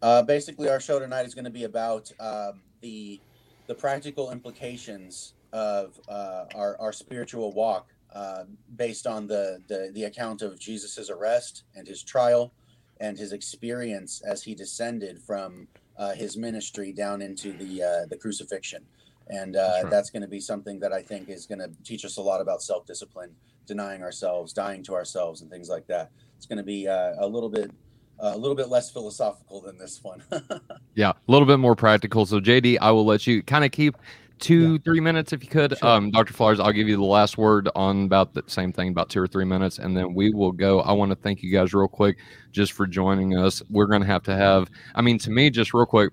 [0.00, 3.20] Uh, basically, our show tonight is going to be about um, the
[3.68, 8.44] the practical implications of uh, our, our spiritual walk uh,
[8.76, 12.52] based on the, the, the account of Jesus's arrest and his trial
[13.00, 15.68] and his experience as he descended from
[15.98, 18.84] uh, his ministry down into the uh, the crucifixion,
[19.28, 19.90] and uh, sure.
[19.90, 22.40] that's going to be something that I think is going to teach us a lot
[22.40, 23.34] about self discipline,
[23.66, 26.10] denying ourselves, dying to ourselves, and things like that.
[26.36, 27.72] It's going to be uh, a little bit
[28.20, 30.22] a little bit less philosophical than this one.
[30.94, 32.26] yeah, a little bit more practical.
[32.26, 33.96] So JD, I will let you kind of keep
[34.38, 34.78] two, yeah.
[34.84, 35.76] three minutes if you could.
[35.78, 35.88] Sure.
[35.88, 36.32] Um, Dr.
[36.32, 39.26] Flowers, I'll give you the last word on about the same thing, about two or
[39.26, 40.80] three minutes, and then we will go.
[40.80, 42.18] I want to thank you guys real quick
[42.52, 43.62] just for joining us.
[43.70, 46.12] We're going to have to have, I mean, to me, just real quick,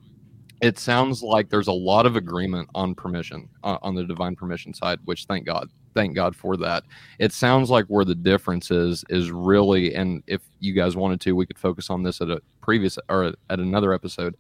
[0.62, 4.74] it sounds like there's a lot of agreement on permission uh, on the divine permission
[4.74, 6.84] side, which thank God, thank God for that.
[7.18, 11.36] It sounds like where the difference is is really, and if you guys wanted to,
[11.36, 14.36] we could focus on this at a previous or at another episode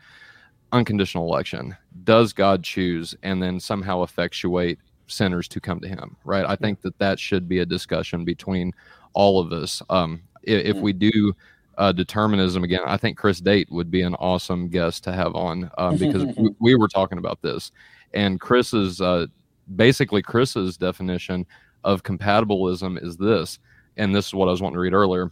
[0.71, 1.75] unconditional election.
[2.03, 4.77] Does God choose and then somehow effectuate
[5.07, 6.17] sinners to come to Him?
[6.25, 6.45] Right.
[6.45, 8.73] I think that that should be a discussion between
[9.13, 9.81] all of us.
[9.89, 11.33] Um, if, if we do
[11.77, 15.71] uh, determinism again, I think Chris Date would be an awesome guest to have on
[15.77, 17.71] um, because we, we, were talking about this,
[18.13, 19.27] and Chris's uh,
[19.75, 21.45] basically Chris's definition
[21.83, 23.59] of compatibilism is this,
[23.97, 25.31] and this is what I was wanting to read earlier.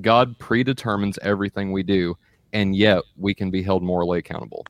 [0.00, 2.16] God predetermines everything we do,
[2.52, 4.64] and yet we can be held morally accountable.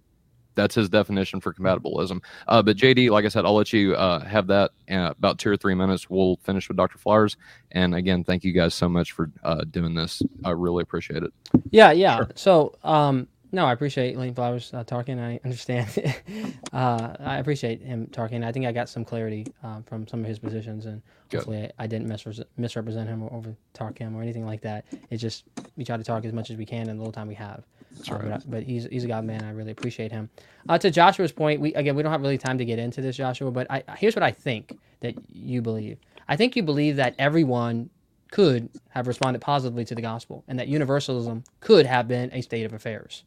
[0.55, 2.21] That's his definition for compatibilism.
[2.49, 5.51] Uh, but JD, like I said, I'll let you uh, have that in about two
[5.51, 6.11] or three minutes.
[6.11, 6.99] We'll finish with Dr.
[6.99, 7.37] Flowers.
[7.71, 10.21] And again, thank you guys so much for uh, doing this.
[10.45, 11.33] I really appreciate it.
[11.71, 12.17] Yeah, yeah.
[12.17, 12.31] Sure.
[12.35, 15.19] So, um, no, I appreciate Leighton Flowers uh, talking.
[15.19, 15.89] I understand.
[16.73, 18.45] uh, I appreciate him talking.
[18.45, 21.01] I think I got some clarity uh, from some of his positions, and
[21.31, 21.39] Good.
[21.39, 24.85] hopefully I, I didn't misre- misrepresent him or over talk him or anything like that.
[25.11, 25.45] It's just
[25.77, 27.65] we try to talk as much as we can in the little time we have.
[27.93, 28.29] That's uh, right.
[28.29, 29.43] But, but, he's he's a god man.
[29.43, 30.29] I really appreciate him.
[30.69, 33.17] Uh, to Joshua's point, we again we don't have really time to get into this,
[33.17, 33.51] Joshua.
[33.51, 35.99] But I, here's what I think that you believe.
[36.29, 37.89] I think you believe that everyone
[38.31, 42.67] could have responded positively to the gospel, and that universalism could have been a state
[42.67, 43.25] of affairs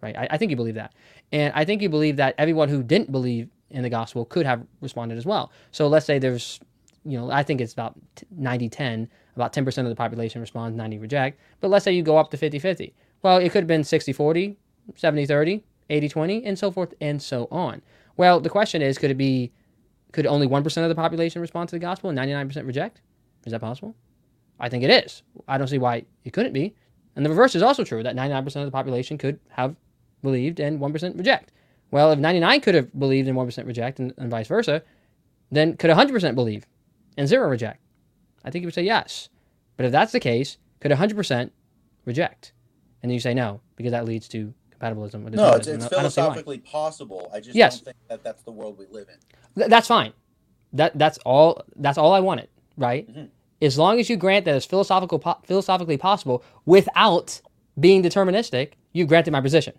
[0.00, 0.16] right?
[0.16, 0.94] I, I think you believe that.
[1.32, 4.66] And I think you believe that everyone who didn't believe in the gospel could have
[4.80, 5.52] responded as well.
[5.72, 6.60] So let's say there's,
[7.04, 7.94] you know, I think it's about
[8.30, 11.40] 90 10, about 10% of the population responds, 90 reject.
[11.60, 12.94] But let's say you go up to 50 50.
[13.22, 14.56] Well, it could have been 60 40,
[14.94, 17.82] 70 30, 80 20, and so forth and so on.
[18.16, 19.52] Well, the question is could it be,
[20.12, 23.02] could only 1% of the population respond to the gospel and 99% reject?
[23.44, 23.94] Is that possible?
[24.60, 25.22] I think it is.
[25.46, 26.74] I don't see why it couldn't be.
[27.14, 29.76] And the reverse is also true that 99% of the population could have
[30.22, 31.52] believed and 1% reject.
[31.90, 34.82] Well, if 99 could have believed and 1% reject and, and vice versa,
[35.50, 36.66] then could 100% believe
[37.16, 37.80] and 0 reject?
[38.44, 39.28] I think you would say yes.
[39.76, 41.50] But if that's the case, could 100%
[42.04, 42.52] reject?
[43.02, 45.30] And then you say no, because that leads to compatibilism.
[45.30, 47.30] no, it's, it's philosophically possible.
[47.32, 47.76] I just yes.
[47.76, 49.16] don't think that that's the world we live in.
[49.56, 50.12] Th- that's fine.
[50.72, 51.62] That that's all.
[51.76, 53.08] That's all I wanted, right?
[53.08, 53.24] Mm-hmm.
[53.62, 57.40] As long as you grant that it's philosophical, po- philosophically possible without
[57.80, 59.74] being deterministic, you granted my position.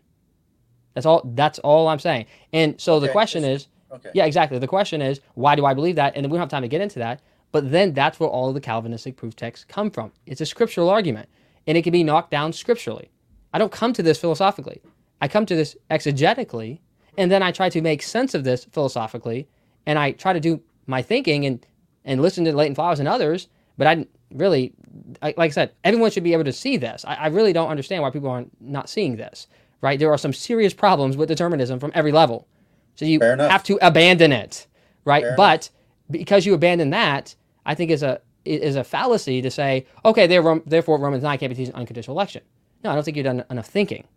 [0.93, 1.21] That's all.
[1.35, 2.25] That's all I'm saying.
[2.53, 4.11] And so okay, the question is, okay.
[4.13, 4.59] yeah, exactly.
[4.59, 6.15] The question is, why do I believe that?
[6.15, 7.21] And we don't have time to get into that.
[7.51, 10.11] But then that's where all of the Calvinistic proof texts come from.
[10.25, 11.29] It's a scriptural argument,
[11.67, 13.09] and it can be knocked down scripturally.
[13.53, 14.81] I don't come to this philosophically.
[15.21, 16.79] I come to this exegetically,
[17.17, 19.47] and then I try to make sense of this philosophically,
[19.85, 21.65] and I try to do my thinking and
[22.05, 23.47] and listen to Leighton Flowers and others
[23.77, 24.73] But I really,
[25.21, 27.05] I, like I said, everyone should be able to see this.
[27.05, 29.47] I, I really don't understand why people aren't not seeing this.
[29.81, 29.97] Right?
[29.97, 32.47] There are some serious problems with determinism from every level,
[32.95, 34.67] so you have to abandon it.
[35.05, 35.23] Right?
[35.23, 35.69] Fair but enough.
[36.11, 37.35] because you abandon that,
[37.65, 41.55] I think is a is a fallacy to say, okay, therefore Romans nine can't be
[41.55, 42.41] teaching unconditional election.
[42.83, 44.07] No, I don't think you've done enough thinking.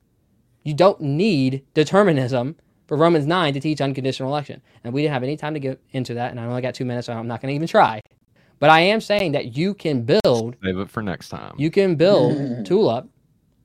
[0.62, 2.56] You don't need determinism
[2.86, 4.62] for Romans 9 to teach unconditional election.
[4.84, 6.84] And we didn't have any time to get into that, and I only got two
[6.84, 8.01] minutes, so I'm not going to even try.
[8.59, 10.56] But I am saying that you can build.
[10.62, 11.55] Save it for next time.
[11.56, 13.09] You can build Tulip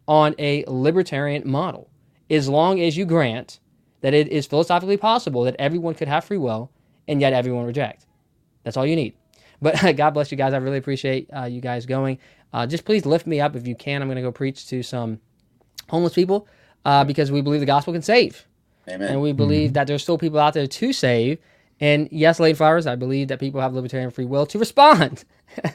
[0.08, 1.90] on a libertarian model
[2.30, 3.60] as long as you grant
[4.02, 6.72] that it is philosophically possible that everyone could have free will
[7.08, 8.06] and yet everyone reject.
[8.64, 9.16] That's all you need.
[9.62, 10.54] But God bless you guys.
[10.54, 12.20] I really appreciate uh, you guys going.
[12.54, 14.02] Uh, just please lift me up if you can.
[14.02, 15.20] I'm going to go preach to some
[15.90, 16.48] homeless people
[16.86, 18.46] uh, because we believe the gospel can save.
[18.88, 19.10] Amen.
[19.10, 19.74] And we believe mm-hmm.
[19.74, 21.40] that there's still people out there to save.
[21.80, 25.24] And yes, Leighton Flowers, I believe that people have libertarian free will to respond.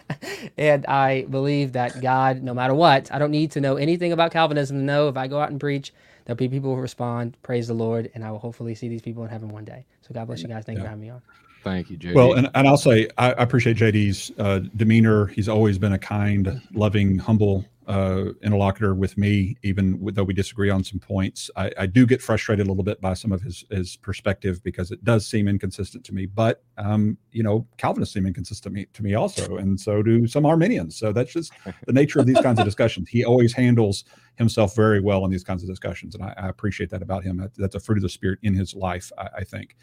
[0.58, 4.32] and I believe that God, no matter what, I don't need to know anything about
[4.32, 5.92] Calvinism to know if I go out and preach,
[6.24, 9.22] there'll be people who respond, praise the Lord, and I will hopefully see these people
[9.22, 9.86] in heaven one day.
[10.00, 10.64] So God bless you guys.
[10.64, 10.82] Thank yeah.
[10.82, 11.22] you for having me on.
[11.62, 12.14] Thank you, JD.
[12.14, 15.26] Well, and, and I'll say I, appreciate JD's uh, demeanor.
[15.26, 20.70] He's always been a kind, loving, humble uh, interlocutor with me, even though we disagree
[20.70, 21.50] on some points.
[21.56, 24.92] I, I, do get frustrated a little bit by some of his his perspective because
[24.92, 26.26] it does seem inconsistent to me.
[26.26, 30.26] But um, you know, Calvinists seem inconsistent to me, to me also, and so do
[30.26, 30.96] some Arminians.
[30.96, 31.52] So that's just
[31.86, 33.08] the nature of these kinds of discussions.
[33.08, 34.04] He always handles
[34.36, 37.50] himself very well in these kinds of discussions, and I, I appreciate that about him.
[37.56, 39.76] That's a fruit of the spirit in his life, I, I think.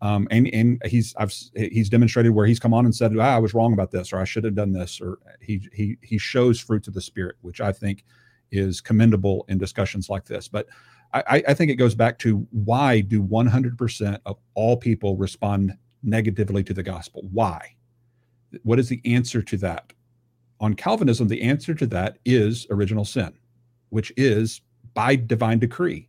[0.00, 3.38] Um, and and he's I've he's demonstrated where he's come on and said ah, I
[3.38, 6.60] was wrong about this or I should have done this or he he he shows
[6.60, 8.04] fruits of the spirit which I think
[8.50, 10.48] is commendable in discussions like this.
[10.48, 10.66] But
[11.12, 16.62] I, I think it goes back to why do 100% of all people respond negatively
[16.64, 17.22] to the gospel?
[17.32, 17.76] Why?
[18.62, 19.94] What is the answer to that?
[20.60, 23.32] On Calvinism the answer to that is original sin
[23.90, 24.60] which is
[24.94, 26.08] by divine decree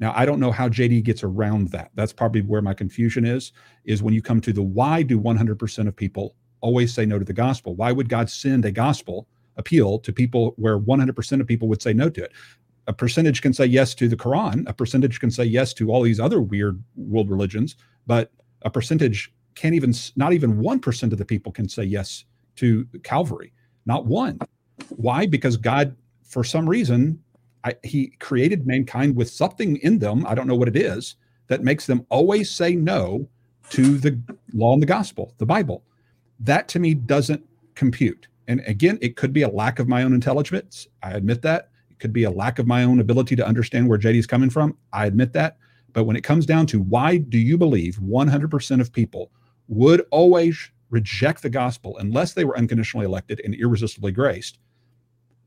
[0.00, 1.90] now, I don't know how JD gets around that.
[1.94, 3.52] That's probably where my confusion is,
[3.84, 7.24] is when you come to the why do 100% of people always say no to
[7.24, 7.76] the gospel?
[7.76, 11.92] Why would God send a gospel appeal to people where 100% of people would say
[11.92, 12.32] no to it?
[12.86, 16.02] A percentage can say yes to the Quran, a percentage can say yes to all
[16.02, 18.32] these other weird world religions, but
[18.62, 22.24] a percentage can't even, not even 1% of the people can say yes
[22.56, 23.52] to Calvary.
[23.84, 24.38] Not one.
[24.88, 25.26] Why?
[25.26, 25.94] Because God,
[26.24, 27.22] for some reason,
[27.64, 31.16] I, he created mankind with something in them, I don't know what it is,
[31.48, 33.28] that makes them always say no
[33.70, 34.20] to the
[34.52, 35.82] law and the gospel, the Bible.
[36.38, 38.28] That to me doesn't compute.
[38.48, 40.88] And again, it could be a lack of my own intelligence.
[41.02, 41.70] I admit that.
[41.90, 44.50] It could be a lack of my own ability to understand where JD is coming
[44.50, 44.76] from.
[44.92, 45.58] I admit that.
[45.92, 49.30] But when it comes down to why do you believe 100% of people
[49.68, 54.58] would always reject the gospel unless they were unconditionally elected and irresistibly graced?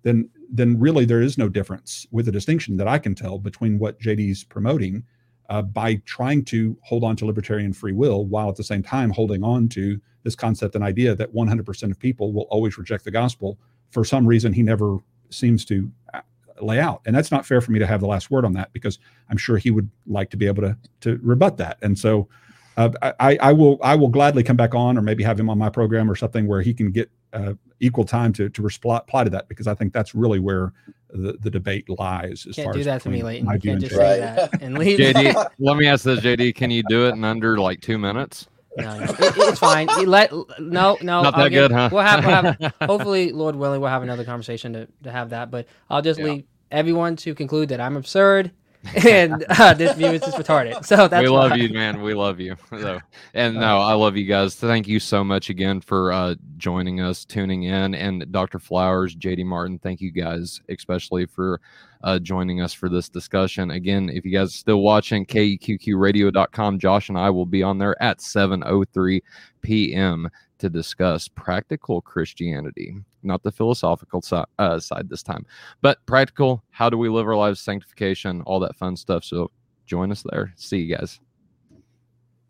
[0.04, 3.80] then then really there is no difference with the distinction that I can tell between
[3.80, 5.04] what JD's promoting
[5.50, 9.10] uh, by trying to hold on to libertarian free will while at the same time
[9.10, 13.12] holding on to this concept and idea that 100% of people will always reject the
[13.12, 13.58] gospel
[13.90, 15.00] for some reason he never
[15.32, 16.22] seems to uh,
[16.62, 17.02] lay out.
[17.08, 19.00] And that's not fair for me to have the last word on that because
[19.30, 21.80] i'm sure he would like to be able to to rebut that.
[21.82, 22.30] And so
[22.78, 22.90] uh,
[23.20, 25.70] I, I will I will gladly come back on or maybe have him on my
[25.70, 27.54] program or something where he can get uh,
[27.84, 30.72] equal time to to reply to that because I think that's really where
[31.10, 32.46] the, the debate lies.
[32.48, 33.50] As can't far do as that to me, Leighton.
[33.52, 35.00] You can't just say that and leave.
[35.00, 36.56] JD, let me ask this, JD.
[36.56, 38.48] Can you do it in under like two minutes?
[38.78, 39.04] No, no.
[39.04, 39.88] It, it's fine.
[40.00, 41.22] You let no, no.
[41.22, 41.90] Not that get, good, huh?
[41.92, 45.52] We'll have, we'll have, hopefully, Lord willing, we'll have another conversation to, to have that.
[45.52, 46.26] But I'll just yeah.
[46.26, 48.52] leave everyone to conclude that I'm absurd
[49.08, 50.86] and uh, this view is just retarded.
[50.86, 51.58] So that's we love why.
[51.58, 52.02] you, man.
[52.02, 52.56] We love you.
[52.84, 53.00] So,
[53.34, 54.56] and no, I love you guys.
[54.56, 58.60] Thank you so much again for uh, joining us, tuning in, and Dr.
[58.60, 59.80] Flowers, JD Martin.
[59.80, 61.62] Thank you guys, especially for
[62.04, 63.72] uh, joining us for this discussion.
[63.72, 68.02] Again, if you guys are still watching, keqqradio.com, Josh and I will be on there
[68.02, 69.22] at 7:03
[69.62, 70.30] p.m.
[70.60, 75.46] to discuss practical Christianity not the philosophical si- uh, side this time,
[75.82, 76.64] but practical.
[76.72, 79.24] How do we live our lives, sanctification, all that fun stuff.
[79.24, 79.52] So
[79.86, 80.54] join us there.
[80.56, 81.20] See you guys.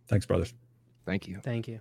[0.07, 0.53] Thanks, brothers.
[1.05, 1.39] Thank you.
[1.43, 1.80] Thank you.